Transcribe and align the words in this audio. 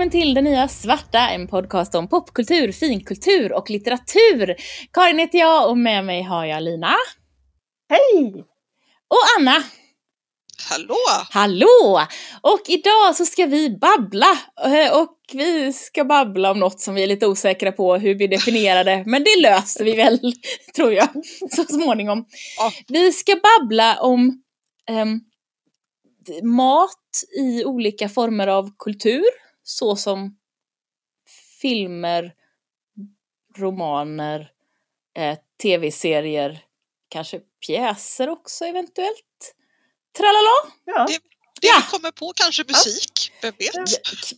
välkommen 0.00 0.20
till 0.20 0.34
Det 0.34 0.42
Nya 0.42 0.68
Svarta, 0.68 1.28
en 1.28 1.48
podcast 1.48 1.94
om 1.94 2.08
popkultur, 2.08 2.72
finkultur 2.72 3.52
och 3.52 3.70
litteratur. 3.70 4.56
Karin 4.92 5.18
heter 5.18 5.38
jag 5.38 5.70
och 5.70 5.78
med 5.78 6.04
mig 6.04 6.22
har 6.22 6.44
jag 6.44 6.62
Lina. 6.62 6.94
Hej! 7.88 8.44
Och 9.08 9.18
Anna. 9.38 9.64
Hallå! 10.70 10.96
Hallå! 11.30 12.00
Och 12.40 12.60
idag 12.68 13.16
så 13.16 13.24
ska 13.24 13.46
vi 13.46 13.78
babbla. 13.78 14.38
Eh, 14.64 15.00
och 15.00 15.16
vi 15.32 15.72
ska 15.72 16.04
babbla 16.04 16.50
om 16.50 16.58
något 16.58 16.80
som 16.80 16.94
vi 16.94 17.02
är 17.02 17.06
lite 17.06 17.26
osäkra 17.26 17.72
på 17.72 17.96
hur 17.96 18.14
vi 18.14 18.26
definierar 18.26 18.84
det. 18.84 19.04
Men 19.06 19.24
det 19.24 19.40
löser 19.42 19.84
vi 19.84 19.96
väl, 19.96 20.18
tror 20.76 20.92
jag, 20.92 21.08
så 21.50 21.64
småningom. 21.64 22.24
Ja. 22.58 22.72
Vi 22.88 23.12
ska 23.12 23.32
babbla 23.32 24.00
om 24.00 24.42
ehm, 24.88 25.20
mat 26.42 27.24
i 27.38 27.64
olika 27.64 28.08
former 28.08 28.46
av 28.46 28.70
kultur, 28.78 29.49
såsom 29.70 30.36
filmer, 31.60 32.32
romaner, 33.56 34.50
eh, 35.18 35.38
tv-serier, 35.62 36.60
kanske 37.08 37.40
pjäser 37.66 38.28
också 38.28 38.64
eventuellt. 38.64 39.54
Tralala! 40.18 40.74
Ja. 40.84 41.06
Det, 41.06 41.12
det 41.60 41.66
Ja. 41.66 41.82
vi 41.84 41.90
kommer 41.90 42.10
på 42.10 42.32
kanske 42.36 42.64
musik, 42.68 43.32
vem 43.42 43.54
vet? 43.58 43.74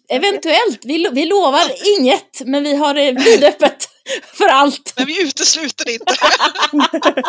Eventuellt, 0.09 0.85
vi, 0.85 0.99
lo- 0.99 1.11
vi 1.13 1.25
lovar 1.25 1.99
inget, 1.99 2.41
men 2.47 2.63
vi 2.63 2.75
har 2.77 2.95
det 2.95 3.13
vidöppet 3.13 3.89
för 4.39 4.49
allt. 4.49 4.95
Men 4.97 5.07
vi 5.07 5.23
utesluter 5.23 5.91
inte. 5.93 6.15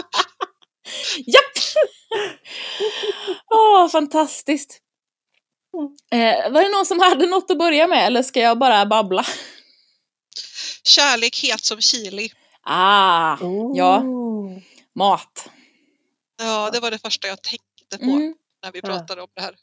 Japp! 1.26 1.58
Åh, 3.54 3.88
fantastiskt. 3.90 4.80
Eh, 6.12 6.52
var 6.52 6.62
det 6.64 6.70
någon 6.70 6.86
som 6.86 7.00
hade 7.00 7.26
något 7.26 7.52
att 7.52 7.58
börja 7.58 7.88
med 7.88 8.06
eller 8.08 8.24
ska 8.24 8.40
jag 8.40 8.58
bara 8.60 8.86
babbla? 8.86 9.26
Kärlek 10.84 11.44
het 11.44 11.64
som 11.64 11.82
chili. 11.82 12.30
Ah, 12.66 13.38
ja, 13.76 14.00
Oh. 14.02 14.58
mat. 14.96 15.50
Ja, 16.40 16.70
det 16.74 16.80
var 16.80 16.92
det 16.92 16.98
första 16.98 17.28
jag 17.28 17.42
tänkte 17.42 17.98
på 17.98 18.04
Mm. 18.12 18.36
när 18.64 18.72
vi 18.72 18.80
Ja. 18.84 18.88
pratade 18.90 19.22
om 19.22 19.28
det 19.36 19.42
här. 19.42 19.56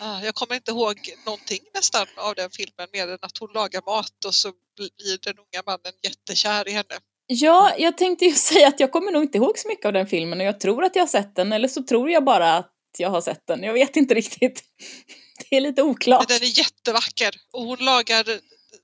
Ah, 0.00 0.20
Jag 0.24 0.34
kommer 0.34 0.54
inte 0.54 0.70
ihåg 0.70 0.96
någonting 1.26 1.60
nästan 1.74 2.06
av 2.16 2.34
den 2.34 2.50
filmen 2.50 2.88
mer 2.92 3.08
än 3.08 3.18
att 3.22 3.38
hon 3.38 3.50
lagar 3.54 3.82
mat 3.86 4.24
och 4.26 4.34
så 4.34 4.52
blir 4.76 5.18
den 5.22 5.34
unga 5.38 5.62
mannen 5.66 5.92
jättekär 6.02 6.68
i 6.68 6.70
henne. 6.70 6.96
Ja, 7.26 7.72
jag 7.78 7.96
tänkte 7.98 8.24
ju 8.24 8.32
säga 8.50 8.68
att 8.68 8.80
jag 8.80 8.92
kommer 8.92 9.12
nog 9.12 9.22
inte 9.22 9.38
ihåg 9.38 9.58
så 9.58 9.68
mycket 9.68 9.86
av 9.86 9.92
den 9.92 10.06
filmen 10.06 10.40
och 10.40 10.46
jag 10.46 10.60
tror 10.60 10.84
att 10.84 10.96
jag 10.96 11.02
har 11.02 11.08
sett 11.08 11.36
den 11.36 11.52
eller 11.52 11.68
så 11.68 11.82
tror 11.82 12.10
jag 12.10 12.24
bara 12.24 12.56
att 12.56 12.70
jag 13.00 13.10
har 13.10 13.20
sett 13.20 13.46
den. 13.46 13.62
Jag 13.62 13.72
vet 13.72 13.96
inte 13.96 14.14
riktigt. 14.14 14.62
Det 15.50 15.56
är 15.56 15.60
lite 15.60 15.82
oklart. 15.82 16.28
Men 16.28 16.38
den 16.38 16.48
är 16.48 16.58
jättevacker 16.58 17.34
och 17.52 17.62
hon 17.62 17.78
lagar 17.78 18.24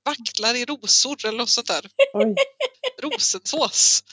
vacklar 0.05 0.55
i 0.55 0.65
rosor 0.65 1.25
eller 1.27 1.37
något 1.37 1.49
sånt 1.49 1.67
där. 1.67 1.85
Oj. 2.13 2.35
Rosensås. 3.01 4.03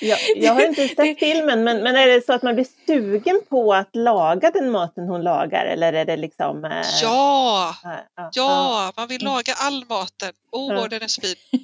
Jag, 0.00 0.18
jag 0.36 0.54
har 0.54 0.62
inte 0.66 0.88
sett 0.88 1.18
filmen, 1.18 1.64
men, 1.64 1.82
men 1.82 1.96
är 1.96 2.06
det 2.06 2.26
så 2.26 2.32
att 2.32 2.42
man 2.42 2.54
blir 2.54 2.66
sugen 2.86 3.42
på 3.48 3.74
att 3.74 3.96
laga 3.96 4.50
den 4.50 4.70
maten 4.70 5.04
hon 5.08 5.22
lagar? 5.22 5.64
Eller 5.66 5.92
är 5.92 6.04
det 6.04 6.16
liksom... 6.16 6.64
Eh, 6.64 6.70
Ja, 7.02 7.76
ja, 7.82 8.06
ja, 8.16 8.30
ja, 8.32 8.92
man 8.96 9.08
vill 9.08 9.22
laga 9.24 9.54
all 9.54 9.84
maten. 9.88 10.32
Åh, 10.52 10.74
Ja. 10.74 10.88
den 10.88 11.02
är 11.02 11.06
så 11.08 11.20
fin. 11.20 11.36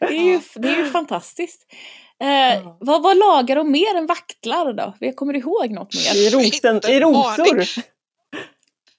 det, 0.00 0.06
är 0.16 0.22
ju, 0.22 0.40
det 0.54 0.68
är 0.68 0.76
ju 0.76 0.90
fantastiskt. 0.90 1.66
Eh, 2.20 2.76
vad, 2.80 3.02
vad 3.02 3.16
lagar 3.16 3.56
de 3.56 3.70
mer 3.70 3.94
än 3.94 4.06
vaktlar 4.06 4.72
då? 4.72 4.94
Jag 5.00 5.16
kommer 5.16 5.36
ihåg 5.36 5.70
något 5.70 5.94
mer. 5.94 6.16
I, 6.16 6.30
rosen, 6.30 6.80
I 6.88 7.00
rosor? 7.00 7.64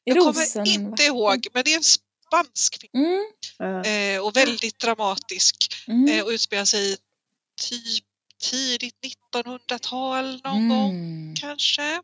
Jag 0.04 0.18
rosen. 0.28 0.64
kommer 0.64 0.74
inte 0.74 1.04
ihåg, 1.04 1.48
men 1.54 1.64
det 1.64 1.74
är 1.74 1.78
en 1.78 1.84
spansk 1.84 2.82
film 2.82 3.20
Mm, 3.60 4.16
eh, 4.16 4.26
och 4.26 4.36
väldigt 4.36 4.80
dramatisk 4.80 5.56
mm, 5.88 6.08
eh, 6.08 6.26
och 6.26 6.30
utspelar 6.30 6.66
sig 6.66 6.94
i 6.94 6.98
typ 7.62 8.06
tidigt 8.42 8.96
1900-tal 9.34 10.42
någon 10.44 10.70
gång 10.70 10.90
mm. 10.92 11.36
kanske. 11.36 12.02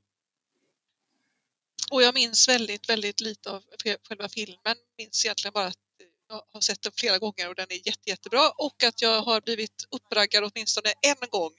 Och 1.92 2.04
jag 2.04 2.14
minns 2.14 2.50
väldigt, 2.50 2.90
väldigt 2.90 3.22
lite 3.22 3.52
av 3.52 3.64
själva 4.08 4.30
filmen. 4.30 4.76
Minns 4.98 5.26
egentligen 5.26 5.54
bara 5.54 5.68
att 5.68 5.85
jag 6.30 6.42
har 6.54 6.62
sett 6.62 6.82
den 6.82 6.92
flera 6.96 7.18
gånger 7.18 7.50
och 7.50 7.56
den 7.56 7.66
är 7.70 7.88
jätte, 7.88 8.10
jättebra 8.10 8.50
och 8.58 8.84
att 8.88 9.02
jag 9.02 9.22
har 9.22 9.42
blivit 9.42 9.86
uppraggad 9.92 10.44
åtminstone 10.44 10.90
en 11.02 11.30
gång 11.30 11.52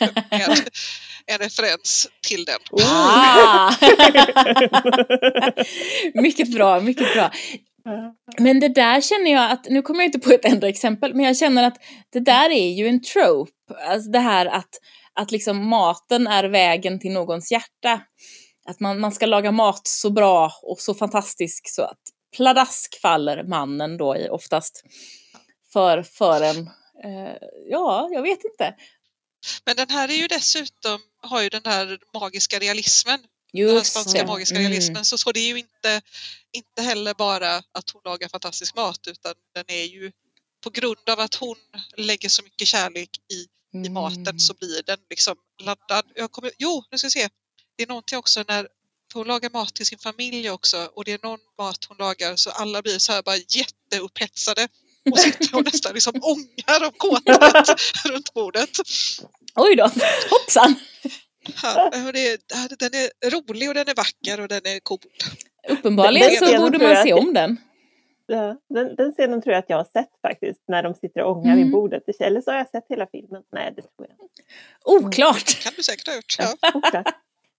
med 0.30 0.68
en 1.26 1.38
referens 1.38 2.08
till 2.28 2.44
den. 2.44 2.58
Ah! 2.82 3.74
mycket 6.22 6.52
bra, 6.52 6.80
mycket 6.80 7.14
bra. 7.14 7.30
Men 8.38 8.60
det 8.60 8.68
där 8.68 9.00
känner 9.00 9.30
jag 9.32 9.50
att, 9.50 9.66
nu 9.68 9.82
kommer 9.82 10.00
jag 10.00 10.08
inte 10.08 10.18
på 10.18 10.30
ett 10.30 10.44
enda 10.44 10.68
exempel, 10.68 11.14
men 11.14 11.24
jag 11.24 11.36
känner 11.36 11.62
att 11.62 11.76
det 12.12 12.20
där 12.20 12.50
är 12.50 12.70
ju 12.70 12.88
en 12.88 13.02
trope. 13.02 13.52
Alltså 13.88 14.10
det 14.10 14.18
här 14.18 14.46
att, 14.46 14.70
att 15.14 15.30
liksom 15.30 15.68
maten 15.68 16.26
är 16.26 16.44
vägen 16.44 17.00
till 17.00 17.12
någons 17.12 17.52
hjärta. 17.52 18.00
Att 18.68 18.80
man, 18.80 19.00
man 19.00 19.12
ska 19.12 19.26
laga 19.26 19.52
mat 19.52 19.86
så 19.86 20.10
bra 20.10 20.52
och 20.62 20.80
så 20.80 20.94
fantastisk 20.94 21.68
så 21.68 21.82
att 21.82 22.00
pladask 22.36 23.00
faller 23.00 23.42
mannen 23.42 23.96
då 23.96 24.16
i 24.16 24.28
oftast 24.28 24.84
för, 25.72 26.02
för 26.02 26.40
en. 26.42 26.58
Eh, 27.04 27.36
ja, 27.70 28.08
jag 28.12 28.22
vet 28.22 28.44
inte. 28.44 28.74
Men 29.64 29.76
den 29.76 29.88
här 29.90 30.08
är 30.08 30.14
ju 30.14 30.26
dessutom, 30.26 31.00
har 31.22 31.42
ju 31.42 31.48
den 31.48 31.62
här 31.64 31.98
magiska 32.14 32.58
realismen 32.58 33.20
den 33.52 33.60
Just 33.62 33.92
spanska 33.92 34.20
det. 34.20 34.26
magiska 34.26 34.56
Mm. 34.58 34.68
realismen. 34.70 35.04
Så, 35.04 35.18
så 35.18 35.32
det 35.32 35.40
är 35.40 35.48
ju 35.48 35.58
inte, 35.58 36.00
inte 36.52 36.82
heller 36.82 37.14
bara 37.14 37.56
att 37.56 37.90
hon 37.92 38.02
lagar 38.04 38.28
fantastisk 38.28 38.76
mat 38.76 39.06
utan 39.06 39.34
den 39.54 39.64
är 39.68 39.84
ju 39.84 40.12
på 40.64 40.70
grund 40.70 41.08
av 41.10 41.20
att 41.20 41.34
hon 41.34 41.56
lägger 41.96 42.28
så 42.28 42.42
mycket 42.42 42.68
kärlek 42.68 43.10
i, 43.32 43.34
i 43.34 43.46
Mm. 43.74 43.92
maten 43.92 44.40
så 44.40 44.54
blir 44.54 44.82
den 44.82 44.98
liksom 45.10 45.36
laddad. 45.62 46.04
Jag 46.14 46.32
kommer, 46.32 46.50
jo, 46.58 46.84
nu 46.90 46.98
ska 46.98 47.06
vi 47.06 47.10
se. 47.10 47.28
Det 47.76 47.82
är 47.82 47.86
någonting 47.88 48.18
också 48.18 48.44
när 48.48 48.68
hon 49.14 49.26
lagar 49.26 49.50
mat 49.50 49.74
till 49.74 49.86
sin 49.86 49.98
familj 49.98 50.50
också 50.50 50.88
och 50.94 51.04
det 51.04 51.12
är 51.12 51.18
någon 51.22 51.38
mat 51.58 51.84
hon 51.88 51.96
lagar 51.96 52.36
så 52.36 52.50
alla 52.50 52.82
blir 52.82 52.98
så 52.98 53.12
här 53.12 53.22
bara 53.22 53.36
jätteupphetsade 53.36 54.68
och 55.10 55.18
sitter 55.18 55.56
och 55.56 55.64
nästan 55.64 55.94
liksom 55.94 56.14
ångar 56.22 56.86
av 56.86 56.90
kåthet 56.90 57.68
runt 58.08 58.34
bordet. 58.34 58.70
Oj 59.54 59.76
då, 59.76 59.90
hoppsan! 60.30 60.74
Ja, 61.62 61.90
det, 62.12 62.50
den 62.78 62.90
är 62.94 63.30
rolig 63.30 63.68
och 63.68 63.74
den 63.74 63.88
är 63.88 63.94
vacker 63.94 64.40
och 64.40 64.48
den 64.48 64.60
är 64.66 64.80
cool. 64.80 64.98
Uppenbarligen 65.68 66.28
Den 66.40 66.48
så 66.50 66.58
borde 66.58 66.78
man 66.78 67.02
se 67.02 67.12
om 67.12 67.34
den. 67.34 67.56
Ja, 68.26 68.56
den, 68.74 68.96
den 68.96 69.12
scenen 69.12 69.42
tror 69.42 69.52
jag 69.52 69.58
att 69.58 69.68
jag 69.70 69.76
har 69.76 69.84
sett 69.84 70.10
faktiskt, 70.22 70.60
när 70.68 70.82
de 70.82 70.94
sitter 70.94 71.22
och 71.22 71.36
ångar 71.36 71.52
Mm. 71.52 71.64
vid 71.64 71.72
bordet. 71.72 72.02
Eller 72.20 72.40
så 72.40 72.50
har 72.50 72.58
jag 72.58 72.70
sett 72.70 72.84
hela 72.88 73.06
filmen. 73.06 73.42
Nej, 73.52 73.72
det 73.76 73.82
tror 73.82 74.08
jag 74.08 74.16
inte. 74.24 74.42
Oklart! 75.06 75.62
kan 75.62 75.72
du 75.76 75.82
säkert 75.82 76.06
ha 76.08 76.14
gjort. 76.14 76.36
Ja, 76.38 76.54
Ja. 76.92 77.04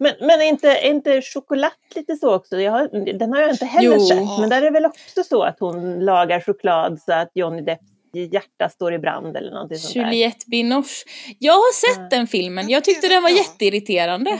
Men, 0.01 0.13
men 0.19 0.41
är 0.41 0.45
inte, 0.45 0.79
inte 0.83 1.21
choklad 1.21 1.71
lite 1.95 2.15
så 2.15 2.35
också? 2.35 2.59
Jag 2.61 2.71
har, 2.71 3.13
den 3.13 3.33
har 3.33 3.41
jag 3.41 3.51
inte 3.51 3.65
heller 3.65 3.95
Jo. 3.95 4.07
sett. 4.07 4.39
Men 4.39 4.49
där 4.49 4.57
är 4.57 4.61
det 4.61 4.69
väl 4.71 4.85
också 4.85 5.23
så 5.23 5.43
att 5.43 5.59
hon 5.59 5.99
lagar 6.05 6.39
choklad 6.41 7.01
så 7.01 7.13
att 7.13 7.31
Johnny 7.33 7.61
Depps 7.61 7.83
hjärta 8.31 8.69
står 8.69 8.93
i 8.93 8.99
brand 8.99 9.37
eller 9.37 9.51
någonting 9.51 9.77
sånt 9.77 9.93
där. 9.93 10.01
Juliette 10.11 10.45
Binoche. 10.47 11.05
Jag 11.39 11.53
har 11.53 11.73
sett 11.73 12.01
Ja. 12.11 12.17
den 12.17 12.27
filmen. 12.27 12.69
Jag 12.69 12.83
tyckte 12.83 13.07
den 13.07 13.23
var 13.23 13.29
jätteirriterande. 13.29 14.39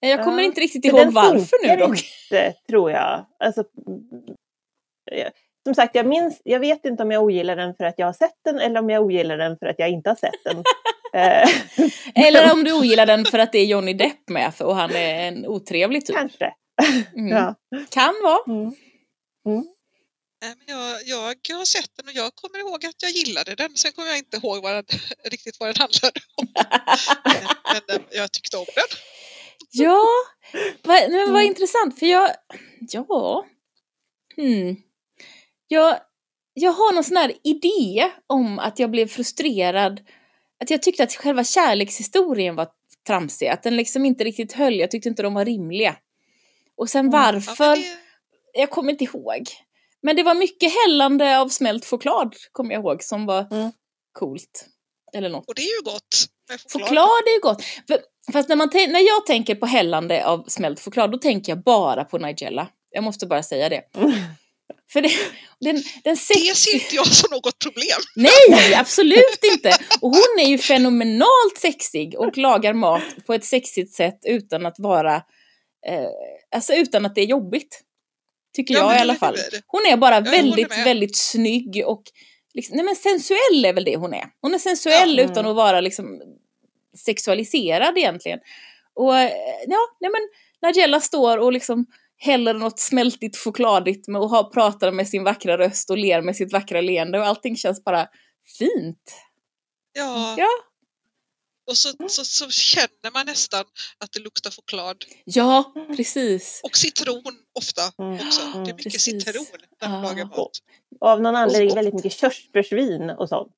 Jag 0.00 0.24
kommer 0.24 0.38
Ja, 0.38 0.44
inte 0.44 0.60
riktigt 0.60 0.84
ihåg 0.84 0.98
den 1.00 1.12
varför 1.12 1.68
nu 1.68 1.76
dock. 1.76 1.90
inte, 2.30 2.52
tror 2.68 2.90
jag. 2.90 3.24
Alltså, 3.38 3.64
mm, 3.86 4.00
ja. 5.12 5.30
som 5.64 5.74
sagt, 5.74 5.94
jag, 5.94 6.06
minns, 6.06 6.40
jag 6.44 6.60
vet 6.60 6.84
inte 6.84 7.02
om 7.02 7.10
jag 7.10 7.22
ogillar 7.22 7.56
den 7.56 7.74
för 7.74 7.84
att 7.84 7.94
jag 7.98 8.06
har 8.06 8.12
sett 8.12 8.36
den 8.44 8.58
eller 8.58 8.80
om 8.80 8.90
jag 8.90 9.02
ogillar 9.02 9.36
den 9.38 9.56
för 9.58 9.66
att 9.66 9.78
jag 9.78 9.88
inte 9.90 10.10
har 10.10 10.16
sett 10.16 10.44
den. 10.44 10.56
Eh, 11.14 11.48
Eller 12.14 12.52
om 12.52 12.64
du 12.64 12.72
ogillar 12.72 13.06
den 13.06 13.24
för 13.24 13.38
att 13.38 13.52
det 13.52 13.58
är 13.58 13.64
Johnny 13.66 13.92
Depp 13.94 14.28
med 14.28 14.54
för- 14.54 14.64
och 14.64 14.76
han 14.76 14.90
är 14.90 15.28
en 15.28 15.46
otrevlig 15.46 16.06
typ. 16.06 16.16
Kanske. 16.16 16.52
Mm. 17.16 17.28
Ja. 17.28 17.54
Kan 17.90 18.14
vara. 18.22 18.38
Mm. 18.58 18.74
Mm. 19.46 19.64
Jag, 20.66 21.34
jag 21.48 21.56
har 21.56 21.64
sett 21.64 21.90
den 21.96 22.08
och 22.08 22.14
jag 22.14 22.34
kommer 22.34 22.58
ihåg 22.58 22.86
att 22.86 23.02
jag 23.02 23.10
gillade 23.10 23.54
den. 23.54 23.76
Sen 23.76 23.92
kommer 23.92 24.08
jag 24.08 24.18
inte 24.18 24.36
ihåg 24.36 24.62
vad 24.62 24.74
den, 24.74 24.84
riktigt 25.30 25.56
vad 25.60 25.68
den 25.68 25.76
handlade 25.78 26.20
om. 26.36 26.46
Men, 27.72 27.80
men 27.88 27.98
jag 28.10 28.32
tyckte 28.32 28.56
om 28.56 28.64
den. 28.74 28.84
Ja, 29.70 30.04
vad, 30.82 31.10
men 31.10 31.20
vad 31.32 31.42
Mm. 31.42 31.46
intressant 31.46 31.98
för 31.98 32.06
jag, 32.06 32.30
ja, 32.80 33.44
hmm. 34.36 34.76
jag, 35.68 35.98
jag 36.54 36.72
har 36.72 36.92
någon 36.94 37.04
sån 37.04 37.16
här 37.16 37.32
idé 37.44 38.10
om 38.26 38.58
att 38.58 38.78
jag 38.78 38.90
blev 38.90 39.06
frustrerad, 39.08 40.00
att 40.62 40.70
jag 40.70 40.82
tyckte 40.82 41.02
att 41.04 41.14
själva 41.14 41.44
kärlekshistorien 41.44 42.56
var 42.56 42.68
tramsig, 43.06 43.46
att 43.48 43.62
den 43.62 43.76
liksom 43.76 44.04
inte 44.04 44.24
riktigt 44.24 44.52
höll, 44.52 44.74
jag 44.78 44.90
tyckte 44.90 45.08
inte 45.08 45.22
de 45.22 45.34
var 45.34 45.44
rimliga. 45.44 45.96
Och 46.76 46.90
sen 46.90 47.00
Mm. 47.06 47.12
Ja, 47.20 47.32
varför, 47.32 47.64
men 47.70 47.80
det, 47.80 48.60
jag 48.60 48.70
kommer 48.70 48.90
inte 48.92 49.04
ihåg. 49.04 49.42
Men 50.02 50.16
det 50.16 50.22
var 50.22 50.34
mycket 50.34 50.72
hällande 50.84 51.38
av 51.40 51.48
smält 51.48 51.84
choklad, 51.86 52.34
kommer 52.52 52.74
jag 52.74 52.80
ihåg, 52.82 53.02
som 53.02 53.26
var 53.26 53.46
Mm. 53.50 53.72
coolt. 54.12 54.66
Eller 55.14 55.28
något. 55.28 55.48
och 55.48 55.54
det 55.54 55.62
är 55.62 55.76
ju 55.78 55.82
gott. 55.84 56.26
med 56.50 56.60
Choklad 56.72 57.08
är 57.26 57.34
ju 57.34 57.40
gott. 57.40 57.62
För, 57.88 57.98
fast 58.32 58.48
när, 58.48 58.56
man 58.56 58.70
när 58.74 59.06
jag 59.06 59.26
tänker 59.26 59.54
på 59.54 59.66
hällande 59.66 60.26
av 60.26 60.44
smält 60.48 60.80
choklad, 60.80 61.12
då 61.12 61.18
tänker 61.18 61.52
jag 61.52 61.62
bara 61.62 62.04
på 62.04 62.18
Nigella. 62.18 62.68
Jag 62.90 63.04
måste 63.04 63.26
bara 63.26 63.42
säga 63.42 63.68
det. 63.68 63.82
För 64.92 65.00
det, 65.00 65.10
den, 65.60 65.82
den 66.04 66.16
sex... 66.16 66.40
Det 66.40 66.54
ser 66.56 66.74
inte 66.74 66.94
jag 66.94 67.06
som 67.06 67.30
något 67.30 67.58
problem. 67.58 67.98
Nej, 68.16 68.74
absolut 68.74 69.44
inte! 69.52 69.68
Och 70.00 70.10
hon 70.10 70.38
är 70.40 70.48
ju 70.48 70.58
fenomenalt 70.58 71.58
sexig 71.58 72.14
och 72.18 72.38
lagar 72.38 72.72
mat 72.72 73.02
på 73.26 73.34
ett 73.34 73.44
sexigt 73.44 73.94
sätt 73.94 74.18
utan 74.26 74.66
att 74.66 74.74
vara, 74.78 75.14
eh, 75.86 76.08
alltså 76.56 76.72
utan 76.74 77.06
att 77.06 77.14
det 77.14 77.20
är 77.20 77.26
jobbigt. 77.26 77.80
Tycker 78.56 78.74
Ja, 78.74 78.80
jag 78.80 78.96
i 78.96 79.00
alla 79.00 79.12
är 79.12 79.16
fall. 79.18 79.36
Hon 79.66 79.86
är 79.86 79.96
bara 79.96 80.14
håller 80.14 80.30
väldigt, 80.30 80.68
med. 80.68 80.84
väldigt 80.84 81.16
snygg 81.16 81.82
och 81.86 82.02
liksom, 82.54 82.76
nej 82.76 82.84
men 82.84 82.96
sensuell 82.96 83.64
är 83.64 83.72
väl 83.72 83.84
det 83.84 83.96
hon 83.96 84.14
är. 84.14 84.24
Hon 84.40 84.54
är 84.54 84.58
sensuell 84.58 85.18
Ja. 85.18 85.24
utan 85.24 85.46
att 85.46 85.56
vara 85.56 85.80
liksom 85.80 86.20
sexualiserad 87.04 87.98
egentligen. 87.98 88.38
Och 88.94 89.16
eh, 89.18 89.30
ja, 89.66 89.78
nej 90.00 90.10
men 90.10 90.20
Nigella 90.70 91.00
står 91.00 91.38
och 91.38 91.52
liksom 91.52 91.86
häller 92.24 92.54
något 92.54 92.78
smältigt 92.80 93.36
chokladigt 93.36 94.08
med 94.08 94.20
och 94.20 94.30
har, 94.30 94.44
pratar 94.44 94.92
med 94.92 95.08
sin 95.08 95.24
vackra 95.24 95.58
röst 95.58 95.90
och 95.90 95.98
ler 95.98 96.22
med 96.22 96.36
sitt 96.36 96.52
vackra 96.52 96.80
leende 96.80 97.18
och 97.18 97.26
allting 97.26 97.56
känns 97.56 97.84
bara 97.84 98.08
fint. 98.58 99.14
Ja. 99.92 100.34
Ja. 100.38 100.48
Och 101.70 101.76
så, 101.76 101.88
så, 102.08 102.24
så 102.24 102.50
känner 102.50 103.12
man 103.12 103.26
nästan 103.26 103.64
att 104.04 104.12
det 104.12 104.20
luktar 104.20 104.50
choklad. 104.50 104.96
Ja, 105.24 105.72
precis. 105.96 106.60
Och 106.64 106.76
citron 106.76 107.22
ofta 107.58 107.82
Mm. 108.04 108.14
också. 108.14 108.40
Det 108.64 108.70
är 108.70 108.74
mycket 108.74 108.92
Precis. 108.92 109.24
citron 109.24 109.46
när 109.82 109.88
man 109.88 110.02
Ja. 110.04 110.10
lagar 110.10 110.24
mat. 110.24 110.50
Och 111.00 111.08
av 111.08 111.20
någon 111.22 111.36
anledning 111.36 111.74
väldigt 111.74 111.94
mycket 111.94 112.12
körsbärsvin 112.12 113.10
och 113.10 113.28
sånt. 113.28 113.52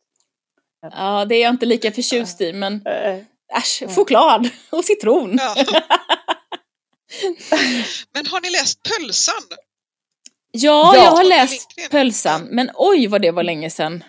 Ja, 0.92 1.24
det 1.24 1.34
är 1.34 1.42
jag 1.42 1.54
inte 1.54 1.66
lika 1.66 1.92
förtjust 1.92 2.40
i, 2.40 2.52
men 2.52 2.86
Eh, 2.86 3.18
äsch, 3.58 3.82
choklad 3.96 4.48
och 4.70 4.84
citron. 4.84 5.38
Ja. 5.38 5.54
Men 8.14 8.26
har 8.26 8.40
ni 8.40 8.50
läst 8.50 8.82
Pölsan? 8.82 9.42
Ja, 10.50 10.92
Ja. 10.96 11.04
jag 11.04 11.10
har 11.10 11.24
läst 11.24 11.76
Lindgren. 11.76 11.90
Pölsan, 11.90 12.42
men 12.50 12.70
oj 12.74 13.06
vad 13.06 13.22
det 13.22 13.30
var 13.30 13.42
länge 13.42 13.70
sedan. 13.70 14.04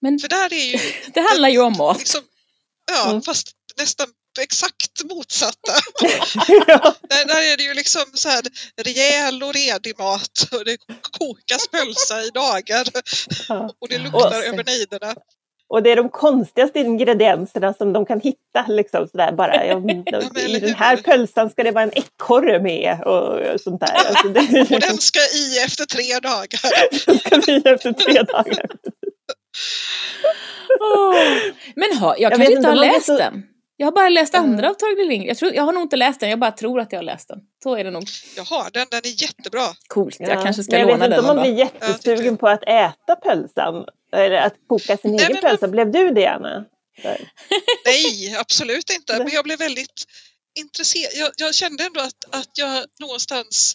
Men 0.00 0.18
För 0.18 0.28
där 0.28 0.52
är 0.52 0.64
ju 0.72 0.78
det 1.14 1.20
handlar 1.20 1.48
ju 1.48 1.58
om 1.60 1.76
mat. 1.78 1.98
liksom, 1.98 2.20
ja, 2.90 3.10
Mm. 3.10 3.22
fast 3.22 3.50
nästan 3.78 4.06
exakt 4.40 5.04
motsatta. 5.04 5.72
ja. 6.66 6.94
Där, 7.08 7.24
där 7.24 7.42
är 7.42 7.56
det 7.56 7.62
ju 7.62 7.74
liksom 7.74 8.04
så 8.14 8.28
här 8.28 8.42
rejäl 8.82 9.42
och 9.42 9.54
redig 9.54 9.98
mat 9.98 10.48
och 10.52 10.64
det 10.64 10.76
kokas 11.18 11.68
pölsa 11.68 12.22
i 12.22 12.30
dagar 12.30 12.86
Ja. 13.48 13.74
och 13.78 13.88
det 13.88 13.98
luktar 13.98 14.30
det. 14.40 14.46
över 14.46 14.64
nejderna. 14.64 15.14
Och 15.70 15.82
det 15.82 15.90
är 15.90 15.96
de 15.96 16.08
konstigaste 16.08 16.78
ingredienserna 16.80 17.74
som 17.74 17.92
de 17.92 18.06
kan 18.06 18.20
hitta. 18.20 18.64
Liksom, 18.68 19.08
sådär, 19.08 19.32
bara. 19.32 19.64
Ja, 19.66 19.78
men 19.80 20.04
I 20.36 20.60
den 20.60 20.74
här 20.74 20.96
pölsan 20.96 21.50
ska 21.50 21.62
det 21.62 21.70
vara 21.70 21.84
en 21.84 21.92
ekorre 21.98 22.60
med 22.60 23.00
och 23.02 23.60
sånt 23.60 23.80
där. 23.80 23.94
Alltså, 24.08 24.28
det 24.28 24.40
Och 24.74 24.80
den 24.80 24.98
ska 24.98 25.20
i 25.20 25.58
efter 25.64 25.84
tre 25.84 26.18
dagar. 26.22 27.18
ska 27.18 27.38
bli 27.38 27.62
efter 27.72 27.92
tre 27.92 28.22
dagar. 28.22 28.66
Åh. 30.80 31.14
Men 31.76 31.98
ha, 31.98 32.16
jag, 32.18 32.20
Jag 32.32 32.38
kanske 32.38 32.52
inte 32.54 32.68
har 32.68 32.74
läst 32.74 33.06
så- 33.06 33.16
den. 33.18 33.42
Jag 33.80 33.86
har 33.86 33.92
bara 33.92 34.08
läst 34.08 34.34
Mm. 34.34 34.50
andra 34.50 34.70
av 34.70 34.74
Torgny 34.74 35.08
Lindgren. 35.08 35.28
Jag, 35.28 35.36
tror, 35.38 35.54
jag 35.54 35.62
har 35.62 35.72
nog 35.72 35.82
inte 35.82 35.96
läst 35.96 36.20
den, 36.20 36.30
jag 36.30 36.38
bara 36.38 36.52
tror 36.52 36.80
att 36.80 36.92
jag 36.92 36.98
har 36.98 37.04
läst 37.04 37.28
den. 37.28 37.38
Så 37.62 37.76
är 37.76 37.84
det 37.84 37.90
nog. 37.90 38.04
Jag 38.36 38.44
har 38.44 38.70
den, 38.70 38.86
den 38.90 39.00
är 39.04 39.22
jättebra. 39.22 39.66
Coolt, 39.88 40.16
jag 40.20 40.30
Ja. 40.30 40.42
kanske 40.42 40.62
ska 40.64 40.72
Men 40.72 40.80
jag 40.80 40.88
låna 40.88 40.98
vet 40.98 41.06
inte 41.06 41.16
den 41.16 41.30
om 41.30 41.36
man 41.36 41.42
blir 41.44 41.58
jättesugen 41.58 42.34
det. 42.34 42.38
på 42.38 42.48
att 42.48 42.62
äta 42.62 43.16
pölsan. 43.22 43.84
Eller 44.12 44.36
att 44.36 44.54
koka 44.68 44.96
sin 44.96 45.10
Nej, 45.10 45.20
egen 45.24 45.32
men- 45.32 45.42
pölsa. 45.42 45.68
Blev 45.68 45.92
du 45.92 46.10
det, 46.10 46.26
Anna? 46.26 46.64
Nej, 47.84 48.36
absolut 48.40 48.90
inte. 48.90 49.18
Men 49.18 49.28
jag 49.32 49.44
blev 49.44 49.58
väldigt 49.58 50.04
intresserad. 50.58 51.12
Jag, 51.14 51.30
jag 51.36 51.54
kände 51.54 51.84
ändå 51.84 52.00
att, 52.00 52.34
att 52.34 52.50
jag 52.58 52.84
någonstans 53.00 53.74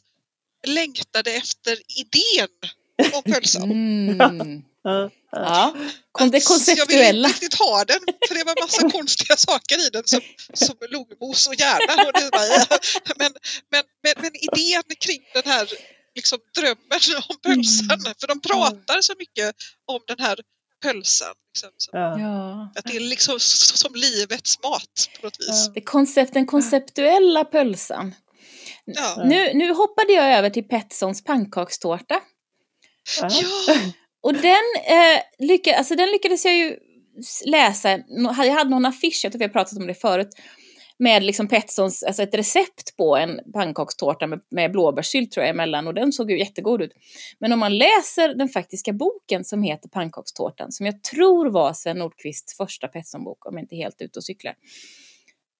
längtade 0.68 1.32
efter 1.32 1.72
idén 2.02 2.48
om 3.14 3.34
pölsan. 3.34 3.72
Mm. 3.72 4.64
Ja, 4.84 5.10
ja. 5.32 5.74
Det 5.76 5.80
Att 5.80 6.22
Jag 6.22 6.32
ville 6.32 6.42
konceptuella. 6.42 7.28
inte 7.28 7.40
riktigt 7.40 7.60
ha 7.60 7.84
den, 7.86 8.00
för 8.28 8.36
det 8.36 8.44
var 8.44 8.62
massa 8.62 8.90
konstiga 8.98 9.36
saker 9.38 9.88
i 9.88 9.90
den 9.90 10.04
som, 10.06 10.22
som 10.54 10.76
logmos 10.90 11.48
och 11.48 11.56
hjärna. 11.56 12.08
Och 12.08 12.14
det 12.14 12.30
var, 12.32 12.48
men, 13.20 13.32
men, 13.72 13.84
men, 14.04 14.14
men 14.18 14.32
idén 14.36 14.84
kring 15.00 15.22
den 15.34 15.44
här 15.46 15.68
liksom, 16.16 16.40
drömmen 16.56 17.24
om 17.30 17.36
pölsan, 17.44 18.14
för 18.20 18.28
de 18.28 18.42
pratar 18.42 19.02
så 19.02 19.14
mycket 19.20 19.56
om 19.86 20.00
den 20.08 20.20
här 20.20 20.40
pölsan. 20.84 21.34
Liksom, 21.54 21.70
som, 21.78 22.00
Ja. 22.00 22.72
Att 22.76 22.86
det 22.86 22.96
är 22.96 23.00
liksom 23.00 23.40
som 23.40 23.96
livets 23.96 24.64
mat 24.64 25.10
på 25.20 25.26
något 25.28 25.40
vis. 25.40 25.70
Det 25.74 25.82
koncept, 25.82 26.34
den 26.34 26.46
konceptuella 26.48 27.46
pölsan. 27.46 28.16
Ja. 28.86 29.24
Nu, 29.26 29.54
nu 29.54 29.74
hoppade 29.74 30.14
jag 30.14 30.34
över 30.38 30.50
till 30.50 30.68
Petssons 30.68 31.24
pannkakstårta. 31.24 32.22
Ja. 33.22 33.30
Ja, 33.32 33.76
Och 34.24 34.34
den, 34.34 34.64
eh, 34.88 35.48
lycka, 35.48 35.78
alltså 35.78 35.96
den 35.96 36.12
lyckades 36.12 36.46
jag 36.46 36.58
ju 36.58 36.78
läsa, 37.46 38.00
jag 38.38 38.54
hade 38.54 38.70
någon 38.70 38.86
affisch, 38.86 39.22
jag 39.24 39.32
tror 39.32 39.40
vi 39.40 39.46
har 39.46 39.50
pratat 39.50 39.78
om 39.78 39.88
det 39.88 39.94
förut, 39.94 40.30
med 40.98 41.24
liksom 41.24 41.48
Petsons, 41.48 42.04
alltså 42.04 42.24
ett 42.24 42.34
recept 42.34 42.98
på 42.98 43.18
en 43.18 43.40
pannkakstårta 43.54 44.28
med, 44.28 44.40
med 44.52 44.72
blåbärssylt 44.72 45.32
tror 45.32 45.46
jag 45.46 45.50
emellan 45.50 45.88
och 45.88 45.94
den 45.94 46.12
såg 46.12 46.32
ju 46.32 46.40
jättegod 46.40 46.82
ut. 46.82 46.92
Men 47.40 47.54
om 47.54 47.60
man 47.60 47.78
läser 47.78 48.36
den 48.36 48.50
faktiska 48.50 48.94
boken 48.94 49.44
som 49.44 49.64
heter 49.64 49.90
Pannkakstårtan, 49.90 50.72
som 50.72 50.86
jag 50.86 51.04
tror 51.04 51.50
var 51.50 51.74
Sven 51.74 51.98
Nordqvists 51.98 52.58
första 52.58 52.88
Petson-bok, 52.88 53.46
om 53.46 53.58
jag 53.58 53.64
inte 53.64 53.76
är 53.76 53.78
helt 53.78 54.02
ute 54.02 54.20
och 54.20 54.24
cyklar, 54.24 54.56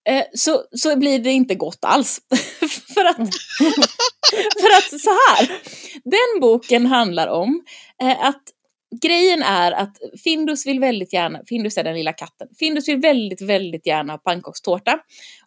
eh, 0.10 0.24
så, 0.34 0.64
så 0.72 0.96
blir 0.96 1.20
det 1.20 1.32
inte 1.32 1.56
gott 1.56 1.86
alls. 1.86 2.20
för, 2.94 3.06
att, 3.06 3.18
för 4.62 4.78
att 4.78 5.02
så 5.02 5.10
här, 5.10 5.62
den 6.04 6.42
boken 6.42 6.86
handlar 6.86 7.28
om 7.28 7.64
eh, 8.02 8.26
att 8.26 8.44
grejen 9.02 9.44
är 9.44 9.72
att 9.72 9.98
Findus 10.24 10.68
vill 10.68 10.80
väldigt 10.80 11.14
gärna, 11.14 11.40
Findus 11.48 11.78
är 11.78 11.84
den 11.84 11.96
lilla 11.96 12.14
katten, 12.14 12.48
Findus 12.60 12.88
vill 12.88 12.98
väldigt, 12.98 13.42
väldigt 13.42 13.88
gärna 13.88 14.14
ha 14.14 14.18
pannkakstårta 14.18 15.00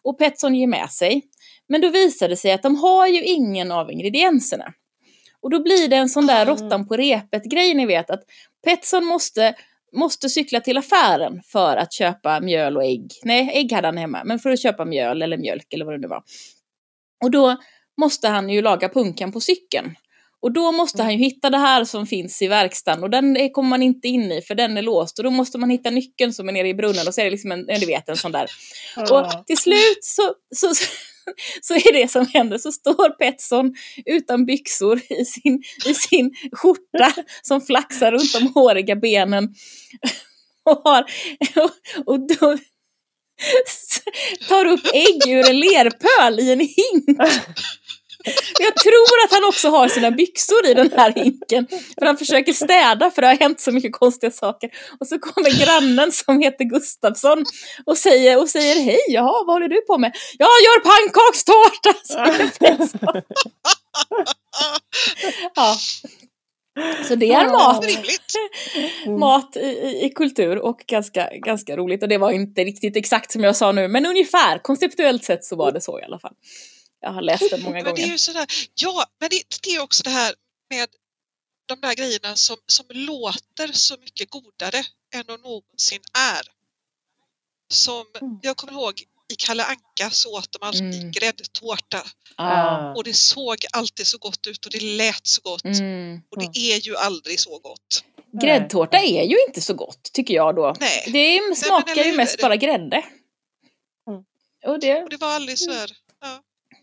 och 0.03 0.19
Petson 0.19 0.55
ger 0.55 0.67
med 0.67 0.89
sig. 0.89 1.21
Men 1.69 1.81
då 1.81 1.89
visar 1.89 2.29
det 2.29 2.37
sig 2.37 2.51
att 2.51 2.63
de 2.63 2.75
har 2.75 3.07
ju 3.07 3.23
ingen 3.23 3.71
av 3.71 3.91
ingredienserna. 3.91 4.73
Och 5.41 5.49
då 5.49 5.63
blir 5.63 5.87
det 5.87 5.95
en 5.95 6.09
sån 6.09 6.27
där 6.27 6.41
Ah. 6.41 6.45
råttan 6.45 6.87
på 6.87 6.95
repet 6.95 7.43
grej 7.43 7.73
ni 7.73 7.85
vet 7.85 8.09
att 8.09 8.23
Petson 8.65 9.05
måste 9.05 9.55
måste 9.93 10.29
cykla 10.29 10.59
till 10.59 10.77
affären 10.77 11.41
för 11.45 11.77
att 11.77 11.93
köpa 11.93 12.39
mjöl 12.39 12.77
och 12.77 12.83
ägg. 12.83 13.11
Nej, 13.23 13.51
ägg 13.53 13.71
hade 13.71 13.87
han 13.87 13.97
hemma, 13.97 14.23
men 14.25 14.39
för 14.39 14.49
att 14.49 14.61
köpa 14.61 14.85
mjöl 14.85 15.21
eller 15.21 15.37
mjölk 15.37 15.73
eller 15.73 15.85
vad 15.85 15.93
det 15.93 15.97
nu 15.97 16.07
var. 16.07 16.23
Och 17.23 17.31
då 17.31 17.57
måste 17.97 18.27
han 18.27 18.49
ju 18.49 18.61
laga 18.61 18.89
punkan 18.89 19.31
på 19.31 19.41
cykeln. 19.41 19.95
Och 20.39 20.51
då 20.51 20.71
måste 20.71 21.03
han 21.03 21.11
ju 21.11 21.17
hitta 21.17 21.49
det 21.49 21.57
här 21.57 21.85
som 21.85 22.07
finns 22.07 22.41
i 22.41 22.47
verkstaden 22.47 23.03
och 23.03 23.09
den 23.09 23.49
kommer 23.49 23.69
man 23.69 23.83
inte 23.83 24.07
in 24.07 24.31
i 24.31 24.41
för 24.41 24.55
den 24.55 24.77
är 24.77 24.81
låst 24.81 25.19
och 25.19 25.23
då 25.23 25.31
måste 25.31 25.57
man 25.57 25.69
hitta 25.69 25.89
nyckeln 25.89 26.33
som 26.33 26.49
är 26.49 26.53
nere 26.53 26.67
i 26.67 26.73
brunnen 26.73 27.07
och 27.07 27.13
så 27.13 27.21
är 27.21 27.25
det 27.25 27.31
liksom 27.31 27.51
en, 27.51 27.65
du 27.65 27.85
vet 27.85 28.09
en 28.09 28.17
sån 28.17 28.31
där. 28.31 28.49
Och 29.11 29.45
till 29.45 29.57
slut 29.57 29.99
så, 30.01 30.33
så, 30.55 30.73
så 31.61 31.73
är 31.73 31.93
det 31.93 32.07
som 32.11 32.27
händer, 32.33 32.57
så 32.57 32.71
står 32.71 33.09
Petson 33.09 33.75
utan 34.05 34.45
byxor 34.45 35.01
i 35.09 35.25
sin, 35.25 35.63
i 35.85 35.93
sin 35.93 36.35
skjorta 36.51 37.13
som 37.41 37.61
flaxar 37.61 38.11
runt 38.11 38.33
de 38.33 38.53
håriga 38.53 38.95
benen. 38.95 39.55
Och, 40.63 40.81
har, 40.83 41.05
och, 41.55 41.71
och 42.05 42.27
då 42.27 42.57
tar 44.47 44.65
upp 44.65 44.85
ägg 44.93 45.27
ur 45.27 45.49
en 45.49 45.59
lerpöl 45.59 46.39
i 46.39 46.51
en 46.51 46.59
hink. 46.59 47.19
Jag 48.59 48.75
tror 48.75 49.15
att 49.25 49.31
han 49.31 49.43
också 49.49 49.69
har 49.69 49.87
sina 49.87 50.11
byxor 50.11 50.65
i 50.65 50.73
den 50.73 50.91
här 50.95 51.13
hinken. 51.13 51.67
För 51.99 52.05
han 52.05 52.17
försöker 52.17 52.53
städa 52.53 53.11
för 53.11 53.21
det 53.21 53.27
har 53.27 53.35
hänt 53.35 53.59
så 53.59 53.71
mycket 53.71 53.91
konstiga 53.93 54.31
saker. 54.31 54.69
Och 54.99 55.07
så 55.07 55.19
kommer 55.19 55.65
grannen 55.65 56.11
som 56.11 56.39
heter 56.39 56.63
Gustavsson 56.63 57.45
och 57.85 57.97
säger, 57.97 58.41
och 58.41 58.49
säger 58.49 58.83
hej, 58.83 58.99
jaha, 59.07 59.43
vad 59.47 59.55
håller 59.55 59.67
du 59.67 59.81
på 59.81 59.97
med? 59.97 60.15
Jag 60.37 60.47
gör 60.47 60.79
pannkakstårta! 60.79 61.93
Petson. 62.59 63.21
Ja. 65.55 65.75
Så 67.07 67.15
det 67.15 67.31
är 67.33 67.49
mat. 67.49 67.85
Mm. 69.05 69.19
mat 69.19 69.57
i, 69.57 69.59
i, 69.59 70.05
i 70.05 70.09
kultur 70.09 70.57
och 70.57 70.83
ganska, 70.87 71.29
ganska 71.33 71.77
roligt. 71.77 72.03
Och 72.03 72.09
det 72.09 72.17
var 72.17 72.31
inte 72.31 72.63
riktigt 72.63 72.95
exakt 72.95 73.31
som 73.31 73.43
jag 73.43 73.55
sa 73.55 73.71
nu, 73.71 73.87
men 73.87 74.05
ungefär 74.05 74.57
konceptuellt 74.57 75.23
sett 75.23 75.43
så 75.43 75.55
var 75.55 75.71
det 75.71 75.81
så 75.81 75.99
i 75.99 76.03
alla 76.03 76.19
fall. 76.19 76.33
Jag 76.99 77.11
har 77.11 77.21
läst 77.21 77.49
den 77.51 77.61
många 77.61 77.73
Men 77.75 77.83
det 77.83 77.89
är 77.89 77.93
gånger. 77.95 78.07
ju 78.07 78.17
sådär, 78.17 78.45
ja, 78.75 79.05
men 79.19 79.29
det, 79.29 79.43
det 79.63 79.69
är 79.75 79.79
också 79.81 80.03
det 80.03 80.09
här 80.09 80.35
med 80.69 80.89
de 81.65 81.81
där 81.81 81.95
grejerna 81.95 82.35
som, 82.35 82.57
som 82.65 82.85
låter 82.89 83.67
så 83.71 83.97
mycket 83.97 84.29
godare 84.29 84.77
än 85.15 85.23
de 85.27 85.41
någonsin 85.41 86.01
är. 86.17 86.41
Som, 87.73 88.05
Mm. 88.21 88.39
jag 88.41 88.57
kommer 88.57 88.73
ihåg 88.73 89.01
i 89.33 89.35
Kalle 89.35 89.63
Anka 89.63 90.09
så 90.11 90.37
åt 90.37 90.51
de 90.51 90.65
alltid 90.67 90.93
Mm. 90.93 91.11
gräddtårta 91.11 92.03
Ja. 92.37 92.93
och 92.95 93.03
det 93.03 93.13
såg 93.13 93.57
alltid 93.73 94.07
så 94.07 94.17
gott 94.17 94.47
ut 94.47 94.65
och 94.65 94.71
det 94.71 94.79
lät 94.79 95.27
så 95.27 95.41
gott. 95.41 95.63
Mm. 95.65 96.21
Och 96.29 96.37
det 96.39 96.59
är 96.59 96.77
ju 96.87 96.95
aldrig 96.97 97.39
så 97.39 97.59
gott. 97.59 98.03
Gräddtårta 98.41 98.97
är 98.97 99.23
ju 99.23 99.35
inte 99.47 99.61
så 99.61 99.73
gott, 99.73 100.03
tycker 100.13 100.33
jag 100.33 100.55
då. 100.55 100.75
Nej. 100.79 101.03
Det 101.13 101.55
smakar 101.57 101.91
eller 101.91 102.03
ju 102.05 102.13
mest 102.17 102.41
bara 102.41 102.55
grädde. 102.55 103.03
Mm. 104.09 104.23
Och 104.65 104.79
det, 104.79 105.03
Och 105.03 105.09
det 105.09 105.17
var 105.17 105.27
aldrig 105.27 105.59
så 105.59 105.71
här, 105.71 105.91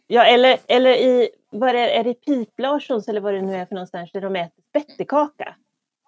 ja. 0.07 0.25
Eller, 0.25 0.59
eller 0.69 0.91
i, 0.97 1.29
vad 1.51 1.69
är, 1.69 1.75
är 1.89 2.05
det 2.05 2.15
Pip-Larssons 2.27 3.09
eller 3.11 3.21
vad 3.21 3.35
det 3.35 3.43
nu 3.43 3.57
är 3.57 3.67
för 3.67 3.75
någonstans 3.75 4.13
där 4.13 4.21
de 4.21 4.37
äter 4.37 4.63
spettekaka. 4.71 5.55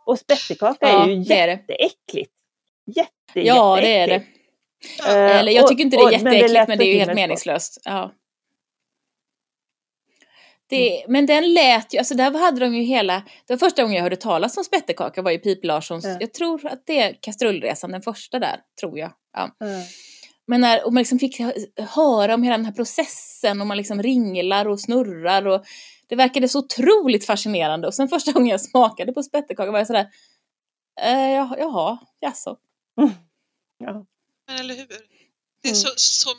Och 0.07 0.19
spettekaka 0.19 0.88
Ja, 0.88 1.05
är 1.05 1.09
ju 1.09 1.17
det 1.17 1.47
det. 1.47 1.50
jätteäckligt. 1.50 2.33
Jätte, 2.97 3.11
Ja, 3.47 3.76
det 3.81 3.97
är 3.97 4.07
det. 4.07 4.12
jätteäckligt. 4.12 4.37
Eh, 5.09 5.38
Eller 5.38 5.53
jag 5.53 5.69
tycker 5.69 5.85
inte 5.85 5.97
det 5.97 6.00
är 6.00 6.05
och- 6.05 6.11
men 6.23 6.33
jätteäckligt, 6.33 6.53
lät 6.53 6.69
men 6.69 6.79
det 6.79 6.85
är 6.85 6.93
ju 6.93 6.99
helt 6.99 7.15
meningslöst. 7.15 7.83
Ja. 7.85 8.12
Det, 10.69 11.05
Men 11.09 11.26
den 11.26 11.55
lät 11.55 11.95
ju, 11.95 11.99
alltså 11.99 12.15
där 12.15 12.38
hade 12.38 12.61
de 12.61 12.75
ju 12.75 12.83
hela, 12.83 13.23
det 13.47 13.53
var 13.53 13.59
första 13.59 13.83
gången 13.83 13.97
jag 13.97 14.03
hörde 14.03 14.17
talas 14.17 14.57
om 14.57 14.65
spettekaka 14.65 15.23
var 15.23 15.31
ju 15.31 15.38
Pip 15.38 15.65
Larssons, 15.65 16.05
Ja. 16.05 16.17
jag 16.21 16.33
tror 16.35 16.67
att 16.67 16.87
det 16.87 17.00
är 17.00 17.17
Kastrullresan, 17.21 17.93
den 17.93 18.03
första 18.03 18.38
där, 18.38 18.61
tror 18.81 18.99
jag. 18.99 19.12
Ja. 19.33 19.50
Mm. 19.67 19.81
Men 20.47 20.61
när 20.61 20.87
och 20.87 20.93
man 20.93 21.00
liksom 21.00 21.19
fick 21.19 21.38
hö- 21.41 21.53
höra 21.76 22.35
om 22.35 22.43
hela 22.43 22.57
den 22.57 22.67
här 22.67 22.73
processen 22.73 23.61
och 23.61 23.67
man 23.67 23.76
liksom 23.76 24.03
ringlar 24.03 24.69
och 24.69 24.81
snurrar 24.81 25.47
och 25.47 25.65
det 26.09 26.17
verkade 26.17 26.49
så 26.49 26.59
otroligt 26.59 27.26
fascinerande 27.26 27.87
och 27.87 27.95
sen 27.95 28.09
första 28.09 28.33
gången 28.33 28.49
jag 28.49 28.61
smakade 28.61 29.12
på 29.12 29.23
spettekaka 29.23 29.71
var 29.71 29.79
jag 29.79 29.87
sådär, 29.87 30.09
eh, 31.00 31.31
jaha, 31.59 31.99
jaså. 32.21 32.57
Ja. 33.79 34.07
Men 34.47 34.57
eller 34.61 34.75
hur? 34.75 34.87
Det 35.62 35.69
är 35.69 35.73
Mm. 35.73 35.75
så, 35.76 35.88
som 35.97 36.35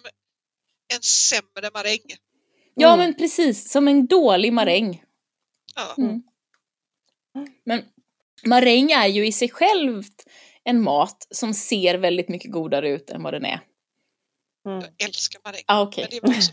en 0.94 1.02
sämre 1.02 1.70
maräng. 1.74 2.02
Ja 2.76 2.94
Mm. 2.94 3.00
men 3.00 3.14
precis, 3.14 3.72
som 3.72 3.88
en 3.88 4.08
dålig 4.08 4.54
maräng. 4.54 5.04
Ja. 5.76 6.04
Mm. 6.04 6.24
Men 7.64 7.84
maräng 8.46 8.92
är 8.92 9.08
ju 9.08 9.28
i 9.28 9.32
sig 9.32 9.50
självt 9.50 10.24
en 10.64 10.82
mat 10.82 11.28
som 11.32 11.54
ser 11.54 11.96
väldigt 11.98 12.30
mycket 12.30 12.52
godare 12.52 12.90
ut 12.90 13.10
än 13.10 13.24
vad 13.24 13.34
den 13.34 13.46
är. 13.46 13.60
Mm. 14.68 14.82
Jag 14.98 15.08
älskar 15.08 15.42
maräng. 15.46 15.64
Ah, 15.66 15.82
okej. 15.82 16.08
Men 16.22 16.32
det 16.32 16.36
är 16.36 16.38
också 16.38 16.52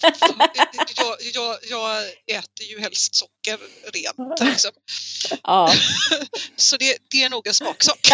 jag, 0.94 1.16
jag, 1.34 1.56
jag 1.68 1.98
äter 2.38 2.66
ju 2.70 2.80
helst 2.80 3.14
socker 3.14 3.58
rent. 3.92 4.40
Liksom. 4.50 4.70
Ja. 5.42 5.72
Så 6.56 6.76
det, 6.76 6.96
det 7.10 7.22
är 7.22 7.30
nog 7.30 7.46
en 7.46 7.54
smaksak. 7.54 8.08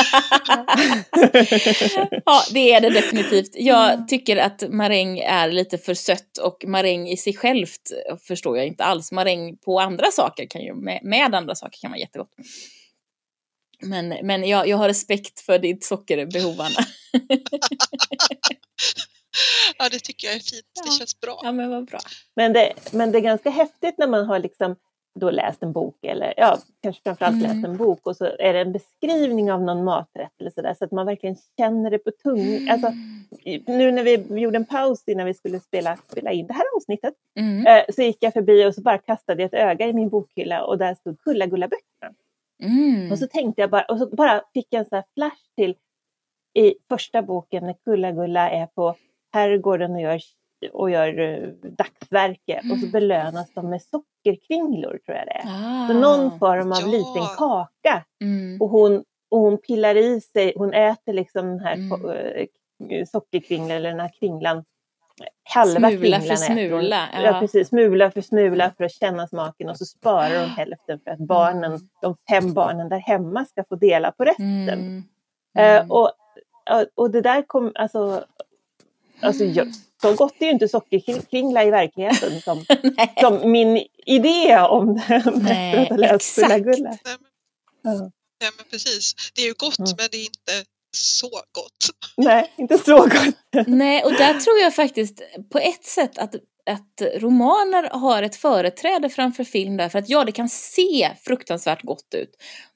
ja, 2.24 2.44
det 2.50 2.72
är 2.72 2.80
det 2.80 2.90
definitivt. 2.90 3.50
Jag 3.54 4.08
tycker 4.08 4.36
att 4.36 4.62
maräng 4.70 5.18
är 5.18 5.52
lite 5.52 5.78
för 5.78 5.94
sött 5.94 6.38
och 6.38 6.64
maräng 6.66 7.08
i 7.08 7.16
sig 7.16 7.36
självt 7.36 7.82
förstår 8.26 8.56
jag 8.56 8.66
inte 8.66 8.84
alls. 8.84 9.12
Maräng 9.12 9.56
på 9.56 9.80
andra 9.80 10.10
saker 10.10 10.46
kan 10.46 10.62
ju, 10.62 10.74
med, 10.74 11.00
med 11.02 11.34
andra 11.34 11.54
saker 11.54 11.78
kan 11.80 11.90
vara 11.90 12.00
jättegott. 12.00 12.30
Men, 13.82 14.08
men 14.22 14.44
jag, 14.48 14.68
jag 14.68 14.76
har 14.76 14.88
respekt 14.88 15.40
för 15.40 15.58
ditt 15.58 15.84
sockerbehov, 15.84 16.60
Anna. 16.60 16.86
Ja, 19.78 19.88
det 19.88 19.98
tycker 19.98 20.26
jag 20.26 20.36
är 20.36 20.40
fint. 20.40 20.66
Det 20.84 20.90
känns 20.98 21.20
bra. 21.20 21.40
Ja, 21.42 21.52
men 21.52 21.70
vad 21.70 21.84
bra. 21.84 21.98
Men, 22.36 22.52
det, 22.52 22.72
men 22.92 23.12
det 23.12 23.18
är 23.18 23.22
ganska 23.22 23.50
häftigt 23.50 23.98
när 23.98 24.06
man 24.06 24.26
har 24.26 24.38
liksom 24.38 24.76
då 25.20 25.30
läst 25.30 25.62
en 25.62 25.72
bok 25.72 26.04
eller 26.04 26.34
ja, 26.36 26.58
kanske 26.82 27.02
framförallt 27.02 27.34
Mm. 27.44 27.56
läst 27.56 27.66
en 27.68 27.76
bok 27.76 28.06
och 28.06 28.16
så 28.16 28.24
är 28.24 28.52
det 28.52 28.60
en 28.60 28.72
beskrivning 28.72 29.52
av 29.52 29.62
någon 29.62 29.84
maträtt 29.84 30.32
eller 30.40 30.50
sådär 30.50 30.74
så 30.78 30.84
att 30.84 30.92
man 30.92 31.06
verkligen 31.06 31.36
känner 31.58 31.90
det 31.90 31.98
på 31.98 32.10
tungan. 32.22 32.68
Alltså, 32.70 32.92
i- 33.44 33.62
nu 33.66 33.92
när 33.92 34.02
vi 34.04 34.40
gjorde 34.40 34.56
en 34.56 34.64
paus 34.66 35.02
innan 35.06 35.26
vi 35.26 35.34
skulle 35.34 35.60
spela, 35.60 35.98
spela 36.10 36.32
in 36.32 36.46
det 36.46 36.52
här 36.54 36.64
avsnittet 36.76 37.14
Mm. 37.38 37.66
eh, 37.66 37.82
så 37.94 38.02
gick 38.02 38.16
jag 38.20 38.32
förbi 38.32 38.64
och 38.64 38.74
så 38.74 38.80
bara 38.80 38.98
kastade 38.98 39.42
jag 39.42 39.46
ett 39.54 39.60
öga 39.60 39.86
i 39.88 39.92
min 39.92 40.08
bokhylla 40.08 40.64
och 40.64 40.78
där 40.78 40.94
stod 40.94 41.20
Kulla-Gulla-böckerna. 41.20 42.12
Mm. 42.62 43.12
Och 43.12 43.18
så 43.18 43.26
tänkte 43.26 43.60
jag 43.60 43.70
bara, 43.70 43.82
och 43.84 43.98
så 43.98 44.06
bara 44.16 44.42
fick 44.54 44.66
jag 44.70 44.78
en 44.80 44.84
sån 44.86 44.96
här 44.96 45.04
flash 45.14 45.42
till 45.56 45.74
i 46.58 46.74
första 46.88 47.22
boken 47.22 47.64
när 47.66 47.74
Kulla-Gulla 47.84 48.50
är 48.50 48.66
på 48.66 48.94
herrgården 49.32 49.94
och 49.94 50.00
gör, 50.00 50.20
och 50.72 50.90
gör 50.90 51.18
uh, 51.18 51.48
dagsverke 51.62 52.62
och 52.72 52.78
så 52.78 52.86
belönas 52.86 53.50
de 53.54 53.70
med 53.70 53.82
sockerkringlor 53.82 54.98
tror 55.06 55.16
jag 55.18 55.26
det 55.26 55.32
är. 55.32 55.42
Ah. 55.46 55.88
Så 55.88 55.94
någon 55.94 56.38
form 56.38 56.72
av 56.72 56.78
Ja. 56.80 56.86
liten 56.86 57.26
kaka 57.38 58.04
Mm. 58.22 58.60
och 58.60 58.68
hon, 58.68 59.04
och 59.30 59.38
hon 59.40 59.58
pillar 59.58 59.96
i 59.96 60.20
sig, 60.20 60.52
hon 60.56 60.72
äter 60.74 61.12
liksom 61.12 61.46
den 61.46 61.60
här 61.60 61.74
Mm. 61.74 62.46
eh, 62.90 63.06
sockerkringlan 63.06 63.70
eller 63.70 63.90
den 63.90 64.00
här 64.00 64.12
kringlan 64.20 64.64
Halva 65.44 65.90
Smula 65.90 66.20
för 66.20 66.36
smula, 66.36 67.08
ja. 67.12 67.20
Ja. 67.22 67.40
precis, 67.40 67.68
smula 67.68 68.10
för 68.10 68.20
smula 68.20 68.72
för 68.76 68.84
att 68.84 68.92
känna 68.92 69.28
smaken 69.28 69.68
och 69.68 69.78
så 69.78 69.84
sparar 69.84 70.40
hon 70.40 70.48
hälften 70.50 71.00
för 71.04 71.10
att 71.10 71.18
barnen, 71.18 71.88
de 72.02 72.16
fem 72.28 72.54
barnen 72.54 72.88
där 72.88 72.98
hemma 72.98 73.44
ska 73.44 73.64
få 73.64 73.74
dela 73.76 74.12
på 74.12 74.24
resten. 74.24 74.68
Mm. 74.68 75.04
Eh, 75.58 75.90
och, 75.90 76.12
och 76.94 77.10
det 77.10 77.20
där 77.20 77.42
kom, 77.42 77.72
alltså, 77.74 78.24
alltså 79.20 79.44
jag, 79.44 79.68
så 80.02 80.14
gott 80.14 80.34
är 80.38 80.44
ju 80.46 80.52
inte 80.52 80.68
sockerkringla 80.68 81.64
i 81.64 81.70
verkligheten 81.70 82.40
som, 82.40 82.64
som 83.20 83.50
min 83.52 83.86
idé 84.06 84.58
om 84.58 85.00
den 85.08 85.22
Nej, 85.42 85.90
exakt. 86.14 86.48
Nej, 86.48 86.60
men, 86.62 86.98
Ja. 87.82 87.92
nej, 88.40 88.50
men 88.56 88.66
precis. 88.70 89.14
Det 89.34 89.42
är 89.42 89.46
ju 89.46 89.54
gott, 89.58 89.78
Mm. 89.78 89.90
men 89.98 90.08
det 90.10 90.16
är 90.16 90.24
inte 90.24 90.52
så 90.96 91.28
gott. 91.28 91.90
Nej, 92.16 92.52
inte 92.56 92.78
så 92.78 92.96
gott. 92.96 93.34
Nej, 93.66 94.02
och 94.04 94.12
där 94.12 94.34
tror 94.40 94.58
jag 94.58 94.74
faktiskt 94.74 95.22
på 95.52 95.58
ett 95.58 95.84
sätt 95.84 96.18
att, 96.18 96.34
att 96.70 97.20
romaner 97.20 97.88
har 97.92 98.22
ett 98.22 98.36
företräde 98.36 99.08
framför 99.08 99.44
film 99.44 99.76
därför 99.76 99.98
att 99.98 100.08
ja, 100.08 100.24
det 100.24 100.32
kan 100.32 100.48
se 100.48 101.10
fruktansvärt 101.24 101.82
gott 101.82 102.14
ut. 102.14 102.30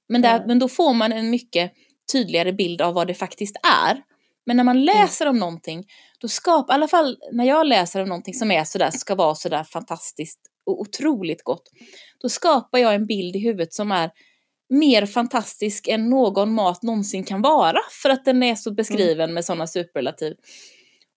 Men, 0.08 0.22
där, 0.22 0.34
Mm. 0.36 0.46
men 0.46 0.58
då 0.58 0.68
får 0.68 0.94
man 0.94 1.12
en 1.12 1.30
mycket 1.30 1.72
tydligare 2.12 2.52
bild 2.52 2.82
av 2.82 2.94
vad 2.94 3.06
det 3.06 3.14
faktiskt 3.14 3.56
är. 3.88 4.02
Men 4.46 4.56
när 4.56 4.64
man 4.64 4.84
läser 4.84 5.26
om 5.26 5.38
någonting, 5.38 5.84
då 6.20 6.28
skapar, 6.28 6.72
i 6.72 6.76
alla 6.76 6.88
fall 6.88 7.16
när 7.32 7.44
jag 7.44 7.66
läser 7.66 8.02
om 8.02 8.08
någonting 8.08 8.34
som 8.34 8.50
är 8.50 8.64
sådär, 8.64 8.90
ska 8.90 9.14
vara 9.14 9.34
sådär 9.34 9.64
fantastiskt 9.64 10.40
och 10.66 10.80
otroligt 10.80 11.44
gott, 11.44 11.62
då 12.22 12.28
skapar 12.28 12.78
jag 12.78 12.94
en 12.94 13.06
bild 13.06 13.36
i 13.36 13.38
huvudet 13.38 13.74
som 13.74 13.92
är 13.92 14.10
mer 14.70 15.06
fantastisk 15.06 15.88
än 15.88 16.10
någon 16.10 16.54
mat 16.54 16.82
någonsin 16.82 17.24
kan 17.24 17.42
vara 17.42 17.78
för 18.02 18.10
att 18.10 18.24
den 18.24 18.42
är 18.42 18.54
så 18.54 18.70
beskriven 18.70 19.34
med 19.34 19.44
sådana 19.44 19.66
superlativ. 19.66 20.36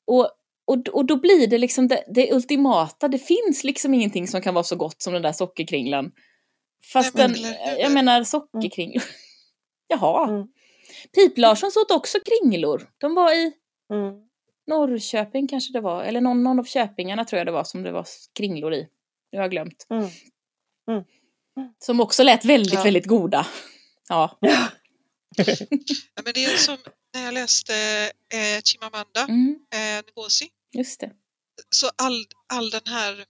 Och, 0.08 0.30
och, 0.66 0.88
och 0.88 1.06
då 1.06 1.16
blir 1.16 1.48
det 1.48 1.58
liksom 1.58 1.88
det, 1.88 2.04
det 2.08 2.34
ultimata, 2.34 3.08
det 3.08 3.20
finns 3.20 3.64
liksom 3.64 3.94
ingenting 3.94 4.28
som 4.28 4.42
kan 4.42 4.54
vara 4.54 4.64
så 4.64 4.76
gott 4.76 5.02
som 5.02 5.14
den 5.14 5.22
där 5.22 5.32
sockerkringlan. 5.32 6.12
Fast 6.94 7.18
den, 7.18 7.34
hur? 7.34 7.80
jag 7.80 7.92
menar 7.92 8.24
sockerkringlor. 8.24 9.04
Jaha. 9.88 10.30
Mm. 10.30 10.48
Pip 11.16 11.38
Larsson 11.38 11.72
åt 11.82 11.92
också 11.92 12.18
kringlor. 12.26 12.90
De 12.98 13.16
var 13.16 13.34
i 13.34 13.54
Mm. 13.94 14.14
Norrköping 14.68 15.48
kanske 15.48 15.74
det 15.74 15.82
var, 15.82 16.04
eller 16.04 16.22
någon, 16.22 16.44
någon 16.44 16.60
av 16.60 16.64
köpingarna 16.64 17.26
tror 17.26 17.38
jag 17.38 17.48
det 17.48 17.52
var 17.52 17.64
som 17.64 17.84
det 17.84 17.92
var 17.92 18.06
kringlor 18.34 18.74
i. 18.74 18.88
Nu 19.32 19.38
har 19.38 19.44
jag 19.44 19.52
glömt. 19.52 19.88
Mm. 19.90 21.04
Som 21.86 22.00
också 22.00 22.24
lät 22.24 22.46
väldigt, 22.46 22.74
Ja. 22.74 22.84
väldigt 22.84 23.06
goda. 23.06 23.48
Ja. 24.10 24.38
Ja. 24.42 24.68
Men 26.24 26.34
det 26.34 26.46
är 26.46 26.58
som 26.58 26.78
när 27.14 27.26
jag 27.26 27.34
läste 27.34 27.76
eh, 28.34 28.62
Chimamanda 28.64 29.22
Mm, 29.30 29.56
eh, 29.74 30.04
Ngozi. 30.16 30.50
just 30.74 31.00
det. 31.00 31.12
Så 31.70 31.90
all, 31.96 32.26
all 32.54 32.70
den 32.70 32.82
här 32.86 33.26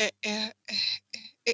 eh, 0.00 0.32
eh, 0.32 0.44
eh, 0.44 0.48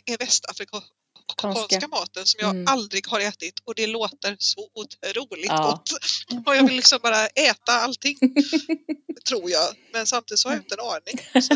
eh, 0.07 0.19
västafrikanska 0.19 1.89
maten 1.89 2.27
som 2.27 2.39
jag 2.41 2.51
Mm. 2.51 2.67
aldrig 2.69 3.07
har 3.09 3.21
ätit 3.21 3.55
och 3.65 3.75
det 3.75 3.87
låter 3.87 4.37
så 4.39 4.69
otroligt 4.75 5.47
Ja. 5.47 5.63
gott. 5.71 5.91
Och 6.47 6.57
jag 6.57 6.67
vill 6.67 6.77
liksom 6.77 6.99
bara 7.03 7.27
äta 7.27 7.73
allting, 7.73 8.17
tror 9.29 9.51
jag. 9.51 9.75
Men 9.93 10.07
samtidigt 10.07 10.39
så 10.41 10.49
har 10.49 10.57
jag 10.57 10.63
inte 10.65 10.75
en 10.75 10.81
aning. 10.81 11.43
Så 11.43 11.55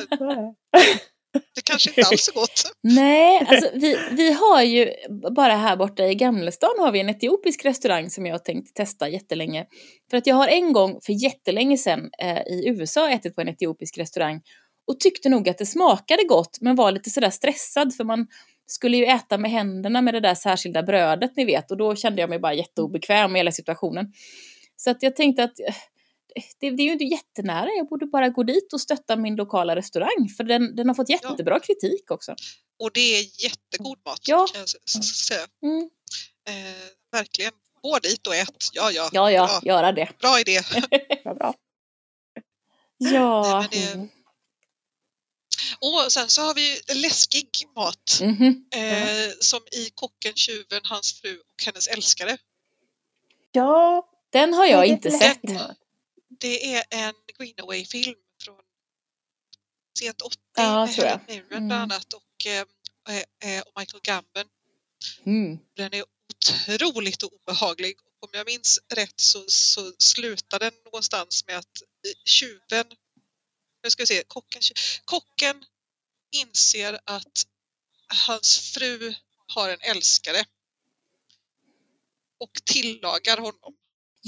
kanske 1.77 2.01
inte 2.01 2.11
alls 2.11 2.25
så 2.25 2.33
gott. 2.33 2.63
Nej, 2.83 3.47
alltså 3.49 3.71
vi, 3.75 3.99
vi 4.11 4.33
har 4.33 4.63
ju 4.63 4.91
bara 5.37 5.53
här 5.53 5.77
borta 5.77 6.07
i 6.07 6.15
Gamlestan 6.15 6.71
har 6.79 6.93
vi 6.93 7.01
en 7.01 7.09
etiopisk 7.09 7.65
restaurang 7.65 8.11
som 8.11 8.27
jag 8.27 8.35
har 8.35 8.39
tänkt 8.39 8.75
testa 8.75 9.09
jättelänge. 9.09 9.67
För 10.11 10.17
att 10.17 10.27
jag 10.27 10.35
har 10.35 10.49
en 10.49 10.73
gång 10.73 11.01
för 11.03 11.13
jättelänge 11.13 11.79
sedan 11.79 12.11
eh, 12.23 12.39
i 12.39 12.69
USA 12.69 13.11
ätit 13.11 13.35
på 13.35 13.41
en 13.41 13.49
etiopisk 13.49 13.99
restaurang 13.99 14.41
och 14.87 15.01
tyckte 15.01 15.29
nog 15.29 15.49
att 15.49 15.59
det 15.59 15.67
smakade 15.67 16.25
gott 16.25 16.59
men 16.61 16.77
var 16.77 16.93
lite 16.93 17.11
sådär 17.11 17.31
stressad 17.31 17.95
för 17.95 18.05
man 18.05 18.27
skulle 18.67 18.97
ju 18.97 19.05
äta 19.05 19.39
med 19.39 19.51
händerna 19.51 20.03
med 20.03 20.15
det 20.15 20.21
där 20.21 20.35
särskilda 20.35 20.83
brödet 20.83 21.37
ni 21.37 21.45
vet 21.45 21.71
och 21.71 21.77
då 21.77 21.95
kände 21.95 22.21
jag 22.21 22.31
mig 22.31 22.39
bara 22.39 22.55
jätteobekväm 22.55 23.33
med 23.33 23.39
hela 23.39 23.53
situationen. 23.53 24.13
Så 24.77 24.91
att 24.91 25.03
jag 25.03 25.17
tänkte 25.17 25.45
att 25.45 25.61
eh, 25.61 25.75
det, 26.61 26.71
det 26.71 26.83
är 26.83 26.87
ju 26.87 26.93
inte 26.93 27.05
jättenära, 27.05 27.69
jag 27.77 27.89
borde 27.89 28.07
bara 28.07 28.29
gå 28.29 28.43
dit 28.43 28.73
och 28.73 28.81
stötta 28.81 29.17
min 29.17 29.37
lokala 29.37 29.77
restaurang 29.77 30.29
för 30.37 30.45
den, 30.45 30.77
den 30.77 30.89
har 30.89 30.95
fått 30.95 31.09
jättebra 31.09 31.61
kritik 31.61 32.11
också. 32.11 32.35
Och 32.79 32.91
det 32.95 33.01
är 33.19 33.43
jättegod 33.45 33.99
mat 34.07 34.21
Ja. 34.27 34.47
kan 34.53 34.61
jag 34.61 35.05
säga. 35.05 35.47
Mm. 35.63 35.91
Eh, 36.49 36.75
verkligen. 37.13 37.53
Gå 37.83 37.99
dit 37.99 38.27
och 38.27 38.35
ät. 38.35 38.69
Ja, 38.73 38.91
ja. 38.93 39.09
Ja, 39.13 39.31
ja, 39.31 39.47
Bra, 39.47 39.61
göra 39.73 39.93
det. 39.93 40.09
bra 40.21 40.41
idé. 40.41 40.61
Vad 41.25 41.37
bra. 41.39 41.55
Ja. 42.99 43.59
Nej, 43.61 43.69
det, 43.71 43.93
Mm. 43.93 44.09
och 45.81 46.13
sen 46.13 46.29
så 46.29 46.43
har 46.43 46.55
vi 46.55 46.81
läskig 46.95 47.49
mat. 47.77 48.19
Mhm. 48.23 48.65
Eh, 48.75 49.31
som 49.41 49.61
i 49.73 49.91
Kocken, 49.95 50.33
tjuven, 50.35 50.81
hans 50.85 51.21
fru 51.21 51.37
och 51.39 51.65
hennes 51.67 51.87
älskare. 51.89 52.39
Ja, 53.53 54.09
Den 54.31 54.55
har 54.55 54.67
jag 54.67 54.87
inte 54.87 55.11
sett. 55.11 55.43
mat. 55.43 55.77
Det 56.41 56.75
är 56.75 56.85
en 56.91 57.15
Greenaway-film 57.39 58.17
från 58.45 58.61
sent 59.99 60.23
80 60.23 60.39
Ja, 60.57 60.87
med. 60.87 60.95
Helen 60.95 61.21
Mirren 61.29 61.53
Mm. 61.53 61.69
bland 61.69 61.93
annat 61.93 62.13
och, 62.13 62.47
eh, 62.47 62.67
eh, 63.41 63.63
och 63.63 63.81
Michael 63.81 64.03
Gambon. 64.03 64.49
Mm. 65.27 65.59
Den 65.75 65.95
är 65.95 66.05
otroligt 66.29 67.23
obehaglig. 67.23 67.97
Om 68.21 68.29
jag 68.33 68.47
minns 68.47 68.79
rätt 68.95 69.21
så, 69.21 69.45
så 69.49 69.93
slutar 69.99 70.59
den 70.59 70.73
någonstans 70.85 71.47
med 71.47 71.59
att 71.59 71.83
tjuven, 72.25 72.87
nu 73.83 73.91
ska 73.91 74.03
vi 74.03 74.07
se, 74.07 74.25
kocken, 74.27 74.63
kocken 75.05 75.65
inser 76.31 77.01
att 77.05 77.47
hans 78.27 78.73
fru 78.75 79.15
har 79.47 79.69
en 79.69 79.81
älskare 79.81 80.45
och 82.39 82.61
tillagar 82.65 83.37
honom. 83.39 83.77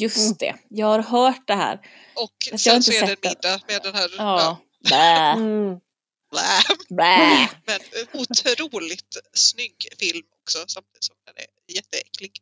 Just 0.00 0.38
det, 0.38 0.54
jag 0.68 0.86
har 0.86 1.02
hört 1.02 1.46
det 1.46 1.54
här. 1.54 1.74
Och 2.14 2.32
Fast 2.50 2.66
jag 2.66 2.74
har 2.74 2.80
sen 2.80 2.92
så 2.92 3.10
inte 3.10 3.10
är 3.10 3.16
det 3.16 3.28
en 3.28 3.30
middag 3.30 3.60
med 3.68 3.82
den 3.82 3.94
här 3.94 4.10
Ja. 4.18 4.58
Bä, 4.90 5.32
Mm. 5.42 5.78
blä. 6.30 6.96
bä. 6.96 7.48
Men 7.66 7.80
eh, 7.80 8.20
otroligt 8.20 9.16
snygg 9.32 9.74
film 9.98 10.22
också 10.42 10.58
samtidigt 10.66 11.04
som 11.04 11.16
den 11.26 11.34
är 11.36 11.74
jätteäcklig. 11.74 12.32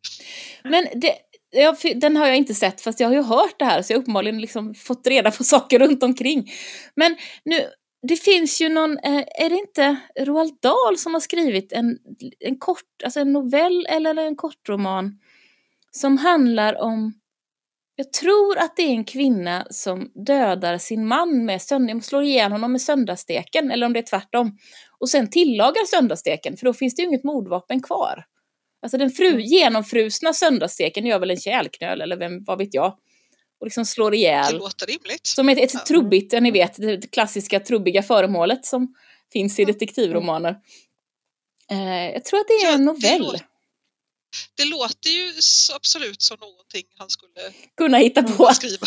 Men 0.65 0.87
det, 1.01 1.17
jag, 1.51 2.01
den 2.01 2.17
har 2.17 2.27
jag 2.27 2.37
inte 2.37 2.55
sett 2.55 2.81
fast 2.81 3.01
jag 3.01 3.09
har 3.09 3.15
ju 3.15 3.23
hört 3.23 3.59
det 3.59 3.65
här 3.65 3.83
så 3.83 3.93
jag 3.93 3.99
har 3.99 4.03
uppenbarligen 4.03 4.41
liksom 4.41 4.75
fått 4.75 5.07
reda 5.07 5.31
på 5.31 5.45
saker 5.55 5.79
runt 5.79 6.03
omkring. 6.03 6.53
Men 6.97 7.17
nu, 7.45 7.71
det 8.09 8.17
finns 8.17 8.61
ju 8.61 8.69
någon, 8.69 8.99
eh, 8.99 9.25
är 9.45 9.51
det 9.51 9.57
inte 9.57 9.97
Roald 10.21 10.59
Dahl 10.63 10.99
som 10.99 11.15
har 11.15 11.21
skrivit 11.21 11.73
en, 11.73 11.99
en 12.41 12.59
kort, 12.59 13.03
alltså 13.05 13.21
en 13.21 13.33
novell 13.33 13.87
eller 13.87 14.17
en 14.17 14.37
kortroman 14.37 15.19
som 15.91 16.19
handlar 16.19 16.75
om, 16.81 17.15
jag 17.97 18.13
tror 18.13 18.59
att 18.59 18.77
det 18.77 18.83
är 18.83 18.91
en 18.91 19.05
kvinna 19.05 19.67
som 19.71 20.11
dödar 20.27 20.79
sin 20.79 21.07
man 21.07 21.45
med 21.45 21.63
sönd, 21.63 22.05
slår 22.05 22.23
ihjäl 22.23 22.53
honom 22.53 22.73
med 22.73 22.83
söndagssteken 22.83 23.71
eller 23.71 23.87
om 23.87 23.93
det 23.93 23.99
är 24.01 24.03
tvärtom. 24.03 24.59
Och 24.99 25.09
sen 25.09 25.31
tillagar 25.31 25.87
söndagssteken 25.87 26.57
för 26.57 26.67
då 26.67 26.73
finns 26.75 26.95
det 26.95 27.03
ju 27.03 27.09
inget 27.09 27.25
mordvapen 27.25 27.83
kvar. 27.83 28.25
Alltså 28.83 28.99
den 28.99 29.11
fru, 29.11 29.41
genomfrusna 29.41 30.33
söndagssteken 30.33 31.07
gör 31.07 31.19
väl 31.19 31.31
en 31.31 31.37
kärlknöl 31.41 32.01
eller 32.01 32.17
vem, 32.17 32.45
vad 32.45 32.59
vet 32.59 32.75
jag. 32.75 32.97
Och 33.61 33.67
liksom 33.67 33.85
slår 33.85 34.11
Det 34.11 34.17
ihjäl. 34.17 34.59
låter 34.59 34.87
rimligt. 34.87 35.27
Som 35.27 35.49
ett, 35.49 35.59
ett 35.59 35.75
Ja. 35.75 35.81
trubbigt, 35.89 36.33
ja, 36.33 36.41
ni 36.41 36.51
vet, 36.51 36.77
det 36.77 37.11
klassiska 37.13 37.61
trubbiga 37.61 38.03
föremålet 38.03 38.65
som 38.67 38.95
finns 39.33 39.59
i 39.59 39.65
detektivromaner. 39.65 40.57
Eh, 41.71 42.11
jag 42.13 42.25
tror 42.25 42.41
att 42.41 42.47
det 42.49 42.53
är 42.67 42.73
en 42.75 42.79
det 42.79 42.85
novell. 42.93 43.39
Det 44.55 44.65
låter 44.65 45.11
ju 45.11 45.33
absolut 45.75 46.23
som 46.23 46.37
någonting 46.41 46.85
han 46.99 47.11
skulle 47.11 47.53
Kunna 47.77 47.99
hitta 47.99 48.23
på. 48.23 48.47
skriva. 48.55 48.87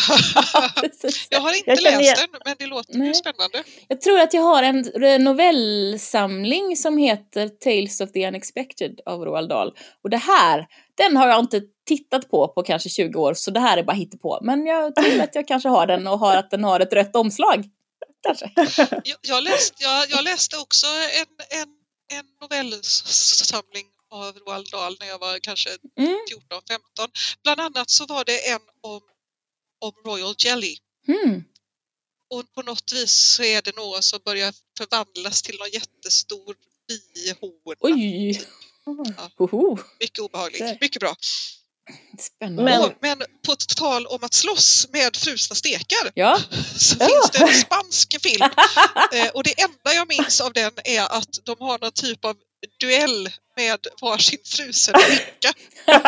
Jag 1.30 1.40
har 1.40 1.52
inte 1.56 1.70
Jag 1.70 1.82
läst 1.82 2.00
igen- 2.00 2.16
den, 2.32 2.40
men 2.44 2.56
det 2.58 2.66
låter 2.66 2.94
Nej. 2.98 3.08
ju 3.08 3.14
spännande. 3.14 3.64
Jag 3.88 4.00
tror 4.00 4.20
att 4.20 4.34
jag 4.34 4.42
har 4.42 4.62
en 4.62 5.24
novellsamling 5.24 6.76
som 6.76 6.98
heter 6.98 7.48
Tales 7.48 8.00
of 8.00 8.12
the 8.12 8.28
Unexpected 8.28 9.00
av 9.06 9.20
Roald 9.24 9.48
Dahl. 9.48 9.72
Och 10.04 10.10
det 10.10 10.16
här, 10.16 10.66
den 10.96 11.16
har 11.16 11.28
jag 11.28 11.40
inte 11.40 11.60
tittat 11.88 12.30
på 12.30 12.48
på 12.48 12.62
kanske 12.62 12.88
20 12.88 13.18
år, 13.20 13.34
så 13.34 13.50
det 13.50 13.60
här 13.60 13.78
är 13.78 13.82
bara 13.82 13.96
hittepå. 13.96 14.38
Men 14.42 14.66
jag 14.66 14.94
tror 14.96 15.20
att 15.20 15.34
jag 15.34 15.48
kanske 15.48 15.68
har 15.68 15.86
den 15.86 16.06
och 16.06 16.18
har 16.18 16.36
att 16.36 16.50
den 16.50 16.64
har 16.64 16.80
ett 16.80 16.92
rött 16.92 17.16
omslag. 17.16 17.64
Kanske. 18.26 18.50
Jag, 19.04 19.16
jag, 19.22 19.42
läste, 19.44 19.74
jag, 19.84 20.10
jag 20.10 20.24
läste 20.24 20.56
också 20.56 20.86
en, 20.86 21.58
en, 21.60 21.68
en 22.18 22.24
novellsamling 22.40 23.86
av 24.10 24.38
Roald 24.38 24.70
Dahl 24.70 24.96
när 25.00 25.06
jag 25.06 25.18
var 25.18 25.38
kanske 25.38 25.70
Mm. 25.98 26.18
14-15. 26.30 27.10
Bland 27.42 27.60
annat 27.60 27.90
så 27.90 28.06
var 28.06 28.24
det 28.24 28.48
en 28.50 28.60
om, 28.80 29.00
om 29.80 29.92
Royal 30.04 30.34
Jelly. 30.38 30.76
Mm. 31.08 31.44
Och 32.30 32.52
på 32.54 32.62
något 32.62 32.92
vis 32.92 33.12
så 33.12 33.42
är 33.42 33.62
det 33.62 33.76
någon 33.76 34.02
som 34.02 34.20
börjar 34.24 34.54
förvandlas 34.78 35.42
till 35.42 35.58
någon 35.58 35.70
jättestor 35.70 36.56
bihona. 36.88 37.76
Oj! 37.80 38.42
Ja. 39.16 39.30
Hoho. 39.38 39.78
Mycket 40.00 40.18
obehagligt, 40.18 40.60
Det- 40.60 40.78
mycket 40.80 41.00
bra. 41.00 41.16
Spännande. 42.18 42.62
Men- 42.64 42.82
Och, 42.82 42.92
men 43.00 43.18
på 43.46 43.56
tal 43.56 44.06
om 44.06 44.18
att 44.24 44.34
slåss 44.34 44.86
med 44.92 45.16
frusna 45.16 45.56
stekar 45.56 46.10
Ja, 46.14 46.40
så 46.78 46.96
Ja. 47.00 47.06
finns 47.06 47.30
det 47.30 47.38
en 47.38 47.54
spansk 47.66 48.22
film. 48.22 48.50
Eh, 49.14 49.28
och 49.34 49.44
det 49.44 49.60
enda 49.60 49.94
jag 49.94 50.08
minns 50.08 50.40
av 50.40 50.52
den 50.52 50.72
är 50.84 51.00
att 51.02 51.38
de 51.44 51.56
har 51.60 51.78
någon 51.78 51.92
typ 51.92 52.24
av 52.24 52.36
duell 52.80 53.28
med 53.56 53.78
varsin 54.02 54.38
frusen 54.44 54.94
skinka. 54.94 55.52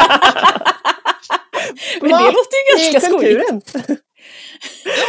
men 2.01 2.11
det 2.11 2.33
låter 2.33 2.57
ju 2.59 2.65
ganska 2.77 3.01
skojigt. 3.01 3.75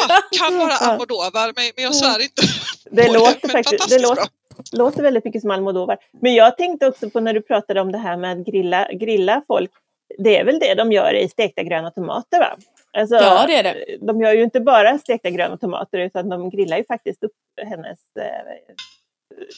Ja, 0.10 0.22
kan 0.40 0.58
vara 0.58 0.74
Almodovar, 0.74 1.46
men, 1.56 1.72
men 1.76 1.84
jag 1.84 1.96
svär 1.96 2.22
inte 2.22 2.42
Det 2.92 3.14
låter 3.14 3.48
men 3.48 3.64
faktiskt 3.64 3.90
det 3.90 4.02
låter, 4.02 4.28
låter 4.72 5.04
väldigt 5.04 5.26
mycket 5.26 5.42
som 5.42 5.52
Almodovar. 5.52 5.98
Men 6.22 6.34
jag 6.34 6.58
tänkte 6.58 6.88
också 6.88 7.10
på 7.10 7.20
när 7.20 7.34
du 7.34 7.42
pratade 7.42 7.82
om 7.82 7.92
det 7.92 7.98
här 7.98 8.18
med 8.18 8.40
att 8.40 8.46
grilla, 8.46 8.88
grilla 8.94 9.42
folk. 9.48 9.72
Det 10.18 10.38
är 10.38 10.46
väl 10.46 10.60
det 10.60 10.74
de 10.74 10.92
gör 10.92 11.14
i 11.14 11.30
stekta 11.30 11.64
gröna 11.64 11.92
tomater 11.92 12.40
va? 12.40 12.58
Alltså, 12.98 13.16
Ja, 13.16 13.46
det 13.48 13.56
är 13.56 13.64
det. 13.64 13.98
De 14.02 14.22
gör 14.22 14.34
ju 14.34 14.44
inte 14.44 14.60
bara 14.60 14.98
stekta 14.98 15.30
gröna 15.30 15.58
tomater 15.58 16.00
utan 16.00 16.30
de 16.30 16.50
grillar 16.50 16.78
ju 16.78 16.86
faktiskt 16.86 17.24
upp 17.24 17.32
hennes 17.68 18.00
eh, 18.20 18.76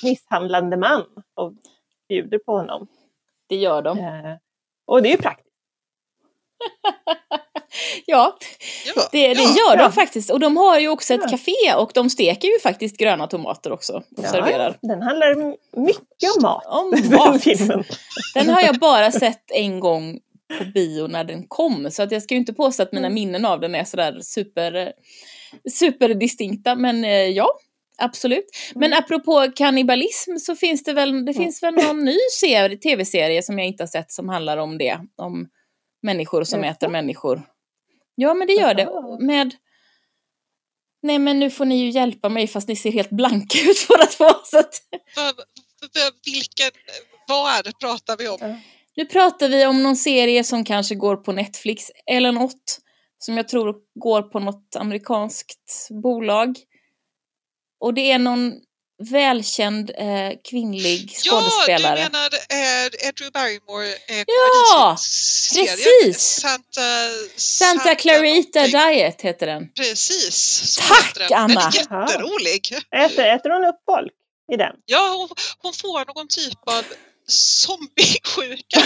misshandlande 0.03 0.77
man 0.77 1.03
och 1.35 1.53
bjuder 2.09 2.37
på 2.39 2.51
honom. 2.57 2.87
Det 3.49 3.55
gör 3.55 3.81
de. 3.81 3.97
Eh, 3.99 4.35
och 4.87 5.01
det 5.01 5.09
är 5.09 5.11
ju 5.11 5.17
praktiskt. 5.17 5.45
Ja, 8.05 8.37
Ja, 8.95 9.01
det, 9.11 9.27
det 9.33 9.41
ja. 9.41 9.49
gör 9.49 9.77
de 9.77 9.83
Ja. 9.83 9.91
faktiskt. 9.91 10.31
Och 10.31 10.39
de 10.39 10.57
har 10.57 10.79
ju 10.79 10.89
också 10.89 11.13
ett 11.13 11.21
Ja. 11.23 11.29
café 11.29 11.51
och 11.77 11.91
de 11.93 12.09
steker 12.09 12.47
ju 12.47 12.59
faktiskt 12.59 12.97
gröna 12.97 13.27
tomater 13.27 13.71
också 13.71 14.03
och 14.17 14.23
serverar. 14.23 14.77
den 14.81 15.01
handlar 15.01 15.35
mycket 15.81 16.35
om 16.37 16.41
mat. 16.41 16.65
Om 16.65 16.91
Den 17.01 17.11
mat. 17.11 17.43
filmen. 17.43 17.83
Den 18.33 18.49
har 18.49 18.61
jag 18.61 18.79
bara 18.79 19.11
sett 19.11 19.51
en 19.51 19.79
gång 19.79 20.19
på 20.57 20.63
bio 20.73 21.07
när 21.07 21.23
den 21.23 21.47
kom. 21.47 21.91
Så 21.91 22.03
att 22.03 22.11
jag 22.11 22.23
ska 22.23 22.33
ju 22.33 22.39
inte 22.39 22.53
påstå 22.53 22.83
att 22.83 22.91
mina 22.91 23.07
Mm. 23.07 23.13
minnen 23.15 23.45
av 23.45 23.59
den 23.59 23.75
är 23.75 23.83
sådär 23.83 24.19
super, 24.21 24.93
superdistinkta. 25.79 26.75
Men 26.75 27.03
eh, 27.05 27.11
ja, 27.11 27.59
absolut. 27.97 28.45
Men 28.75 28.93
Mm. 28.93 28.99
apropå 29.03 29.51
kannibalism 29.55 30.35
så 30.37 30.55
finns 30.55 30.83
det 30.83 30.93
väl, 30.93 31.25
det 31.25 31.33
finns 31.33 31.63
väl 31.63 31.73
någon 31.73 32.05
ny 32.05 32.17
serie, 32.39 32.77
tv-serie 32.77 33.43
som 33.43 33.59
jag 33.59 33.67
inte 33.67 33.83
har 33.83 33.87
sett 33.87 34.11
som 34.11 34.29
handlar 34.29 34.57
om 34.57 34.77
det. 34.77 34.99
Om 35.15 35.47
människor 36.03 36.43
som 36.43 36.63
Jaså? 36.63 36.71
äter 36.77 36.87
människor. 36.87 37.41
Ja, 38.15 38.33
men 38.33 38.47
det 38.47 38.53
gör 38.53 38.73
det. 38.73 38.89
Med... 39.25 39.55
Nej, 41.01 41.19
men 41.19 41.39
nu 41.39 41.49
får 41.49 41.65
ni 41.65 41.75
ju 41.77 41.89
hjälpa 41.89 42.29
mig 42.29 42.47
fast 42.47 42.67
ni 42.67 42.75
ser 42.75 42.91
helt 42.91 43.09
blanka 43.09 43.57
ut 43.59 43.85
båda 43.89 44.05
två. 44.05 44.29
Så 44.43 44.59
att... 44.59 44.81
Vilken, 46.25 46.71
vad 47.27 47.79
pratar 47.79 48.17
vi 48.17 48.27
om? 48.27 48.61
Nu 48.95 49.05
pratar 49.05 49.49
vi 49.49 49.65
om 49.65 49.83
någon 49.83 49.95
serie 49.95 50.43
som 50.43 50.63
kanske 50.65 50.95
går 50.95 51.15
på 51.15 51.31
Netflix 51.31 51.91
eller 52.11 52.31
något 52.31 52.79
som 53.17 53.37
jag 53.37 53.47
tror 53.47 53.75
går 53.99 54.21
på 54.21 54.39
något 54.39 54.75
amerikanskt 54.75 55.87
bolag. 56.03 56.55
Och 57.85 57.93
det 57.93 58.11
är 58.11 58.19
någon 58.19 58.53
välkänd 59.11 59.91
eh, 59.97 60.31
kvinnlig 60.49 61.15
skådespelare. 61.15 61.99
Ja, 61.99 62.05
du 62.05 62.11
menar 62.11 62.25
eh, 63.07 63.13
Drew 63.13 63.31
Barrymore 63.31 63.87
eh, 63.87 64.23
Ja, 64.27 64.97
precis. 65.55 66.19
Santa, 66.19 66.81
Santa 67.35 67.95
Clarita 67.95 68.59
någonting. 68.59 68.79
Diet 68.79 69.21
heter 69.21 69.47
den. 69.47 69.69
Precis. 69.73 70.77
Tack, 70.89 71.15
den. 71.15 71.27
Den 71.27 71.39
Anna. 71.39 71.61
är 71.61 71.75
jätterolig. 71.75 72.61
Äter, 72.95 73.25
äter 73.25 73.49
hon 73.49 73.65
upp 73.65 73.81
folk 73.85 74.13
i 74.53 74.57
den? 74.57 74.75
Ja, 74.85 75.15
hon, 75.17 75.29
hon 75.57 75.73
får 75.73 76.15
någon 76.15 76.27
typ 76.27 76.59
av 76.67 76.83
zombiesjuka. 77.27 78.81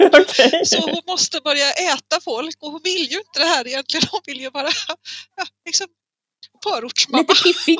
Okej. 0.20 0.66
Så 0.66 0.80
hon 0.80 1.02
måste 1.06 1.40
börja 1.40 1.70
äta 1.72 2.20
folk 2.24 2.56
och 2.62 2.72
hon 2.72 2.80
vill 2.84 3.10
ju 3.12 3.18
inte 3.18 3.38
det 3.38 3.46
här 3.46 3.66
egentligen. 3.66 4.06
Hon 4.10 4.20
vill 4.26 4.40
ju 4.40 4.50
bara 4.50 4.70
ja, 5.36 5.44
liksom 5.66 5.86
förortsmamma. 6.64 7.22
Lite 7.22 7.42
piffig. 7.42 7.78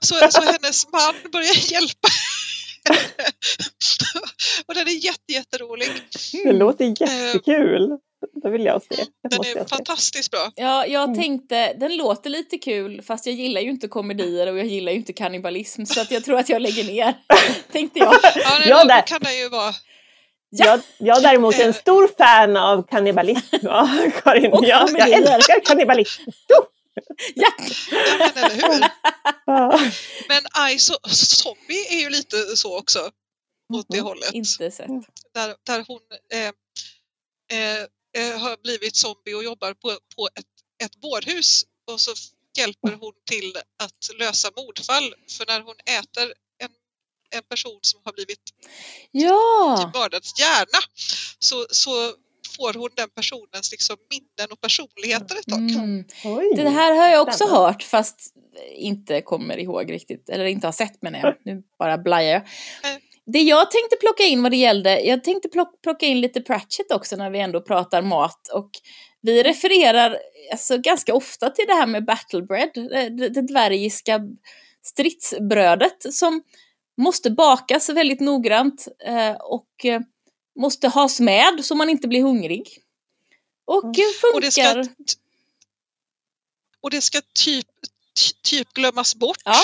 Så, 0.00 0.14
så 0.30 0.40
hennes 0.42 0.92
man 0.92 1.14
börjar 1.32 1.72
hjälpa 1.72 2.08
Och 4.66 4.74
den 4.74 4.88
är 4.88 5.04
jätte, 5.04 5.32
jätterolig. 5.32 5.88
Det 6.44 6.52
låter 6.52 6.84
jättekul. 7.02 7.88
Det 8.42 8.50
vill 8.50 8.64
jag 8.64 8.82
se. 8.82 8.94
Det 8.96 9.28
Den 9.30 9.40
är 9.40 9.56
jag 9.56 9.68
se. 9.68 9.76
fantastiskt 9.76 10.30
bra. 10.30 10.52
Ja, 10.56 10.86
jag 10.86 11.02
Mm. 11.04 11.16
tänkte, 11.18 11.72
den 11.72 11.96
låter 11.96 12.30
lite 12.30 12.58
kul 12.58 13.02
fast 13.02 13.26
jag 13.26 13.34
gillar 13.34 13.60
ju 13.60 13.70
inte 13.70 13.88
komedier 13.88 14.46
och 14.52 14.58
jag 14.58 14.66
gillar 14.66 14.92
ju 14.92 14.98
inte 14.98 15.12
kannibalism 15.12 15.84
så 15.84 16.00
att 16.00 16.10
jag 16.10 16.24
tror 16.24 16.38
att 16.38 16.48
jag 16.48 16.62
lägger 16.62 16.84
ner. 16.84 17.14
Tänkte 17.72 17.98
jag. 17.98 18.14
Ja, 18.22 18.30
nej, 18.34 18.68
Ja, 18.68 18.82
då 18.82 18.88
där. 18.88 19.06
kan 19.06 19.20
den 19.22 19.36
ju 19.38 19.48
vara. 19.48 19.72
Jag, 20.50 20.80
jag 20.98 21.22
däremot 21.22 21.54
är 21.54 21.64
en 21.66 21.74
stor 21.74 22.10
fan 22.18 22.56
av 22.56 22.82
kannibalism. 22.90 23.56
Ja, 23.62 23.88
Karin, 24.22 24.50
jag, 24.62 24.90
jag 24.98 25.08
älskar 25.12 25.60
kannibalism. 25.64 26.22
Ja, 27.34 27.52
Ja, 27.90 28.32
men, 28.34 28.44
eller 28.44 28.54
hur? 28.54 28.88
Ja. 29.46 29.90
Men 30.28 30.70
I, 30.72 30.78
so 30.78 30.94
Zombie 31.12 31.86
är 31.90 32.00
ju 32.00 32.10
lite 32.10 32.56
så 32.56 32.78
också. 32.78 33.10
Åt 33.74 33.86
det 33.88 33.96
Mhm. 33.96 34.06
hållet. 34.06 34.34
inte 34.34 34.70
sett. 34.70 34.86
Där, 35.34 35.56
där 35.62 35.84
hon 35.88 36.00
eh, 36.32 36.52
eh, 37.58 37.82
eh, 38.16 38.38
har 38.40 38.56
blivit 38.62 38.96
zombie 38.96 39.34
och 39.34 39.44
jobbar 39.44 39.74
på, 39.74 39.98
på 40.16 40.28
ett, 40.34 40.46
ett 40.84 40.92
vårdhus. 41.02 41.64
Och 41.90 42.00
så 42.00 42.10
hjälper 42.56 42.92
hon 43.00 43.12
till 43.30 43.56
att 43.78 44.18
lösa 44.18 44.50
mordfall. 44.56 45.14
För 45.38 45.46
när 45.46 45.60
hon 45.60 45.74
äter 45.86 46.34
en, 46.58 46.70
en 47.30 47.42
person 47.42 47.78
som 47.82 48.00
har 48.04 48.12
blivit 48.12 48.40
Ja! 49.10 49.84
typ 49.86 49.94
mördats 49.94 50.38
hjärna 50.40 50.78
så, 51.38 51.66
så 51.70 52.14
får 52.56 52.78
hon 52.78 52.90
den 52.96 53.08
personens 53.08 53.70
liksom, 53.70 53.96
minnen 54.10 54.52
och 54.52 54.60
personligheter 54.60 55.36
ett 55.38 55.46
tag. 55.46 55.58
Mm. 55.58 56.04
Oj. 56.24 56.52
Det 56.56 56.68
här 56.68 56.94
har 56.94 57.08
jag 57.08 57.22
också 57.22 57.44
Spännande. 57.44 57.66
hört 57.66 57.82
fast 57.82 58.34
inte 58.74 59.20
kommer 59.20 59.58
ihåg 59.58 59.92
riktigt, 59.92 60.28
eller 60.28 60.44
inte 60.44 60.66
har 60.66 60.72
sett 60.72 61.02
menar 61.02 61.18
jag. 61.18 61.34
Nu 61.44 61.62
bara 61.78 61.98
blajar 61.98 62.32
jag. 62.32 62.42
Det 63.26 63.38
jag 63.38 63.70
tänkte 63.70 63.96
plocka 63.96 64.22
in 64.22 64.42
vad 64.42 64.52
det 64.52 64.56
gällde, 64.56 65.00
jag 65.00 65.24
tänkte 65.24 65.48
plock, 65.48 65.82
plocka 65.82 66.06
in 66.06 66.20
lite 66.20 66.40
Pratchett 66.40 66.92
också 66.92 67.16
när 67.16 67.30
vi 67.30 67.38
ändå 67.38 67.60
pratar 67.60 68.02
mat 68.02 68.48
och 68.52 68.70
vi 69.22 69.42
refererar 69.42 70.18
alltså, 70.52 70.78
ganska 70.78 71.14
ofta 71.14 71.50
till 71.50 71.64
det 71.68 71.74
här 71.74 71.86
med 71.86 72.04
battlebread, 72.04 72.70
det, 72.74 73.08
det, 73.08 73.28
det 73.28 73.42
dvärgiska 73.42 74.20
stridsbrödet 74.82 76.14
som 76.14 76.42
måste 76.96 77.30
bakas 77.30 77.88
väldigt 77.88 78.20
noggrant 78.20 78.88
eh, 79.06 79.32
och 79.32 79.84
eh, 79.84 80.00
måste 80.56 80.88
has 80.88 81.20
med 81.20 81.64
så 81.64 81.74
man 81.74 81.88
inte 81.90 82.08
blir 82.08 82.22
hungrig. 82.22 82.78
Och 83.66 83.84
Mm. 83.84 83.94
eh, 84.00 84.34
Och 84.34 84.40
det 84.40 84.50
ska, 84.50 84.62
funkar. 84.74 84.88
och 86.80 86.90
det 86.90 87.00
ska 87.00 87.20
typ, 87.44 87.66
ty- 88.20 88.32
typ 88.50 88.72
glömmas 88.74 89.14
bort 89.14 89.38
Ja. 89.44 89.54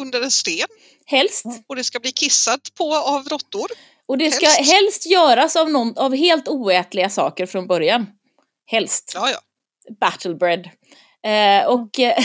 under 0.00 0.22
en 0.22 0.30
sten 0.30 0.66
Helst. 1.06 1.44
och 1.66 1.76
det 1.76 1.84
ska 1.84 2.00
bli 2.00 2.12
kissat 2.12 2.74
på 2.74 2.96
av 2.96 3.28
råttor. 3.28 3.66
Och 4.06 4.18
det 4.18 4.30
ska 4.30 4.46
Helst. 4.46 4.72
helst, 4.72 5.06
göras 5.06 5.56
av, 5.56 5.70
någon, 5.70 5.98
av 5.98 6.14
helt 6.14 6.48
oätliga 6.48 7.10
saker 7.10 7.46
från 7.46 7.66
början. 7.66 8.06
Helst. 8.70 9.12
Ja, 9.14 9.30
ja. 9.30 9.38
Battlebread. 10.00 10.70
Eh, 11.26 11.66
och 11.66 11.98
eh, 12.00 12.24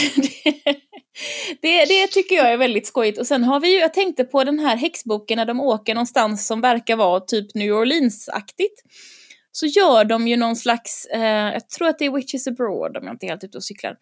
det, 1.62 1.84
det 1.84 2.06
tycker 2.06 2.36
jag 2.36 2.52
är 2.52 2.56
väldigt 2.56 2.86
skojigt. 2.86 3.18
Och 3.18 3.26
sen 3.26 3.44
har 3.44 3.60
vi 3.60 3.72
ju, 3.72 3.78
jag 3.78 3.94
tänkte 3.94 4.24
på 4.24 4.44
den 4.44 4.58
här 4.58 4.76
häxboken 4.76 5.36
när 5.36 5.46
de 5.46 5.60
åker 5.60 5.94
någonstans 5.94 6.46
som 6.46 6.60
verkar 6.60 6.96
vara 6.96 7.20
typ 7.20 7.54
New 7.54 7.72
Orleans-aktigt. 7.72 8.82
Så 9.52 9.66
gör 9.66 10.04
de 10.04 10.28
ju 10.28 10.36
någon 10.36 10.56
slags, 10.56 11.06
eh, 11.06 11.52
jag 11.52 11.68
tror 11.68 11.88
att 11.88 11.98
det 11.98 12.04
är 12.04 12.10
Witches 12.10 12.46
Abroad 12.46 12.96
om 12.96 13.04
jag 13.04 13.14
inte 13.14 13.26
är 13.26 13.28
helt 13.28 13.44
ute 13.44 13.58
och 13.58 13.64
cyklar. 13.64 13.96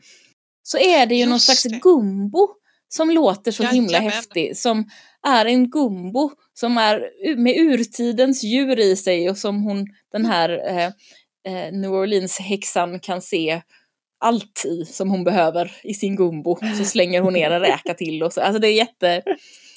Så 0.63 0.79
är 0.79 1.07
det 1.07 1.15
ju 1.15 1.25
någon 1.27 1.33
Just 1.35 1.45
slags 1.45 1.63
det. 1.63 1.79
gumbo 1.83 2.49
som 2.89 3.11
låter 3.11 3.53
så 3.53 3.63
himla 3.63 3.93
Jajamän. 3.93 4.13
häftig. 4.13 4.57
Som 4.57 4.91
är 5.27 5.47
en 5.47 5.71
gumbo 5.71 6.31
som 6.55 6.79
är 6.79 7.11
med 7.37 7.57
urtidens 7.57 8.45
djur 8.45 8.79
i 8.79 8.97
sig 8.97 9.31
och 9.31 9.39
som 9.39 9.63
hon, 9.63 9.87
den 10.13 10.27
här 10.27 10.69
eh, 10.69 10.87
eh, 11.49 11.73
New 11.73 11.91
Orleans-häxan 11.93 13.01
kan 13.01 13.23
se 13.23 13.63
allt 14.23 14.65
i 14.65 14.85
som 14.85 15.11
hon 15.11 15.25
behöver 15.25 15.81
i 15.83 15.95
sin 15.95 16.17
gumbo. 16.17 16.59
Så 16.79 16.85
slänger 16.85 17.21
hon 17.21 17.33
ner 17.33 17.51
en 17.51 17.61
räka 17.61 17.95
till 17.95 18.23
och 18.23 18.33
så. 18.33 18.41
Alltså 18.41 18.59
det 18.59 18.69
är 18.69 18.75
jätte, 18.75 19.23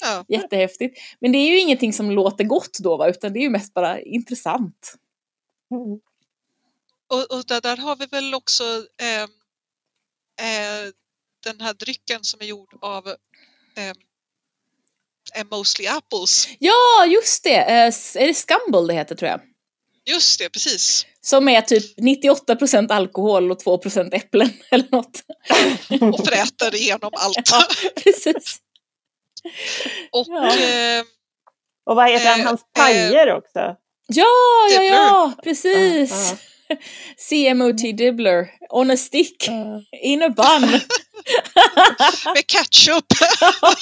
ja. 0.00 0.24
jättehäftigt. 0.28 0.98
Men 1.20 1.32
det 1.32 1.38
är 1.38 1.50
ju 1.50 1.60
ingenting 1.60 1.92
som 1.92 2.10
låter 2.10 2.44
gott 2.44 2.78
då 2.78 2.96
va, 2.96 3.08
utan 3.08 3.32
det 3.32 3.38
är 3.38 3.42
ju 3.42 3.50
mest 3.50 3.74
bara 3.74 4.00
intressant. 4.00 4.94
Mm. 5.70 6.00
Och, 7.08 7.38
och 7.38 7.46
där, 7.46 7.60
där 7.60 7.76
har 7.76 7.96
vi 7.96 8.06
väl 8.06 8.34
också 8.34 8.64
eh, 9.00 9.22
eh, 10.46 10.92
den 11.44 11.60
här 11.60 11.74
drycken 11.74 12.24
som 12.24 12.40
är 12.40 12.44
gjord 12.44 12.74
av 12.80 13.08
eh, 13.76 13.88
eh, 15.34 15.46
Mostly 15.50 15.86
Apples. 15.86 16.48
Ja, 16.58 17.06
just 17.06 17.44
det! 17.44 17.58
Eh, 17.58 17.86
är 18.22 18.26
det 18.26 18.34
Scumble 18.34 18.86
det 18.86 18.94
heter 18.94 19.14
tror 19.14 19.30
jag? 19.30 19.40
Just 20.10 20.38
det, 20.38 20.48
precis. 20.50 21.06
Som 21.20 21.48
är 21.48 21.60
typ 21.60 21.98
98% 21.98 22.92
alkohol 22.92 23.50
och 23.50 23.62
2% 23.62 24.14
äpplen 24.14 24.50
eller 24.70 24.86
något. 24.90 25.22
Och 26.18 26.26
fräter 26.26 26.74
igenom 26.74 27.10
allt. 27.12 27.50
Ja, 27.50 27.66
precis. 28.04 28.58
Och 30.12 30.26
Ja. 30.28 30.46
eh, 30.46 31.04
Och 31.86 31.96
vad 31.96 32.10
heter 32.10 32.26
han, 32.30 32.40
Eh, 32.40 32.46
hans 32.46 32.60
eh, 32.60 32.82
pajer 32.82 33.32
också? 33.36 33.76
Ja, 34.08 34.26
ja, 34.70 34.82
ja, 34.82 35.32
precis! 35.42 36.10
Ja, 36.68 36.76
CMOT 37.28 37.76
Dibbler, 37.96 38.48
on 38.70 38.90
a 38.90 38.96
stick, 38.96 39.48
ja. 39.48 39.82
in 40.02 40.22
a 40.22 40.28
bun. 40.28 40.60
med 42.34 42.46
ketchup. 42.46 43.04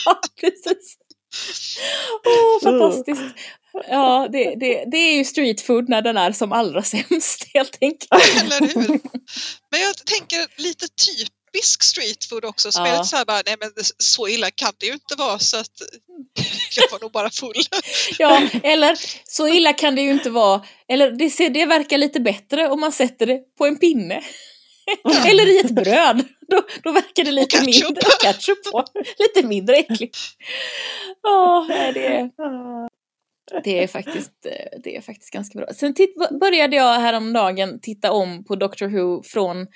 Ja, 0.05 0.21
precis. 0.41 0.97
Åh, 2.27 2.63
fantastiskt. 2.63 3.23
Ja, 3.95 4.29
det, 4.33 4.55
det, 4.61 4.85
det 4.91 4.97
är 4.97 5.15
ju 5.17 5.25
street 5.25 5.61
food 5.61 5.89
när 5.89 6.03
den 6.03 6.17
är 6.17 6.33
som 6.33 6.53
allra 6.53 6.83
sämst 6.93 7.45
helt 7.55 7.79
enkelt. 7.81 8.13
Eller 8.43 8.61
hur? 8.75 8.89
Men 9.71 9.81
jag 9.81 9.97
tänker 10.07 10.63
lite 10.63 10.87
typisk 10.89 11.83
street 11.83 12.25
food 12.25 12.45
också 12.45 12.73
som 12.73 12.85
är 12.85 12.89
Ja. 12.89 12.93
lite 12.97 13.05
så 13.09 13.17
här 13.17 13.25
bara, 13.25 13.43
nej 13.47 13.57
men 13.61 13.71
så 13.99 14.29
illa 14.29 14.51
kan 14.51 14.73
det 14.79 14.87
ju 14.87 14.93
inte 14.93 15.15
vara 15.19 15.39
så 15.39 15.57
att 15.57 15.71
jag 16.77 16.91
var 16.93 17.01
nog 17.01 17.13
bara 17.13 17.31
full. 17.31 17.55
Ja, 18.19 18.43
eller 18.63 18.99
så 19.25 19.49
illa 19.49 19.73
kan 19.73 19.95
det 19.95 20.03
ju 20.03 20.11
inte 20.11 20.31
vara. 20.31 20.63
Eller 20.89 21.11
det, 21.11 21.31
ser, 21.31 21.51
det 21.51 21.67
verkar 21.67 21.99
lite 21.99 22.21
bättre 22.21 22.69
om 22.69 22.81
man 22.81 22.93
sätter 22.93 23.27
det 23.27 23.39
på 23.59 23.67
en 23.67 23.77
pinne. 23.79 24.23
Eller 25.27 25.47
i 25.57 25.59
ett 25.59 25.71
bröd. 25.71 26.25
Då, 26.49 26.63
då 26.83 26.93
verkar 26.93 27.25
det 27.25 27.31
lite 27.31 27.59
Och 27.59 27.65
ketchup. 27.65 27.87
mindre 27.89 28.11
ketchup 28.23 28.65
på. 28.73 28.85
Lite 29.19 29.47
mindre 29.49 29.77
äckligt. 29.77 30.19
Nej, 31.69 31.93
det 31.93 32.07
är... 32.07 32.31
Det 33.65 33.83
är 33.83 33.87
faktiskt, 33.87 34.47
eh, 34.47 34.81
det 34.85 34.97
är 34.97 35.01
faktiskt 35.01 35.31
ganska 35.31 35.59
bra. 35.59 35.67
Sen 35.75 35.95
titt, 35.95 36.15
började 36.41 36.77
jag 36.77 37.01
häromdagen 37.01 37.81
titta 37.81 38.13
om 38.13 38.45
på 38.45 38.57
Doctor 38.57 38.87
Who 38.87 39.23
från 39.23 39.67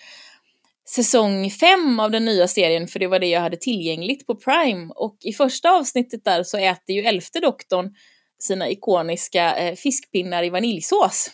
säsong 0.88 1.50
5 1.50 2.00
av 2.00 2.10
den 2.10 2.24
nya 2.24 2.48
serien, 2.48 2.88
för 2.88 2.98
det 2.98 3.06
var 3.06 3.18
det 3.18 3.26
jag 3.26 3.40
hade 3.40 3.56
tillgängligt 3.56 4.26
på 4.26 4.34
Prime. 4.34 4.92
Och 4.94 5.16
i 5.20 5.32
första 5.32 5.70
avsnittet 5.70 6.24
där 6.24 6.42
så 6.42 6.58
äter 6.58 6.96
ju 6.96 7.02
elfte 7.02 7.40
doktorn 7.40 7.94
sina 8.38 8.70
ikoniska 8.70 9.56
eh, 9.56 9.74
fiskpinnar 9.74 10.44
i 10.44 10.50
vaniljsås. 10.50 11.30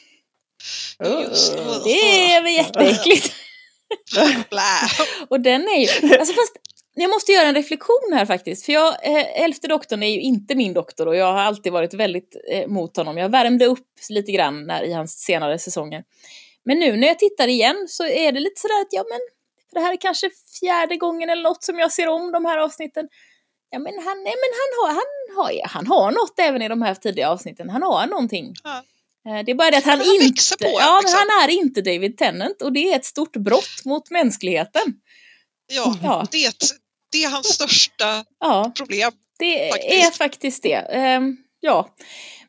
Just 1.05 1.53
det. 1.85 2.33
Är 2.33 2.43
väl 2.43 2.53
jätteäckligt. 2.53 3.35
Och 5.29 5.41
den 5.41 5.63
är 5.63 5.81
ju, 5.81 6.17
alltså 6.19 6.35
fast 6.35 6.57
jag 6.95 7.11
måste 7.11 7.33
göra 7.33 7.49
en 7.49 7.55
reflektion 7.55 8.13
här 8.13 8.27
faktiskt. 8.27 8.67
För 8.67 8.73
jag, 8.73 8.89
eh, 9.07 9.43
elfte 9.43 9.69
doktorn 9.69 10.03
är 10.03 10.09
ju 10.11 10.21
inte 10.21 10.55
min 10.55 10.73
doktor 10.73 11.09
och 11.09 11.17
jag 11.17 11.33
har 11.33 11.41
alltid 11.41 11.73
varit 11.73 11.95
väldigt 11.95 12.37
eh, 12.51 12.67
mot 12.69 12.97
honom. 12.97 13.17
Jag 13.19 13.29
värmde 13.29 13.67
upp 13.67 13.89
lite 14.09 14.33
grann 14.33 14.67
när, 14.67 14.83
i 14.83 14.93
hans 14.93 15.19
senare 15.19 15.59
säsonger. 15.59 16.05
Men 16.65 16.79
nu 16.79 16.97
när 16.97 17.09
jag 17.09 17.19
tittar 17.19 17.49
igen 17.49 17.87
så 17.89 18.05
är 18.07 18.33
det 18.33 18.41
lite 18.41 18.61
sådär 18.61 18.81
att 18.81 18.89
ja 18.91 19.05
men 19.11 19.21
det 19.73 19.81
här 19.81 19.93
är 19.93 19.97
kanske 19.97 20.31
fjärde 20.61 20.97
gången 20.97 21.31
eller 21.31 21.43
något 21.43 21.65
som 21.65 21.79
jag 21.79 21.93
ser 21.93 22.09
om 22.09 22.33
de 22.33 22.45
här 22.45 22.59
avsnitten. 22.59 23.09
Ja 23.71 23.79
men 23.79 23.95
han, 23.95 24.23
nej, 24.25 24.35
men 24.43 24.51
han, 24.61 24.71
har, 24.81 24.89
han, 24.89 25.37
har, 25.37 25.69
han 25.69 25.87
har 25.87 26.11
något 26.13 26.39
även 26.39 26.63
i 26.63 26.69
de 26.69 26.83
här 26.83 26.95
tidiga 26.95 27.31
avsnitten. 27.31 27.71
Han 27.71 27.83
har 27.83 28.07
någonting. 28.07 28.55
Ja. 28.65 28.83
Eh, 29.31 29.45
Det 29.45 29.51
är 29.51 29.55
bara 29.55 29.71
det 29.71 29.77
att 29.77 29.85
han, 29.85 29.99
han 29.99 30.07
inte, 30.23 30.57
på 30.61 30.71
ja, 30.81 30.95
men 30.95 31.03
liksom. 31.03 31.21
han 31.31 31.49
är 31.49 31.53
inte 31.53 31.81
David 31.81 32.19
Tennant 32.19 32.63
och 32.63 32.73
det 32.73 32.93
är 32.93 32.97
ett 32.97 33.05
stort 33.05 33.37
brott 33.37 33.85
mot 33.85 34.11
mänskligheten. 34.11 34.83
Ja, 35.73 35.99
Ja. 36.03 36.27
det, 36.31 36.51
det 37.15 37.25
är 37.25 37.31
hans 37.31 37.47
största 37.55 38.25
Ja, 38.41 38.73
problem. 38.77 39.11
det 39.39 39.71
Faktiskt. 39.73 40.07
är 40.07 40.11
faktiskt 40.19 40.63
det. 40.63 40.75
Ehm, 40.75 41.37
ja. 41.61 41.89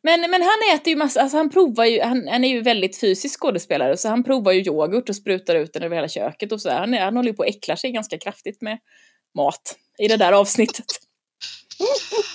Men, 0.02 0.22
men 0.22 0.42
han 0.42 0.76
äter 0.76 0.90
ju 0.90 0.96
massa, 0.96 1.22
alltså 1.22 1.38
han 1.38 1.50
provar 1.50 1.86
ju, 1.86 2.02
han, 2.02 2.28
han 2.28 2.44
är 2.44 2.50
ju 2.50 2.62
väldigt 2.62 3.00
fysisk 3.00 3.40
skådespelare 3.40 3.98
så 3.98 4.10
han 4.10 4.24
provar 4.24 4.52
ju 4.52 4.62
yoghurt 4.62 5.10
och 5.10 5.16
sprutar 5.16 5.56
ut 5.56 5.74
den 5.74 5.84
över 5.84 5.96
hela 5.96 6.08
köket 6.08 6.52
och 6.52 6.62
sådär. 6.62 6.78
Han, 6.80 6.94
är- 6.94 7.02
han 7.02 7.16
håller 7.16 7.30
ju 7.30 7.36
på 7.36 7.44
att 7.44 7.50
äckla 7.50 7.78
sig 7.78 7.92
ganska 7.92 8.18
kraftigt 8.18 8.62
med 8.62 8.78
mat 9.38 9.76
i 10.00 10.08
det 10.08 10.18
där 10.18 10.32
avsnittet. 10.32 10.86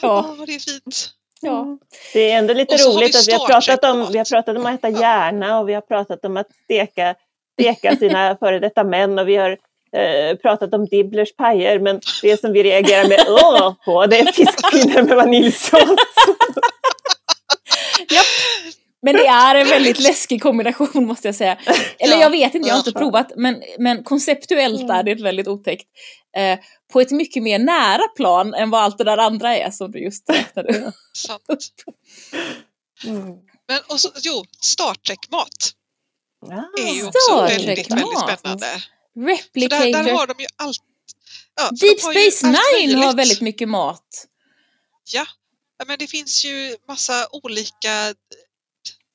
Ja, 0.03 0.37
Åh, 0.39 0.45
det 0.47 0.55
är 0.55 0.59
fint. 0.59 1.11
ja. 1.41 1.79
Det 2.13 2.31
är 2.31 2.39
ändå 2.39 2.55
lite 2.55 2.77
roligt 2.77 3.15
vi 3.15 3.19
att 3.19 3.29
vi 3.29 3.33
har, 3.33 3.47
pratat 3.47 3.85
om, 3.85 4.09
vi 4.13 4.19
har 4.19 4.25
pratat 4.25 4.57
om 4.57 4.67
att 4.67 4.75
äta 4.85 4.89
hjärna 5.01 5.59
och 5.61 5.69
vi 5.69 5.75
har 5.75 5.81
pratat 5.81 6.25
om 6.25 6.37
att 6.37 6.47
steka, 6.65 7.15
steka 7.61 7.97
sina 7.97 8.37
före 8.41 8.59
detta 8.59 8.85
män 8.85 9.19
och 9.19 9.29
vi 9.29 9.37
har 9.37 9.59
eh, 9.97 10.37
pratat 10.37 10.75
om 10.75 10.87
Dibblers 10.87 11.37
pajer 11.37 11.79
men 11.81 12.01
det 12.23 12.41
som 12.41 12.53
vi 12.53 12.63
reagerar 12.63 13.09
med 13.09 13.25
åh 13.29 13.75
på 13.85 14.07
det 14.07 14.19
är 14.21 14.33
fiskpinnar 14.33 15.03
med 15.03 15.17
vaniljsås. 15.17 15.73
Japp. 18.11 18.27
Men 19.03 19.15
det 19.17 19.27
är 19.27 19.55
en 19.55 19.69
väldigt 19.69 19.99
läskig 19.99 20.43
kombination 20.43 21.07
måste 21.07 21.29
jag 21.29 21.35
säga. 21.35 21.59
Eller 21.99 22.15
Ja. 22.17 22.21
jag 22.21 22.31
vet 22.31 22.55
inte, 22.55 22.69
jag 22.69 22.75
har 22.75 22.79
inte 22.79 22.91
Ja. 22.95 22.99
provat. 23.01 23.33
Men, 23.37 23.63
men 23.79 24.05
konceptuellt 24.05 24.91
är 24.91 25.03
det 25.03 25.15
väldigt 25.15 25.49
otäckt. 25.49 25.87
Eh, 26.37 26.59
på 26.93 27.01
ett 27.01 27.11
mycket 27.11 27.43
mer 27.43 27.59
nära 27.59 28.09
plan 28.17 28.55
än 28.55 28.71
vad 28.71 28.81
allt 28.83 28.99
det 28.99 29.05
där 29.05 29.19
andra 29.19 29.57
är 29.57 29.71
som 29.71 29.91
du 29.93 29.99
just 29.99 30.31
räknade 30.31 30.79
upp. 30.79 30.95
Mm. 33.07 33.23
Men 33.69 33.79
och 33.89 34.01
så, 34.01 34.09
jo, 34.23 34.45
Star 34.61 34.95
Trek-mat 34.95 35.49
Ah. 36.51 36.83
är 36.89 36.95
ju 36.95 37.07
också 37.07 37.41
väldigt, 37.43 37.69
väldigt 37.69 37.89
Trek-mat. 37.89 38.63
För 39.15 39.21
där, 39.21 39.37
Replicator. 39.37 39.93
där 39.93 40.13
har 40.13 40.27
de 40.27 40.35
ju 40.39 40.47
allt. 40.57 40.79
Ja, 41.57 41.71
Deep 41.71 42.01
Space 42.01 42.47
Nine 42.47 42.95
har 42.99 43.15
väldigt 43.15 43.41
mycket 43.41 43.69
mat. 43.69 44.27
Ja, 45.13 45.27
Ja, 45.79 45.85
men 45.87 45.99
det 45.99 46.07
finns 46.07 46.45
ju 46.45 46.77
massa 46.89 47.29
olika 47.33 48.15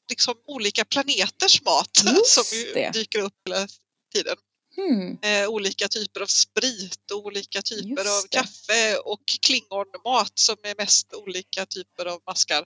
liksom 0.09 0.33
olika 0.47 0.85
planeters 0.85 1.61
mat 1.61 1.89
Just 2.15 2.31
som 2.31 2.57
ju 2.57 2.73
det. 2.73 2.91
dyker 2.93 3.19
upp 3.19 3.33
hela 3.49 3.67
tiden. 4.13 4.37
Hmm. 4.75 5.17
Eh, 5.21 5.47
olika 5.49 5.87
typer 5.87 6.21
av 6.21 6.25
sprit 6.25 7.11
och 7.13 7.25
olika 7.25 7.61
typer 7.61 7.89
Just 7.89 8.07
av 8.09 8.21
det. 8.29 8.37
kaffe 8.37 8.97
och 8.97 9.21
klingonmat 9.45 10.31
som 10.35 10.55
är 10.63 10.75
mest 10.77 11.13
olika 11.13 11.65
typer 11.65 12.05
av 12.05 12.21
maskar. 12.27 12.65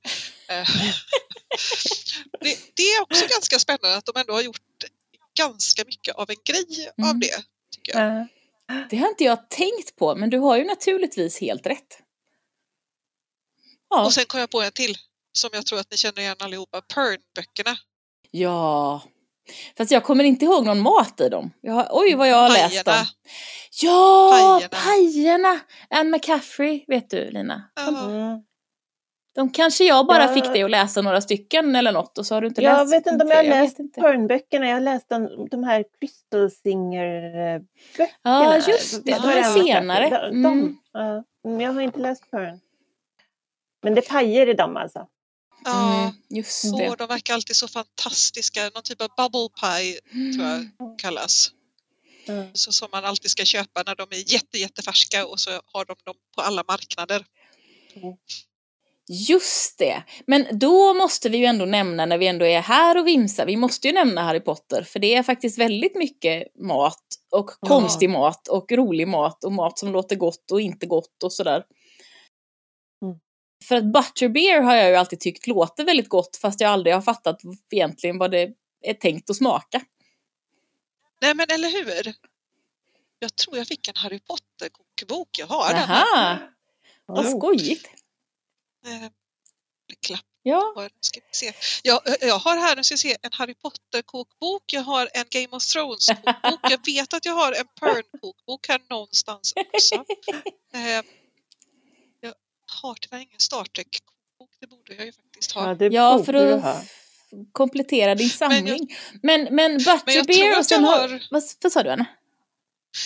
Eh, 0.49 0.69
det, 2.41 2.57
det 2.75 2.83
är 2.83 3.01
också 3.01 3.25
ganska 3.27 3.59
spännande 3.59 3.97
att 3.97 4.05
de 4.05 4.19
ändå 4.19 4.33
har 4.33 4.41
gjort 4.41 4.61
ganska 5.39 5.83
mycket 5.85 6.15
av 6.15 6.29
en 6.29 6.35
grej 6.45 6.89
av 7.01 7.05
Mm. 7.05 7.19
det. 7.19 7.43
Tycker 7.75 7.99
jag. 7.99 8.27
Ja. 8.67 8.83
Det 8.89 8.97
har 8.97 9.09
inte 9.09 9.23
jag 9.23 9.49
tänkt 9.49 9.95
på, 9.95 10.15
men 10.15 10.29
du 10.29 10.37
har 10.37 10.57
ju 10.57 10.65
naturligtvis 10.65 11.41
helt 11.41 11.65
rätt. 11.67 11.99
Ja, 13.89 14.05
Och 14.05 14.13
sen 14.13 14.25
kom 14.25 14.39
jag 14.39 14.49
på 14.49 14.61
en 14.61 14.71
till 14.71 14.95
som 15.31 15.49
jag 15.53 15.65
tror 15.65 15.79
att 15.79 15.91
ni 15.91 15.97
känner 15.97 16.19
igen 16.21 16.35
allihopa, 16.39 16.81
Pern-böckerna. 16.81 17.77
ja. 18.31 19.01
Fast 19.77 19.91
jag 19.91 20.03
kommer 20.03 20.23
inte 20.23 20.45
ihåg 20.45 20.65
någon 20.65 20.79
mat 20.79 21.21
i 21.21 21.29
dem. 21.29 21.51
Jag 21.61 21.73
har, 21.73 21.87
oj, 21.91 22.15
vad 22.15 22.29
jag 22.29 22.35
har 22.37 22.49
läst 22.49 22.85
Pajerna. 22.85 23.01
om. 23.01 23.05
Ja, 23.81 24.31
Pajerna. 24.31 24.69
pajerna! 24.83 25.59
Anne 25.89 26.09
McCaffrey, 26.09 26.85
vet 26.87 27.09
du 27.09 27.31
Lina. 27.31 27.71
Ja. 27.75 27.87
Mm. 27.87 28.43
De 29.35 29.49
kanske 29.51 29.83
jag 29.83 30.07
bara 30.07 30.23
Ja. 30.23 30.33
fick 30.33 30.43
dig 30.43 30.63
att 30.63 30.71
läsa 30.71 31.01
några 31.01 31.21
stycken 31.21 31.75
eller 31.75 31.91
något 31.91 32.17
och 32.17 32.25
så 32.25 32.33
har 32.35 32.41
du 32.41 32.47
inte 32.47 32.61
Jag 32.61 32.79
läst. 32.79 32.93
vet 32.93 33.07
inte 33.13 33.25
om 33.25 33.29
jag 33.31 33.37
har 33.37 33.43
läst. 33.43 33.77
Pern-böckerna. 33.77 34.67
Jag 34.67 34.73
har 34.75 34.81
läst 34.81 35.09
de, 35.09 35.47
de 35.51 35.63
här 35.63 35.85
Crystal 35.99 36.51
Singer-böckerna. 36.51 38.09
Ja, 38.23 38.55
just 38.67 39.05
det. 39.05 39.11
De 39.11 39.29
är 39.29 39.43
senare. 39.63 40.09
De, 40.09 40.15
Mm. 40.15 40.43
de, 40.43 40.79
ja. 40.93 41.23
Men 41.43 41.59
jag 41.59 41.73
har 41.73 41.81
inte 41.81 41.99
läst 41.99 42.31
Pern. 42.31 42.59
Men 43.83 43.95
det 43.95 44.01
pajer 44.01 44.49
i 44.49 44.53
dem 44.53 44.77
alltså. 44.77 45.07
Ja. 45.65 45.99
Mm, 46.01 46.13
just 46.29 46.77
det. 46.77 46.95
de 46.97 47.07
verkar 47.07 47.33
alltid 47.33 47.55
så 47.55 47.67
fantastiska. 47.67 48.61
Någon 48.73 48.83
typ 48.83 49.01
av 49.01 49.09
bubble 49.17 49.49
pie 49.61 49.99
tror 50.35 50.47
jag 50.47 50.55
Mm. 50.59 50.97
kallas. 50.97 51.51
Mm. 52.27 52.47
Så 52.53 52.71
som 52.71 52.87
man 52.91 53.05
alltid 53.05 53.31
ska 53.31 53.45
köpa 53.45 53.83
när 53.85 53.95
de 53.95 54.03
är 54.11 54.33
jätte, 54.33 54.57
jättefärska 54.57 55.25
och 55.25 55.39
så 55.39 55.49
har 55.73 55.85
de 55.85 55.95
dem 56.05 56.15
på 56.35 56.41
alla 56.41 56.63
marknader. 56.67 57.25
Just 59.11 59.77
det. 59.77 60.03
Men 60.27 60.59
då 60.59 60.93
måste 60.93 61.29
vi 61.29 61.37
ju 61.37 61.45
ändå 61.45 61.65
nämna 61.65 62.05
när 62.05 62.17
vi 62.17 62.27
ändå 62.27 62.45
är 62.45 62.61
här 62.61 62.97
och 62.97 63.07
vimsar, 63.07 63.45
vi 63.45 63.55
måste 63.55 63.87
ju 63.87 63.93
nämna 63.93 64.21
Harry 64.21 64.39
Potter 64.39 64.83
för 64.83 64.99
det 64.99 65.15
är 65.15 65.23
faktiskt 65.23 65.57
väldigt 65.57 65.95
mycket 65.95 66.55
mat 66.59 67.03
och 67.31 67.51
Ja. 67.61 67.67
konstig 67.67 68.09
mat 68.09 68.47
och 68.47 68.71
rolig 68.71 69.07
mat 69.07 69.43
och 69.43 69.51
mat 69.51 69.79
som 69.79 69.91
låter 69.91 70.15
gott 70.15 70.51
och 70.51 70.61
inte 70.61 70.85
gott 70.85 71.23
och 71.23 71.33
sådär. 71.33 71.63
Mm. 73.01 73.19
För 73.67 73.75
att 73.75 73.93
butterbeer 73.93 74.61
har 74.61 74.75
jag 74.75 74.89
ju 74.89 74.95
alltid 74.95 75.19
tyckt 75.19 75.47
låter 75.47 75.83
väldigt 75.83 76.09
gott 76.09 76.37
fast 76.37 76.61
jag 76.61 76.71
aldrig 76.71 76.93
har 76.95 77.01
fattat 77.01 77.41
egentligen 77.71 78.17
vad 78.17 78.31
det 78.31 78.49
är 78.81 78.93
tänkt 78.93 79.29
att 79.29 79.35
smaka. 79.35 79.81
Nej 81.21 81.35
men 81.35 81.45
eller 81.49 81.69
hur? 81.69 82.13
Jag 83.19 83.35
tror 83.35 83.57
jag 83.57 83.67
fick 83.67 83.87
en 83.87 83.95
Harry 83.95 84.19
Potter-kokbok. 84.19 85.29
Jag 85.39 85.47
har 85.47 85.69
den. 85.73 85.77
här. 85.77 86.05
Jaha, 86.15 86.39
vad 87.05 87.29
skojigt. 87.29 87.98
Eh, 88.85 89.09
klapp 90.07 90.19
Ja, 90.43 90.87
ska 91.01 91.19
vi 91.19 91.37
se. 91.37 91.53
Jag, 91.83 92.01
jag 92.21 92.39
har 92.39 92.57
här, 92.57 92.75
nu 92.75 92.83
ska 92.83 92.97
se, 92.97 93.17
en 93.21 93.29
Harry 93.33 93.53
Potter-kokbok. 93.53 94.63
Jag 94.73 94.81
har 94.81 95.09
en 95.13 95.25
Game 95.29 95.47
of 95.51 95.63
Thrones-kokbok. 95.63 96.59
Jag 96.63 96.85
vet 96.85 97.13
att 97.13 97.25
jag 97.25 97.33
har 97.33 97.51
en 97.51 97.65
Pern-kokbok 97.79 98.67
här 98.67 98.81
någonstans 98.89 99.53
också. 99.73 99.95
Eh, 100.73 101.03
jag 102.21 102.33
har 102.81 102.93
tyvärr 103.01 103.17
ingen 103.21 103.39
Star 103.39 103.63
Trek-kokbok. 103.63 104.49
Det 104.61 104.67
borde 104.67 104.93
jag 104.95 105.05
ju 105.05 105.11
faktiskt 105.11 105.51
ha. 105.51 105.67
Ja, 105.67 105.75
det 105.75 105.85
ja 105.85 106.23
för 106.23 106.33
att 106.33 106.61
ha. 106.63 106.81
komplettera 107.51 108.15
din 108.15 108.29
Men 108.39 108.51
jag- 108.51 108.67
samling. 108.67 108.95
Men, 109.21 109.41
men, 109.43 109.55
Men 109.55 109.79
jag 109.79 109.99
butterbeer 110.05 110.59
och 110.59 110.65
sen 110.65 110.83
jag 110.83 110.91
har... 110.91 110.99
har, 111.09 111.23
Vad, 111.31 111.43
vad 111.63 111.71
sa 111.71 111.83
du 111.83 111.89
Anna? 111.89 112.05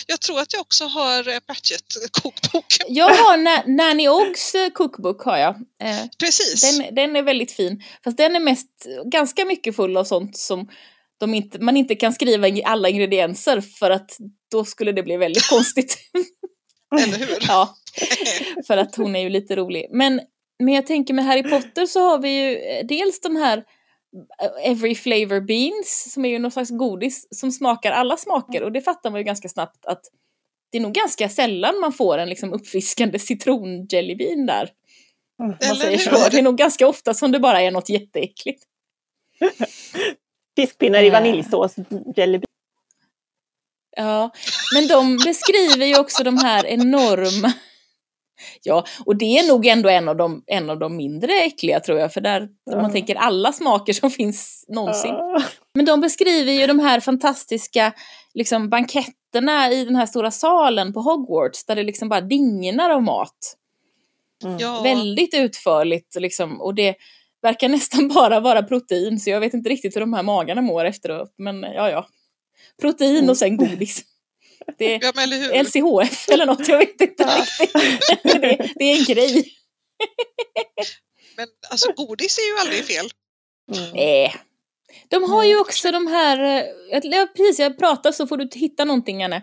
Jag 0.06 0.20
tror 0.20 0.40
att 0.40 0.52
jag 0.52 0.60
också 0.60 0.84
har 0.84 1.28
en 1.28 1.40
Pratchett-kokbok. 1.40 2.64
Jag 2.88 3.08
har 3.08 3.36
Na- 3.36 3.76
Nanny 3.76 4.08
Oggs 4.08 4.54
eh, 4.54 4.70
cookbook 4.70 5.22
har 5.22 5.36
jag. 5.38 5.54
Eh, 5.82 6.06
Precis. 6.18 6.78
den, 6.78 6.94
den 6.94 7.16
är 7.16 7.22
väldigt 7.22 7.52
fin. 7.52 7.82
Fast 8.04 8.16
den 8.16 8.36
är 8.36 8.40
mest 8.40 8.68
ganska 9.04 9.44
mycket 9.44 9.76
full 9.76 9.96
av 9.96 10.04
sånt 10.04 10.36
som 10.36 10.68
de 11.20 11.34
inte, 11.34 11.58
man 11.58 11.76
inte 11.76 11.94
kan 11.94 12.12
skriva 12.12 12.48
alla 12.64 12.88
ingredienser 12.88 13.60
för 13.60 13.90
att 13.90 14.10
då 14.50 14.64
skulle 14.64 14.92
det 14.92 15.02
bli 15.02 15.16
väldigt 15.16 15.48
konstigt. 15.48 15.98
Eller 17.02 17.18
hur? 17.18 17.38
ja, 17.48 17.74
för 18.66 18.76
att 18.76 18.96
hon 18.96 19.16
är 19.16 19.20
ju 19.20 19.28
lite 19.28 19.56
rolig. 19.56 19.86
Men, 19.90 20.20
men 20.58 20.74
jag 20.74 20.86
tänker 20.86 21.14
med 21.14 21.24
Harry 21.24 21.42
Potter 21.42 21.86
så 21.86 22.00
har 22.00 22.18
vi 22.18 22.28
ju 22.28 22.56
eh, 22.56 22.86
dels 22.86 23.20
de 23.20 23.36
här 23.36 23.58
eh, 23.58 23.64
Every 24.62 24.94
flavor 24.94 25.40
beans 25.40 26.12
som 26.12 26.24
är 26.24 26.28
ju 26.28 26.38
någon 26.38 26.50
slags 26.50 26.70
godis 26.70 27.28
som 27.30 27.52
smakar 27.52 27.92
alla 27.92 28.16
smaker 28.16 28.62
och 28.62 28.72
det 28.72 28.80
fattar 28.80 29.10
man 29.10 29.20
ju 29.20 29.24
ganska 29.24 29.48
snabbt 29.48 29.86
att 29.86 30.02
det 30.72 30.78
är 30.78 30.82
nog 30.82 30.92
ganska 30.92 31.28
sällan 31.28 31.80
man 31.80 31.92
får 31.92 32.18
en 32.18 32.28
liksom 32.28 32.52
uppfriskande 32.52 33.18
citronjellybean 33.18 34.46
där. 34.46 34.70
Mm. 35.40 35.50
Man 35.50 35.56
Eller 35.60 35.80
säger 35.80 35.98
så. 35.98 36.28
Det 36.30 36.38
är 36.38 36.42
nog 36.42 36.56
ganska 36.56 36.86
ofta 36.86 37.14
som 37.14 37.32
det 37.32 37.40
bara 37.40 37.60
är 37.60 37.70
något 37.70 37.88
jätteäckligt. 37.88 38.64
Fiskpinnar 40.56 41.02
i 41.02 41.06
Eh. 41.06 41.12
vaniljsås, 41.12 41.74
jellybean. 42.16 42.44
Ja, 43.96 44.30
men 44.74 44.88
de 44.88 45.16
beskriver 45.24 45.86
ju 45.86 45.98
också 45.98 46.24
de 46.24 46.38
här 46.38 46.66
enorma... 46.66 47.52
Ja, 48.62 48.84
och 49.06 49.16
det 49.16 49.38
är 49.38 49.48
nog 49.48 49.66
ändå 49.66 49.88
en 49.88 50.08
av 50.08 50.16
de, 50.16 50.42
en 50.46 50.70
av 50.70 50.78
de 50.78 50.96
mindre 50.96 51.32
äckliga 51.32 51.80
tror 51.80 51.98
jag, 51.98 52.12
för 52.12 52.20
där, 52.20 52.48
Ja. 52.64 52.82
man 52.82 52.92
tänker 52.92 53.14
alla 53.14 53.52
smaker 53.52 53.92
som 53.92 54.10
finns 54.20 54.64
någonsin. 54.68 55.10
Ja. 55.10 55.42
Men 55.74 55.84
de 55.84 56.00
beskriver 56.00 56.52
ju 56.52 56.66
de 56.66 56.78
här 56.78 57.00
fantastiska 57.00 57.92
liksom, 58.34 58.68
banketterna 58.70 59.70
i 59.72 59.84
den 59.84 59.96
här 59.96 60.06
stora 60.06 60.30
salen 60.30 60.92
på 60.92 61.00
Hogwarts, 61.00 61.64
där 61.64 61.76
det 61.76 61.82
liksom 61.82 62.08
bara 62.08 62.20
dignar 62.20 62.90
av 62.90 63.02
mat. 63.02 63.56
Mm. 64.44 64.58
Ja, 64.58 64.82
Väldigt 64.82 65.34
utförligt 65.34 66.16
liksom, 66.20 66.60
och 66.60 66.74
det 66.74 66.94
verkar 67.42 67.68
nästan 67.78 68.08
bara 68.08 68.40
vara 68.40 68.62
protein, 68.62 69.20
så 69.20 69.30
jag 69.30 69.40
vet 69.40 69.54
inte 69.54 69.70
riktigt 69.70 69.96
hur 69.96 70.00
de 70.00 70.12
här 70.12 70.22
magarna 70.22 70.60
mår 70.60 70.84
efteråt, 70.84 71.34
men 71.38 71.62
ja, 71.62 71.90
ja. 71.90 72.06
Protein 72.80 73.30
och 73.30 73.36
sen 73.36 73.56
godis. 73.56 74.04
Det 74.78 74.94
är 74.94 74.98
ja 75.02 75.12
men 75.14 75.24
eller 75.24 75.36
hur? 75.36 75.62
LCHF 75.62 76.28
eller 76.28 76.46
något, 76.46 76.68
jag 76.68 76.78
vet 76.78 76.88
inte 77.00 77.04
riktigt. 77.24 78.22
det, 78.22 78.72
det 78.74 78.84
är 78.84 78.98
en 78.98 79.04
grej. 79.04 79.44
Men 81.36 81.46
alltså 81.70 81.92
godis 81.92 82.38
är 82.38 82.42
ju 82.42 82.60
aldrig 82.60 82.84
fel. 82.84 83.06
Mm. 83.76 83.90
Nej. 83.94 84.34
De 85.08 85.22
har 85.30 85.44
ju 85.44 85.60
också 85.60 85.90
de 85.90 86.06
här, 86.06 86.38
eh, 86.92 87.26
precis 87.36 87.58
jag 87.58 87.78
pratar 87.78 88.12
så 88.12 88.26
får 88.26 88.36
du 88.36 88.48
hitta 88.54 88.84
någonting 88.84 89.22
Anne. 89.24 89.36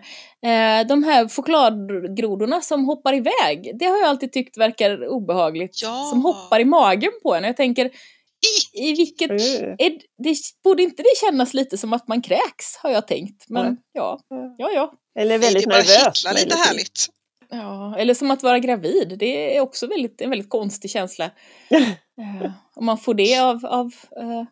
Eh, 0.46 0.86
de 0.86 1.04
här 1.04 1.28
chokladgrodorna 1.28 2.60
som 2.60 2.84
hoppar 2.84 3.14
iväg, 3.14 3.78
det 3.78 3.84
har 3.84 3.98
jag 3.98 4.08
alltid 4.08 4.32
tyckt 4.32 4.58
verkar 4.58 5.08
obehagligt. 5.08 5.82
Ja. 5.82 6.06
Som 6.10 6.22
hoppar 6.24 6.60
i 6.60 6.64
magen 6.64 7.12
på 7.22 7.34
en. 7.34 7.44
Jag 7.44 7.56
tänker, 7.56 7.86
i, 7.86 8.88
i 8.88 8.94
vilket, 8.94 9.30
Mm. 9.30 9.74
är, 9.78 9.90
det, 10.24 10.36
borde 10.64 10.82
inte 10.82 11.02
det 11.02 11.16
kännas 11.26 11.54
lite 11.54 11.78
som 11.78 11.92
att 11.92 12.08
man 12.08 12.22
kräks 12.22 12.76
har 12.82 12.90
jag 12.90 13.06
tänkt. 13.06 13.44
Men 13.48 13.62
Mm. 13.66 13.76
ja, 13.92 14.20
ja, 14.58 14.70
ja. 14.74 14.92
Eller 15.14 15.32
Det 15.32 15.38
väldigt 15.38 15.62
är 15.66 15.70
bara 15.70 15.78
nervös. 15.82 16.24
lite 16.44 16.56
härligt. 16.56 17.06
Ja, 17.50 17.96
eller 17.98 18.14
som 18.14 18.30
att 18.30 18.42
vara 18.42 18.58
gravid. 18.58 19.16
Det 19.18 19.56
är 19.56 19.60
också 19.60 19.86
väldigt, 19.86 20.20
en 20.20 20.30
väldigt 20.30 20.50
konstig 20.50 20.90
känsla. 20.90 21.30
Eh, 22.18 22.50
om 22.74 22.84
man 22.84 22.98
får 22.98 23.14
det 23.14 23.38
av, 23.38 23.66
av 23.66 23.94
eh, 24.16 24.44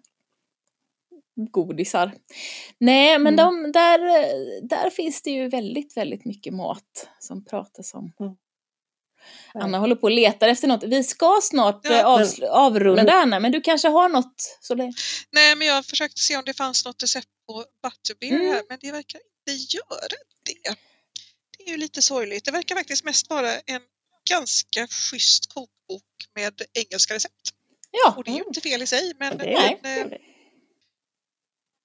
godisar. 1.50 2.12
Nej, 2.78 3.18
men 3.18 3.38
Mm. 3.38 3.64
de, 3.64 3.72
där, 3.72 3.98
eh, 4.06 4.62
där 4.62 4.90
finns 4.90 5.22
det 5.22 5.30
ju 5.30 5.48
väldigt, 5.48 5.96
väldigt 5.96 6.24
mycket 6.24 6.54
mat 6.54 7.08
som 7.18 7.44
pratas 7.44 7.94
om. 7.94 8.12
Mm. 8.20 8.34
Anna 9.54 9.78
håller 9.78 9.94
på 9.96 10.02
och 10.02 10.10
letar 10.10 10.48
efter 10.48 10.68
något. 10.68 10.82
Vi 10.84 11.04
ska 11.04 11.38
snart 11.42 11.80
Ja, 11.84 11.92
eh, 11.98 12.04
avsl- 12.06 12.46
avrunda 12.46 13.02
men- 13.04 13.14
Anna, 13.14 13.40
men 13.40 13.52
du 13.52 13.60
kanske 13.60 13.88
har 13.88 14.08
något? 14.08 14.58
Så 14.60 14.74
det... 14.74 14.92
Nej, 15.32 15.56
men 15.56 15.66
jag 15.66 15.84
försökte 15.86 16.20
se 16.20 16.36
om 16.36 16.42
det 16.46 16.54
fanns 16.54 16.84
något 16.84 17.02
recept 17.02 17.28
på 17.48 17.64
butterbeer 17.82 18.40
Mm. 18.40 18.52
här, 18.52 18.62
men 18.68 18.78
det 18.80 18.92
verkar 18.92 19.20
inte 19.48 19.76
göra 19.76 20.08
det. 20.10 20.16
Det 21.58 21.64
är 21.64 21.70
ju 21.70 21.76
lite 21.76 22.02
sorgligt. 22.02 22.44
Det 22.44 22.50
verkar 22.52 22.76
faktiskt 22.76 23.04
mest 23.04 23.30
vara 23.30 23.52
en 23.52 23.80
ganska 24.30 24.86
schysst 24.86 25.54
kokbok 25.54 26.02
med 26.34 26.62
engelska 26.74 27.14
recept. 27.14 27.34
Ja, 27.90 28.14
Och 28.16 28.24
det 28.24 28.30
är 28.30 28.34
ju 28.34 28.44
inte 28.48 28.60
fel 28.60 28.82
i 28.82 28.86
sig, 28.86 29.12
men, 29.18 29.38
Det 29.38 29.52
är 29.52 29.58
Nej. 29.58 29.80
men, 29.82 30.00
eh, 30.00 30.18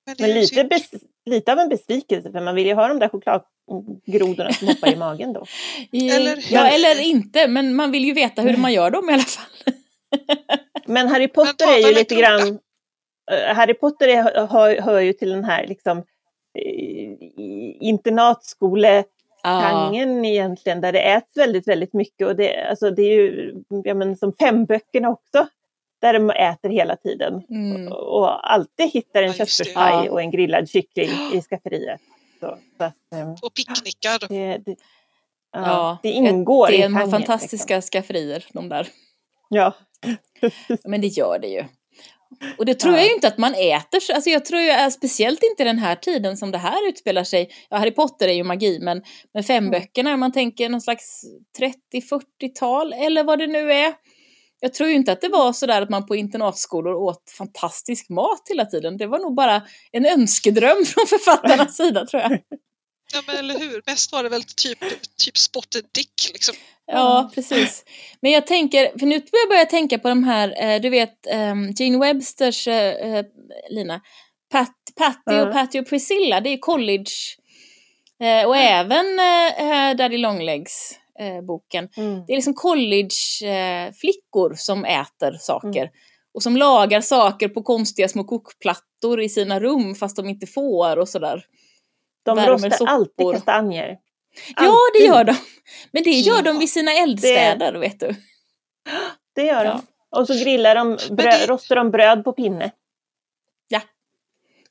men 0.06 0.16
det 0.18 0.24
Men 0.24 0.30
ju 0.30 0.42
lite, 0.42 0.64
bes, 0.64 0.92
lite 1.26 1.52
av 1.52 1.60
en 1.60 1.70
besvikelse 1.70 2.32
för 2.32 2.42
man 2.42 2.56
vill 2.56 2.66
ju 2.68 2.74
ha 2.74 2.88
de 2.88 3.00
där 3.00 3.10
chokladgrodorna 3.10 4.54
som 4.54 4.68
hoppar 4.68 4.94
i 4.94 4.96
magen 4.96 5.34
då. 5.34 5.46
Eller 5.92 6.46
ja, 6.54 6.68
eller 6.68 7.02
inte, 7.02 7.48
men 7.48 7.76
man 7.76 7.92
vill 7.92 8.06
ju 8.06 8.14
veta 8.14 8.42
hur 8.42 8.58
man 8.58 8.74
gör 8.74 8.92
dem 8.92 9.10
i 9.10 9.14
alla 9.14 9.24
fall. 9.24 9.74
Men 10.88 11.08
Harry 11.08 11.30
Men 11.36 11.46
Potter 11.46 11.68
är 11.68 11.88
ju 11.88 11.94
lite 11.96 12.16
grann... 12.16 12.60
eh, 13.32 13.56
Harry 13.56 13.74
Potter 13.74 14.08
är, 14.08 14.48
hör, 14.48 14.82
hör 14.82 15.00
ju 15.00 15.14
till 15.14 15.30
den 15.30 15.44
här 15.44 15.68
liksom 15.68 16.04
eh, 17.22 17.76
internatskolegenren 17.80 20.26
egentligen 20.26 20.82
där 20.82 20.92
det 20.92 21.00
äts 21.12 21.38
väldigt, 21.38 21.68
väldigt 21.68 21.94
mycket 21.94 22.28
och 22.28 22.36
det, 22.36 22.70
alltså 22.70 22.92
det 22.92 23.02
är 23.02 23.16
ju 23.16 23.56
ja, 23.84 23.94
men 23.94 24.18
som 24.18 24.34
femböckerna 24.34 25.10
också 25.10 25.48
där 26.02 26.14
de 26.14 26.30
äter 26.30 26.70
hela 26.70 26.96
tiden 26.96 27.42
Mm. 27.50 27.92
och 27.92 28.52
alltid 28.54 28.92
hittar 28.92 29.24
en 29.24 29.28
Ja, 29.28 29.32
det. 29.32 29.38
köttfärspaj 29.38 30.06
Ja. 30.06 30.12
och 30.12 30.22
en 30.22 30.32
grillad 30.32 30.70
kyckling 30.70 31.10
i 31.34 31.42
skafferiet. 31.42 32.02
Så, 32.40 32.58
så 32.78 32.84
att, 32.84 32.94
ehm, 33.16 33.32
Och 33.32 33.54
picknickar. 33.54 34.28
det, 34.30 34.58
det, 34.58 34.76
ja, 35.52 35.62
Ja, 35.62 35.98
det 36.04 36.10
ingår 36.12 36.68
det 36.68 36.76
i 36.78 36.82
är 36.82 36.88
genren, 36.90 37.12
fantastiska 37.12 37.82
skafferier, 37.82 38.46
de 38.54 38.70
där. 38.70 38.84
Liksom. 38.84 39.00
Ja. 39.50 39.74
Men 40.84 41.02
det 41.02 41.08
gör 41.08 41.40
det 41.40 41.48
ju. 41.48 41.64
Och 42.58 42.66
det 42.66 42.74
tror 42.80 42.94
Ja. 42.94 43.00
jag 43.00 43.08
ju 43.08 43.14
inte 43.14 43.28
att 43.28 43.38
man 43.38 43.54
äter, 43.54 44.00
så- 44.00 44.14
alltså 44.14 44.30
jag 44.30 44.46
tror 44.46 44.62
ju 44.62 44.92
speciellt 44.92 45.44
inte 45.44 45.64
den 45.64 45.80
här 45.80 45.96
tiden 45.96 46.38
som 46.38 46.52
det 46.52 46.58
här 46.58 46.88
utspelar 46.90 47.24
sig, 47.24 47.50
ja 47.70 47.78
Harry 47.78 47.92
Potter 47.92 48.28
är 48.28 48.34
ju 48.34 48.44
magi, 48.44 48.80
men 48.82 49.02
med 49.34 49.46
fem 49.46 49.58
Mm. 49.58 49.72
man 50.20 50.32
tänker 50.32 50.70
någon 50.70 50.82
slags 50.82 51.22
30-40-tal 51.58 52.94
eller 52.94 53.24
vad 53.24 53.40
det 53.40 53.48
nu 53.48 53.72
är. 53.74 53.94
Jag 54.60 54.74
tror 54.74 54.90
ju 54.90 54.96
inte 54.96 55.12
att 55.12 55.22
det 55.22 55.30
var 55.30 55.54
sådär 55.54 55.82
att 55.82 55.90
man 55.90 56.06
på 56.06 56.16
internatskolor 56.16 56.94
åt 56.96 57.24
fantastisk 57.38 58.10
mat 58.10 58.42
hela 58.50 58.66
tiden. 58.66 58.98
Det 58.98 59.08
var 59.08 59.20
nog 59.20 59.36
bara 59.36 59.62
en 59.92 60.06
önskedröm 60.06 60.86
från 60.86 61.06
författarnas 61.08 61.78
sida 61.78 62.06
tror 62.06 62.22
jag. 62.22 62.32
Ja 63.16 63.22
men 63.28 63.36
eller 63.36 63.60
hur, 63.60 63.82
mest 63.86 64.12
var 64.12 64.24
det 64.24 64.30
väl 64.30 64.44
typ, 64.44 64.80
typ 65.18 65.38
spotted 65.38 65.86
dick 65.92 66.30
liksom. 66.34 66.56
Ja, 66.88 67.32
precis. 67.36 67.86
Men 68.22 68.32
jag 68.32 68.48
tänker, 68.48 69.00
för 69.00 69.06
nu 69.06 69.20
börjar 69.20 69.42
jag 69.44 69.50
börja 69.50 69.66
tänka 69.66 70.00
på 70.00 70.10
de 70.10 70.24
här, 70.24 70.64
eh, 70.64 70.82
du 70.82 70.90
vet 70.90 71.28
ehm, 71.28 71.72
Gene 71.72 71.98
Websters, 72.00 72.68
eh, 72.68 73.16
eh, 73.16 73.26
Lina, 73.70 74.02
Pat, 74.52 74.76
Patty 74.96 75.40
och. 75.40 75.54
Patty 75.54 75.80
och 75.80 75.90
Priscilla, 75.90 76.42
det 76.42 76.50
är 76.50 76.58
college. 76.58 77.12
Eh, 78.22 78.48
och 78.48 78.58
även 78.58 79.06
Daddy 79.98 80.18
Longlegs 80.18 81.00
eh, 81.20 81.42
boken. 81.42 81.90
Mm. 81.98 82.24
Det 82.28 82.34
är 82.34 82.36
liksom 82.36 82.54
collegeflickor 82.54 83.88
eh, 83.88 83.92
flickor 83.92 84.54
som 84.58 84.86
äter 84.86 85.38
saker. 85.40 85.82
Mm. 85.82 85.94
Och 86.34 86.44
som 86.44 86.58
lagar 86.58 87.02
saker 87.02 87.50
på 87.50 87.64
konstiga 87.64 88.08
små 88.08 88.24
kokplattor 88.24 89.22
i 89.22 89.30
sina 89.30 89.60
rum 89.60 89.96
fast 89.96 90.16
de 90.16 90.30
inte 90.30 90.48
får 90.48 90.98
och 90.98 91.10
sådär. 91.10 91.44
De 92.26 92.40
rostar 92.46 92.86
alltid 92.88 93.32
kastanjer. 93.34 93.98
Ja, 94.56 94.62
det 94.64 94.68
Alltid. 94.68 95.06
gör 95.08 95.24
de. 95.24 95.36
Men 95.92 96.04
det 96.04 96.10
gör 96.12 96.42
de 96.42 96.54
Ja. 96.54 96.60
vid 96.60 96.70
sina 96.72 96.92
eldstäder, 96.94 97.74
vet 97.74 98.00
du. 98.00 98.16
Det 99.36 99.42
gör 99.46 99.66
Ja. 99.66 99.72
de. 99.72 99.86
Och 100.20 100.28
så 100.28 100.34
grillar 100.34 100.76
de, 100.76 100.98
det- 101.10 101.48
rostar 101.48 101.76
de 101.76 101.92
bröd 101.92 102.24
på 102.24 102.34
pinne. 102.34 102.72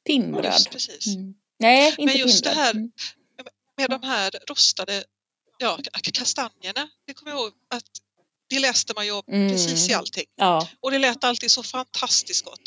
Pinnbröd. 0.07 0.45
Just 0.45 0.71
precis. 0.71 1.07
Mm. 1.17 1.35
Nej, 1.59 1.89
inte 1.99 2.05
Men 2.05 2.17
just 2.17 2.45
det 2.45 2.51
pinnbröd. 2.51 2.65
här- 2.67 2.75
Mm. 2.75 2.91
Med 3.77 3.91
de 3.91 4.03
här 4.07 4.31
rostade 4.49 5.05
ja, 5.59 5.79
kastanjerna, 6.13 6.89
det 7.07 7.15
kommer 7.15 7.33
jag 7.33 7.41
ihåg 7.41 7.53
att 7.71 7.83
det 8.51 8.59
läste 8.59 8.93
man 8.97 9.07
ju 9.07 9.13
Mm. 9.33 9.49
precis 9.51 9.91
i 9.91 9.95
allting. 9.95 10.25
Ja. 10.37 10.69
Och 10.83 10.91
det 10.91 10.99
lät 10.99 11.25
alltid 11.25 11.51
så 11.51 11.63
fantastiskt 11.63 12.45
gott. 12.45 12.61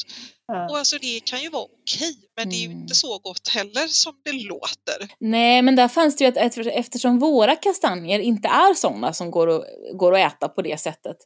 Ja. 0.48 0.70
Och 0.70 0.78
alltså 0.78 0.98
det 1.02 1.20
kan 1.20 1.42
ju 1.42 1.50
vara 1.50 1.64
okej, 1.64 2.16
men 2.38 2.50
det 2.50 2.56
är 2.56 2.60
ju 2.60 2.66
Mm. 2.66 2.78
inte 2.82 2.96
så 2.96 3.18
gott 3.20 3.48
heller 3.48 3.88
som 3.88 4.14
det 4.26 4.32
låter. 4.32 5.16
Nej, 5.20 5.62
men 5.62 5.76
där 5.76 5.88
fanns 5.88 6.16
det 6.16 6.24
ju 6.24 6.28
att 6.30 6.38
efter- 6.38 6.68
eftersom 6.72 7.20
våra 7.20 7.56
kastanjer 7.56 8.20
inte 8.20 8.48
är 8.48 8.74
sådana 8.74 9.14
som 9.14 9.32
går, 9.32 9.50
att- 9.50 9.66
går 9.94 10.16
att 10.16 10.34
äta 10.34 10.48
på 10.50 10.62
det 10.62 10.80
sättet. 10.82 11.18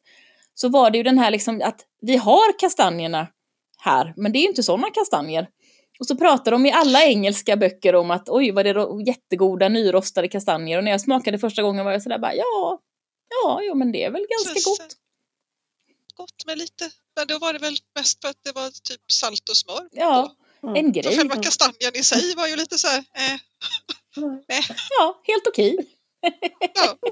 Så 0.53 0.69
var 0.69 0.91
det 0.91 0.97
ju 0.97 1.03
den 1.03 1.17
här 1.17 1.31
liksom 1.31 1.61
att 1.63 1.81
vi 2.01 2.17
har 2.17 2.59
kastanjerna 2.59 3.27
här, 3.77 4.13
men 4.17 4.31
det 4.31 4.39
är 4.39 4.41
ju 4.41 4.47
inte 4.47 4.63
sådana 4.63 4.89
kastanjer. 4.89 5.47
Och 5.99 6.07
så 6.07 6.15
pratar 6.17 6.51
de 6.51 6.65
i 6.65 6.71
alla 6.71 7.03
engelska 7.05 7.57
böcker 7.57 7.95
om 7.95 8.11
att 8.11 8.29
oj 8.29 8.51
vad 8.51 8.65
det 8.65 8.69
är 8.69 9.07
jättegoda 9.07 9.69
nyrostade 9.69 10.27
kastanjer 10.27 10.77
och 10.77 10.83
när 10.83 10.91
jag 10.91 11.01
smakade 11.01 11.39
första 11.39 11.61
gången 11.61 11.85
var 11.85 11.91
jag 11.91 12.01
sådär 12.03 12.19
bara 12.19 12.35
ja, 12.35 12.79
ja, 13.43 13.59
jo 13.63 13.75
men 13.75 13.91
det 13.91 14.03
är 14.03 14.11
väl 14.11 14.25
ganska 14.29 14.59
Så- 14.61 14.69
gott. 14.69 14.95
Gott 16.15 16.45
med 16.45 16.57
lite, 16.57 16.89
men 17.15 17.27
då 17.27 17.37
var 17.39 17.53
det 17.53 17.59
väl 17.59 17.77
mest 17.95 18.21
för 18.21 18.29
att 18.29 18.43
det 18.43 18.51
var 18.51 18.69
typ 18.69 19.11
salt 19.11 19.49
och 19.49 19.57
smör. 19.57 19.87
Ja, 19.91 20.35
Mm. 20.63 20.75
en 20.85 20.93
För 20.93 21.01
grej. 21.01 21.17
själva 21.17 21.35
kastanjen 21.35 21.95
i 21.95 22.03
sig 22.03 22.35
var 22.35 22.47
ju 22.47 22.55
lite 22.55 22.77
så 22.77 22.87
här, 22.87 22.97
eh, 23.13 23.39
Mm. 24.17 24.41
Ja, 24.99 25.21
helt 25.23 25.47
okej. 25.47 25.77
ja. 26.75 26.97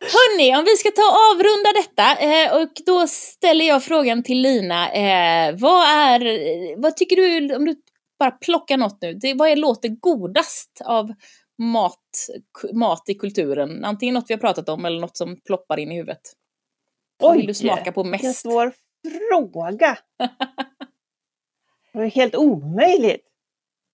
Hörni, 0.00 0.56
om 0.56 0.64
vi 0.64 0.76
ska 0.76 0.90
ta 0.90 1.02
och 1.02 1.18
avrunda 1.34 1.72
detta 1.72 2.16
eh, 2.16 2.52
och 2.62 2.68
då 2.86 3.06
ställer 3.08 3.64
jag 3.64 3.84
frågan 3.84 4.22
till 4.22 4.40
Lina. 4.42 4.90
Eh, 4.92 5.54
vad 5.58 5.82
är, 5.88 6.80
vad 6.82 6.96
tycker 6.96 7.16
du, 7.16 7.54
om 7.56 7.64
du 7.64 7.76
bara 8.18 8.30
plockar 8.30 8.76
något 8.76 8.98
nu, 9.00 9.14
det, 9.14 9.34
vad 9.34 9.48
är, 9.50 9.56
låter 9.56 9.88
godast 9.88 10.80
av 10.84 11.12
mat, 11.60 12.26
mat 12.72 13.08
i 13.08 13.14
kulturen? 13.14 13.84
Antingen 13.84 14.14
något 14.14 14.24
vi 14.30 14.34
har 14.34 14.38
pratat 14.40 14.68
om 14.68 14.84
eller 14.84 15.00
något 15.00 15.16
som 15.16 15.40
ploppar 15.40 15.78
in 15.78 15.92
i 15.92 15.94
huvudet. 15.96 16.20
Vad 17.18 17.36
vill 17.36 17.46
du 17.46 17.54
smaka 17.54 17.92
på 17.92 18.02
Vilken 18.02 18.28
mest? 18.28 18.40
svår 18.42 18.72
fråga. 19.30 19.98
Det 21.92 21.98
var 21.98 22.04
helt 22.06 22.36
omöjligt. 22.36 23.26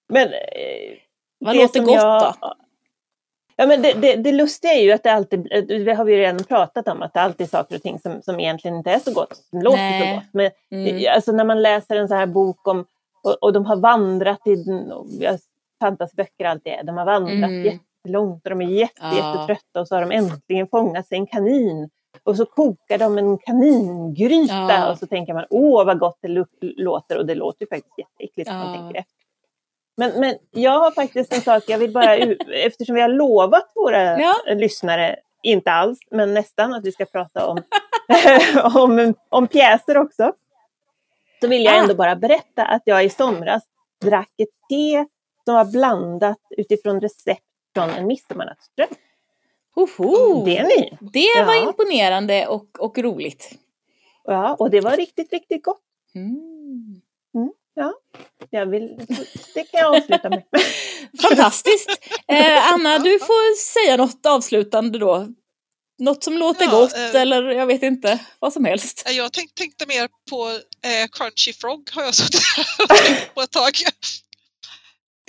Men... 0.09 0.29
eh, 0.29 0.99
Vad 1.39 1.57
låter 1.57 1.81
gott 1.81 1.95
jag- 1.95 2.35
då? 2.41 2.55
Ja, 3.59 3.67
men 3.67 3.83
det, 3.83 3.93
det, 3.93 4.17
det 4.17 4.33
lustiga 4.33 4.73
är 4.73 4.83
ju 4.83 4.93
att 4.93 5.03
det 5.03 5.13
alltid, 5.13 5.41
det 5.69 5.95
har 5.95 6.05
vi 6.05 6.13
ju 6.13 6.19
redan 6.19 6.45
pratat 6.45 6.89
om, 6.89 7.03
att 7.03 7.15
det 7.15 7.21
alltid 7.21 7.45
är 7.47 7.49
saker 7.49 7.77
och 7.77 7.83
ting 7.83 7.99
som, 8.01 8.23
som 8.23 8.41
egentligen 8.41 8.77
inte 8.77 8.91
är 8.91 8.99
så 8.99 9.13
gott, 9.13 9.37
som 9.51 9.63
låter 9.63 9.77
Nej. 9.77 10.09
så 10.11 10.15
gott. 10.15 10.25
Men 10.33 10.51
Mm. 10.71 11.05
alltså 11.15 11.33
när 11.33 11.45
man 11.45 11.63
läser 11.63 11.97
en 11.97 12.09
sån 12.09 12.17
här 12.17 12.27
bok 12.27 12.69
om, 12.69 12.85
och, 13.23 13.43
och 13.43 13.53
de 13.53 13.65
har 13.67 13.77
vandrat 13.77 14.47
i, 14.47 14.55
den- 14.57 14.93
och 14.93 15.07
ja, 15.21 15.39
fantasyböcker 15.81 16.45
alltid 16.45 16.73
är, 16.73 16.83
de 16.83 16.97
har 16.97 17.05
vandrat 17.05 17.51
Mm. 17.51 17.65
jättelångt 17.65 18.45
och 18.45 18.51
de 18.51 18.61
är 18.61 18.67
jätte, 18.67 18.95
Ja. 19.01 19.17
jättetrötta 19.17 19.81
och 19.81 19.89
så 19.89 19.95
har 19.95 20.03
de 20.03 20.11
äntligen 20.13 20.67
fångat 20.69 21.07
sig 21.09 21.19
en 21.19 21.27
kanin. 21.27 21.91
Och 22.23 22.37
så 22.37 22.47
kokar 22.47 22.99
de 22.99 23.19
en 23.19 23.39
kaningryta 23.39 24.55
Ja. 24.55 24.91
och 24.93 24.99
så 24.99 25.07
tänker 25.07 25.35
man, 25.35 25.45
åh 25.51 25.85
vad 25.87 25.99
gott 25.99 26.19
det 26.23 26.45
låter 26.61 27.19
och 27.19 27.27
det 27.27 27.35
låter 27.35 27.63
ju 27.63 27.69
faktiskt 27.69 27.99
jätteäckligt 27.99 28.51
man 28.51 28.67
Ja. 28.67 28.75
tänker 28.81 29.01
efter. 29.01 29.13
Men, 29.97 30.21
men 30.21 30.35
jag 30.51 30.79
har 30.79 30.91
faktiskt 30.91 31.33
en 31.35 31.41
sak 31.41 31.65
jag 31.69 31.79
vill 31.79 31.93
bara, 31.93 32.17
eftersom 32.65 32.95
vi 32.95 33.01
har 33.01 33.09
lovat 33.09 33.73
våra 33.75 34.21
Ja. 34.21 34.35
lyssnare, 34.47 35.17
inte 35.43 35.71
alls, 35.71 35.99
men 36.11 36.35
nästan 36.35 36.75
att 36.75 36.85
vi 36.85 36.93
ska 36.93 37.05
prata 37.05 37.47
om, 37.49 37.63
om, 38.75 39.15
om 39.29 39.47
pjäser 39.49 39.97
också. 39.97 40.33
Så 41.41 41.49
vill 41.49 41.65
jag 41.65 41.75
Ah. 41.75 41.79
ändå 41.79 41.95
bara 41.95 42.17
berätta 42.17 42.65
att 42.65 42.83
jag 42.85 43.05
i 43.05 43.11
somras 43.11 43.63
drack 44.05 44.33
ett 44.39 44.49
te 44.71 45.05
som 45.47 45.55
var 45.55 45.65
blandat 45.65 46.39
utifrån 46.57 47.01
recept 47.01 47.43
från 47.75 47.91
en 47.91 48.07
midsommarnattsdröm. 48.07 48.89
Hoho! 49.75 50.45
Det 50.45 50.57
är 50.59 50.65
ni! 50.65 50.99
Det 51.01 51.45
var 51.45 51.55
Ja. 51.55 51.63
imponerande 51.69 52.47
och, 52.47 52.81
och 52.81 52.99
roligt. 52.99 53.51
Ja, 54.25 54.55
och 54.55 54.71
det 54.71 54.81
var 54.81 54.97
riktigt, 54.97 55.33
riktigt 55.33 55.65
gott. 55.65 55.81
Mm. 56.15 57.03
Jag 58.51 58.67
vill, 58.67 58.97
det 59.55 59.65
kan 59.65 59.81
jag 59.81 59.97
avsluta 59.97 60.31
med. 60.31 60.43
Fantastiskt! 61.23 61.91
Eh, 62.29 62.73
Anna, 62.73 62.99
du 62.99 63.19
får 63.19 63.57
säga 63.57 63.97
något 63.97 64.27
avslutande 64.27 64.99
då. 64.99 65.29
Något 65.99 66.25
som 66.25 66.39
låter 66.39 66.65
Ja, 66.65 66.71
gott 66.71 66.93
eh. 66.97 67.21
eller 67.21 67.43
jag 67.51 67.67
vet 67.67 67.83
inte, 67.83 68.19
vad 68.39 68.53
som 68.53 68.65
helst. 68.65 69.03
Jag 69.17 69.33
tänk, 69.33 69.55
tänkte 69.55 69.87
mer 69.87 70.09
på 70.31 70.49
eh, 70.89 71.09
Crunchy 71.13 71.53
Frog 71.53 71.91
har 71.93 72.03
jag 72.03 72.15
suttit 72.15 72.41
på 73.35 73.41
ett 73.43 73.51
tag. 73.53 73.73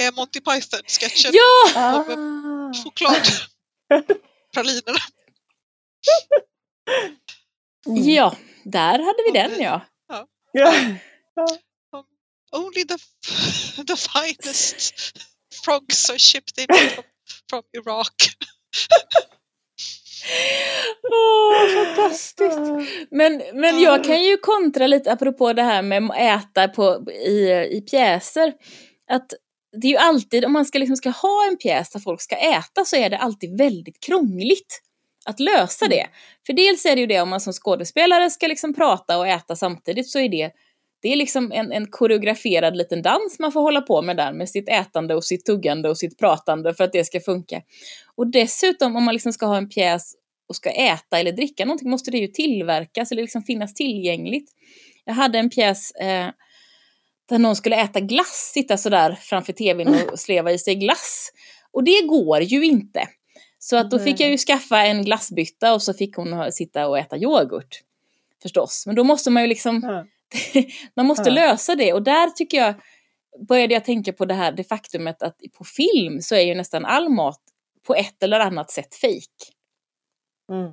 Eh, 0.01 0.11
Monty 0.15 0.39
Python-sketchen. 0.39 1.31
Ja! 1.33 1.71
Ah. 1.75 2.03
Chokladpralinerna. 2.73 4.99
Mm. 7.87 8.03
Ja, 8.03 8.35
där 8.63 8.99
hade 8.99 9.23
vi 9.25 9.31
den 9.31 9.61
ja. 9.61 9.81
Ja. 10.51 10.73
Only 12.51 12.85
the, 12.85 12.97
the 13.87 13.95
finest 13.95 14.91
frogs 15.65 16.09
are 16.09 16.19
shipped 16.19 16.57
in 16.57 16.67
from, 16.67 17.03
from 17.49 17.63
Iraq. 17.73 18.13
Åh, 21.13 21.85
fantastiskt! 21.85 22.57
Men, 23.11 23.41
men 23.53 23.81
jag 23.81 24.03
kan 24.03 24.23
ju 24.23 24.37
kontra 24.37 24.87
lite 24.87 25.11
apropå 25.11 25.53
det 25.53 25.63
här 25.63 25.81
med 25.81 26.03
att 26.03 26.17
äta 26.17 26.67
på, 26.67 27.11
i, 27.11 27.67
i 27.71 27.81
pjäser. 27.81 28.53
Att 29.11 29.33
det 29.81 29.87
är 29.87 29.91
ju 29.91 29.97
alltid, 29.97 30.45
om 30.45 30.53
man 30.53 30.65
ska, 30.65 30.79
liksom 30.79 30.97
ska 30.97 31.09
ha 31.09 31.47
en 31.47 31.57
pjäs 31.57 31.89
där 31.89 31.99
folk 31.99 32.21
ska 32.21 32.35
äta 32.35 32.85
så 32.85 32.95
är 32.95 33.09
det 33.09 33.17
alltid 33.17 33.57
väldigt 33.57 33.99
krångligt 33.99 34.81
att 35.25 35.39
lösa 35.39 35.87
det. 35.87 36.07
För 36.45 36.53
dels 36.53 36.85
är 36.85 36.95
det 36.95 37.01
ju 37.01 37.07
det 37.07 37.21
om 37.21 37.29
man 37.29 37.41
som 37.41 37.53
skådespelare 37.53 38.29
ska 38.29 38.47
liksom 38.47 38.73
prata 38.73 39.17
och 39.17 39.27
äta 39.27 39.55
samtidigt 39.55 40.09
så 40.09 40.19
är 40.19 40.29
det 40.29 40.51
det 41.01 41.13
är 41.13 41.15
liksom 41.15 41.51
en, 41.51 41.71
en 41.71 41.87
koreograferad 41.87 42.77
liten 42.77 43.01
dans 43.01 43.39
man 43.39 43.51
får 43.51 43.61
hålla 43.61 43.81
på 43.81 44.01
med 44.01 44.17
där 44.17 44.33
med 44.33 44.49
sitt 44.49 44.69
ätande 44.69 45.15
och 45.15 45.23
sitt 45.23 45.45
tuggande 45.45 45.89
och 45.89 45.97
sitt 45.97 46.19
pratande 46.19 46.73
för 46.73 46.83
att 46.83 46.91
det 46.91 47.03
ska 47.03 47.19
funka. 47.19 47.61
Och 48.15 48.27
dessutom 48.27 48.95
om 48.95 49.03
man 49.03 49.13
liksom 49.13 49.33
ska 49.33 49.45
ha 49.45 49.57
en 49.57 49.69
pjäs 49.69 50.13
och 50.49 50.55
ska 50.55 50.69
äta 50.69 51.19
eller 51.19 51.31
dricka 51.31 51.65
någonting 51.65 51.89
måste 51.89 52.11
det 52.11 52.17
ju 52.17 52.27
tillverkas 52.27 53.11
eller 53.11 53.21
liksom 53.21 53.43
finnas 53.43 53.73
tillgängligt. 53.73 54.51
Jag 55.05 55.13
hade 55.13 55.39
en 55.39 55.49
pjäs 55.49 55.91
eh, 55.91 56.29
där 57.29 57.39
någon 57.39 57.55
skulle 57.55 57.75
äta 57.75 57.99
glass, 57.99 58.51
sitta 58.53 58.77
sådär 58.77 59.17
framför 59.21 59.53
tvn 59.53 59.95
och 60.11 60.19
sleva 60.19 60.51
i 60.51 60.59
sig 60.59 60.75
glass. 60.75 61.31
Och 61.71 61.83
det 61.83 62.01
går 62.01 62.41
ju 62.41 62.65
inte. 62.65 63.07
Så 63.59 63.77
att 63.77 63.91
då 63.91 63.99
fick 63.99 64.19
jag 64.19 64.29
ju 64.29 64.37
skaffa 64.37 64.85
en 64.85 65.05
glassbytta 65.05 65.73
och 65.73 65.83
så 65.83 65.93
fick 65.93 66.15
hon 66.15 66.51
sitta 66.51 66.87
och 66.87 66.99
äta 66.99 67.17
yoghurt. 67.17 67.81
Förstås. 68.41 68.83
Men 68.85 68.95
då 68.95 69.03
måste 69.03 69.29
man 69.29 69.43
ju 69.43 69.47
liksom 69.49 69.81
Ja. 69.83 70.05
man 70.95 71.05
måste 71.05 71.29
Ja. 71.29 71.33
lösa 71.35 71.75
det 71.75 71.93
och 71.93 72.03
där 72.03 72.29
tycker 72.29 72.57
jag 72.57 72.73
började 73.47 73.73
jag 73.73 73.85
tänka 73.85 74.13
på 74.13 74.25
det 74.25 74.33
här, 74.33 74.51
det 74.51 74.63
faktumet 74.63 75.23
att 75.23 75.37
på 75.57 75.63
film 75.63 76.21
så 76.21 76.35
är 76.35 76.41
ju 76.41 76.55
nästan 76.55 76.85
all 76.85 77.09
mat 77.09 77.41
på 77.87 77.95
ett 77.95 78.23
eller 78.23 78.39
annat 78.39 78.71
sätt 78.71 78.95
fejk. 78.95 79.33
Mm. 80.51 80.71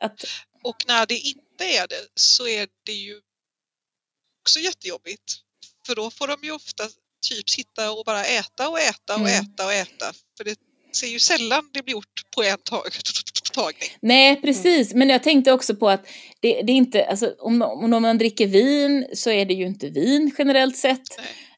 Att, 0.00 0.24
Och 0.64 0.76
när 0.88 1.06
det 1.06 1.18
inte 1.18 1.64
är 1.64 1.88
det 1.88 2.08
så 2.14 2.48
är 2.48 2.68
det 2.86 2.92
ju 2.92 3.20
också 4.42 4.58
jättejobbigt. 4.60 5.22
För 5.86 5.94
då 5.94 6.10
får 6.10 6.26
de 6.28 6.36
ju 6.42 6.52
ofta 6.52 6.84
typ 7.28 7.50
sitta 7.50 7.92
och 7.92 8.04
bara 8.04 8.24
äta 8.24 8.68
och 8.68 8.80
äta 8.80 9.14
och 9.14 9.20
Mm. 9.20 9.32
äta 9.42 9.64
och 9.66 9.72
äta. 9.72 10.12
För 10.36 10.44
det 10.44 10.54
ser 10.92 11.06
ju 11.06 11.18
sällan 11.20 11.70
det 11.72 11.82
blir 11.82 11.92
gjort 11.92 12.22
på 12.36 12.42
en 12.42 12.58
tag, 12.58 12.82
tagning. 13.52 13.90
nej, 14.02 14.40
precis. 14.40 14.94
Men 14.94 15.08
jag 15.08 15.22
tänkte 15.22 15.52
också 15.52 15.76
på 15.76 15.88
att 15.90 16.06
det, 16.40 16.62
det 16.62 16.72
är 16.72 16.76
inte, 16.76 17.04
alltså 17.06 17.34
om, 17.38 17.62
om 17.62 18.02
man 18.02 18.18
dricker 18.18 18.46
vin 18.46 19.06
så 19.14 19.30
är 19.30 19.44
det 19.44 19.54
ju 19.54 19.66
inte 19.66 19.88
vin 19.88 20.34
generellt 20.38 20.76
sett. 20.76 21.02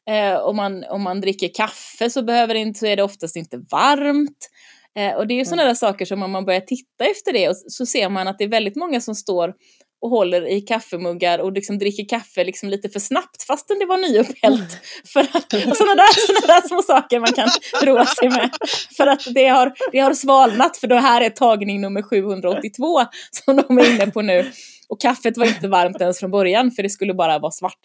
Eh, 0.09 0.35
om, 0.37 0.55
man, 0.55 0.83
om 0.83 1.01
man 1.01 1.21
dricker 1.21 1.49
kaffe 1.53 2.09
så, 2.09 2.21
behöver 2.21 2.53
det 2.53 2.59
inte, 2.59 2.79
så 2.79 2.85
är 2.85 2.95
det 2.95 3.03
oftast 3.03 3.35
inte 3.35 3.57
varmt. 3.71 4.49
Eh, 4.97 5.13
och 5.15 5.27
det 5.27 5.33
är 5.33 5.35
ju 5.35 5.45
sådana 5.45 5.63
där 5.63 5.75
saker 5.75 6.05
som 6.05 6.23
om 6.23 6.31
man 6.31 6.45
börjar 6.45 6.61
titta 6.61 7.05
efter 7.05 7.33
det 7.33 7.49
och 7.49 7.55
så 7.57 7.85
ser 7.85 8.09
man 8.09 8.27
att 8.27 8.37
det 8.37 8.43
är 8.43 8.47
väldigt 8.49 8.75
många 8.75 9.01
som 9.01 9.15
står 9.15 9.53
och 10.01 10.09
håller 10.09 10.47
i 10.47 10.61
kaffemuggar 10.61 11.39
och 11.39 11.51
liksom 11.51 11.79
dricker 11.79 12.09
kaffe 12.09 12.43
liksom 12.43 12.69
lite 12.69 12.89
för 12.89 12.99
snabbt 12.99 13.43
fastän 13.43 13.79
det 13.79 13.85
var 13.85 13.97
nyupphällt. 13.97 14.77
För 15.13 15.19
att, 15.19 15.53
och 15.53 15.77
sådana 15.77 15.95
där, 15.95 16.27
såna 16.27 16.53
där 16.53 16.67
små 16.67 16.81
saker 16.81 17.19
man 17.19 17.33
kan 17.33 17.49
roa 17.83 18.05
sig 18.05 18.29
med. 18.29 18.49
För 18.97 19.07
att 19.07 19.33
det 19.33 19.47
har, 19.47 19.73
det 19.91 19.99
har 19.99 20.13
svalnat 20.13 20.77
för 20.77 20.87
det 20.87 20.99
här 20.99 21.21
är 21.21 21.29
tagning 21.29 21.81
nummer 21.81 22.01
782 22.01 23.05
som 23.45 23.55
de 23.55 23.77
är 23.77 23.95
inne 23.95 24.07
på 24.07 24.21
nu. 24.21 24.51
Och 24.89 25.01
kaffet 25.01 25.37
var 25.37 25.45
inte 25.45 25.67
varmt 25.67 26.01
ens 26.01 26.19
från 26.19 26.31
början 26.31 26.71
för 26.71 26.83
det 26.83 26.89
skulle 26.89 27.13
bara 27.13 27.39
vara 27.39 27.51
svart. 27.51 27.79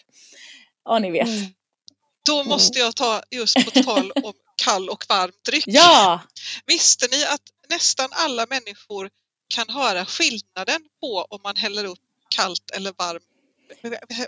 Ja, 0.85 0.99
ni 0.99 1.11
vet. 1.11 1.29
Då 2.27 2.45
måste 2.45 2.79
jag 2.79 2.97
ta 2.97 3.23
just 3.31 3.65
på 3.65 3.71
tal 3.71 4.13
om 4.23 4.33
kall 4.65 4.89
och 4.89 5.05
varm 5.09 5.33
dryck. 5.49 5.65
Ja! 5.67 6.21
Visste 6.67 7.07
ni 7.11 7.25
att 7.25 7.43
nästan 7.71 8.09
alla 8.13 8.47
människor 8.51 9.11
kan 9.51 9.69
höra 9.69 10.07
skillnaden 10.07 10.81
på 11.01 11.27
om 11.31 11.41
man 11.43 11.57
häller 11.57 11.85
upp 11.85 11.99
kallt 12.37 12.71
eller 12.71 12.93
varm 12.99 13.21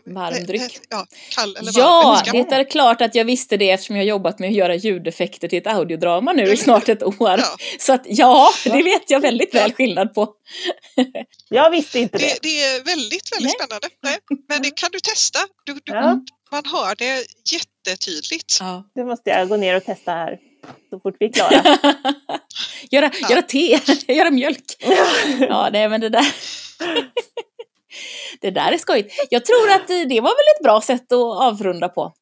Varm 0.04 0.46
dryck. 0.46 0.80
Ja, 0.88 1.06
kall 1.30 1.56
eller 1.56 1.72
varm 1.72 2.22
Ja, 2.26 2.32
det 2.32 2.56
är 2.56 2.70
klart 2.70 3.00
att 3.00 3.14
jag 3.14 3.24
visste 3.24 3.56
det 3.56 3.70
eftersom 3.70 3.96
jag 3.96 4.04
jobbat 4.04 4.38
med 4.38 4.48
att 4.48 4.54
göra 4.54 4.74
ljudeffekter 4.74 5.48
till 5.48 5.58
ett 5.58 5.66
audiodrama 5.66 6.32
nu 6.32 6.52
i 6.52 6.56
snart 6.56 6.88
ett 6.88 7.02
år. 7.02 7.14
Ja. 7.18 7.56
Så 7.78 7.92
att 7.92 8.02
ja, 8.04 8.52
det 8.64 8.82
vet 8.82 9.10
jag 9.10 9.20
väldigt 9.20 9.54
väl 9.54 9.72
skillnad 9.72 10.14
på. 10.14 10.34
Jag 11.48 11.70
visste 11.70 11.98
inte 11.98 12.18
det. 12.18 12.24
Det, 12.24 12.38
det 12.42 12.62
är 12.62 12.84
väldigt, 12.84 13.32
väldigt 13.32 13.54
Nej. 13.58 13.66
spännande. 13.66 13.88
Nej, 14.02 14.18
men 14.48 14.62
det 14.62 14.70
kan 14.70 14.88
du 14.92 15.00
testa. 15.00 15.38
Du, 15.64 15.72
du, 15.72 15.80
Ja. 15.84 16.20
Man 16.50 16.62
hör 16.64 16.94
det 16.94 17.26
jättetydligt. 17.52 18.56
Ja. 18.60 18.84
Det 18.94 19.04
måste 19.04 19.30
jag 19.30 19.48
gå 19.48 19.56
ner 19.56 19.76
och 19.76 19.84
testa 19.84 20.12
här 20.12 20.38
så 20.90 21.00
fort 21.00 21.16
vi 21.18 21.26
är 21.26 21.32
klara. 21.32 21.50
göra, 22.90 23.10
Ja. 23.20 23.30
göra 23.30 23.42
te, 23.42 23.78
göra 24.12 24.30
mjölk. 24.30 24.64
Ja, 25.40 25.68
nej 25.72 25.88
men 25.88 26.00
det 26.00 26.08
där. 26.08 26.26
Det 28.40 28.50
där 28.50 28.72
är 28.72 28.78
skojigt. 28.78 29.14
Jag 29.30 29.44
tror 29.44 29.70
att 29.70 29.90
eh, 29.90 30.00
det 30.08 30.20
var 30.20 30.28
väl 30.30 30.56
ett 30.56 30.62
bra 30.64 30.80
sätt 30.80 31.12
att 31.12 31.42
avrunda 31.42 31.88
på. 31.88 32.12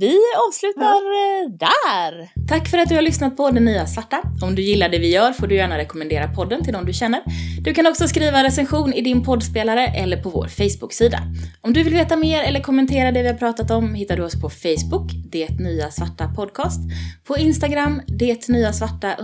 Vi 0.00 0.18
avslutar 0.48 0.96
eh, 0.96 1.50
där. 1.50 2.30
Tack 2.48 2.68
för 2.68 2.78
att 2.78 2.88
du 2.88 2.94
har 2.94 3.02
lyssnat 3.02 3.36
på 3.36 3.50
Det 3.50 3.60
Nya 3.60 3.86
Svarta. 3.86 4.22
Om 4.42 4.54
du 4.54 4.62
gillar 4.62 4.88
det 4.88 4.98
vi 4.98 5.12
gör 5.12 5.32
får 5.32 5.46
du 5.46 5.54
gärna 5.54 5.78
rekommendera 5.78 6.28
podden 6.28 6.64
till 6.64 6.72
de 6.72 6.86
du 6.86 6.92
känner. 6.92 7.20
Du 7.60 7.74
kan 7.74 7.86
också 7.86 8.08
skriva 8.08 8.38
en 8.38 8.44
recension 8.44 8.92
i 8.92 9.00
din 9.00 9.24
poddspelare 9.24 9.86
eller 9.86 10.22
på 10.22 10.30
vår 10.30 10.48
Facebook-sida. 10.48 11.18
Om 11.60 11.72
du 11.72 11.82
vill 11.82 11.92
veta 11.92 12.16
mer 12.16 12.42
eller 12.42 12.60
kommentera 12.60 13.12
det 13.12 13.22
vi 13.22 13.28
har 13.28 13.34
pratat 13.34 13.70
om 13.70 13.94
hittar 13.94 14.16
du 14.16 14.22
oss 14.22 14.40
på 14.40 14.50
Facebook, 14.50 15.12
Det 15.32 15.48
Nya 15.58 15.90
Svarta 15.90 16.28
Podcast, 16.36 16.80
på 17.24 17.38
Instagram, 17.38 18.02
Det 18.06 18.48
Nya 18.48 18.72
Svarta 18.72 19.16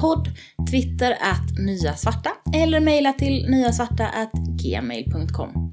podd, 0.00 0.28
Twitter 0.70 1.10
att 1.12 1.58
Nya 1.58 1.94
Svarta 1.94 2.30
eller 2.54 2.80
mejla 2.80 3.12
till 3.12 3.46
nyasvarta 3.50 4.08
gmail.com. 4.62 5.72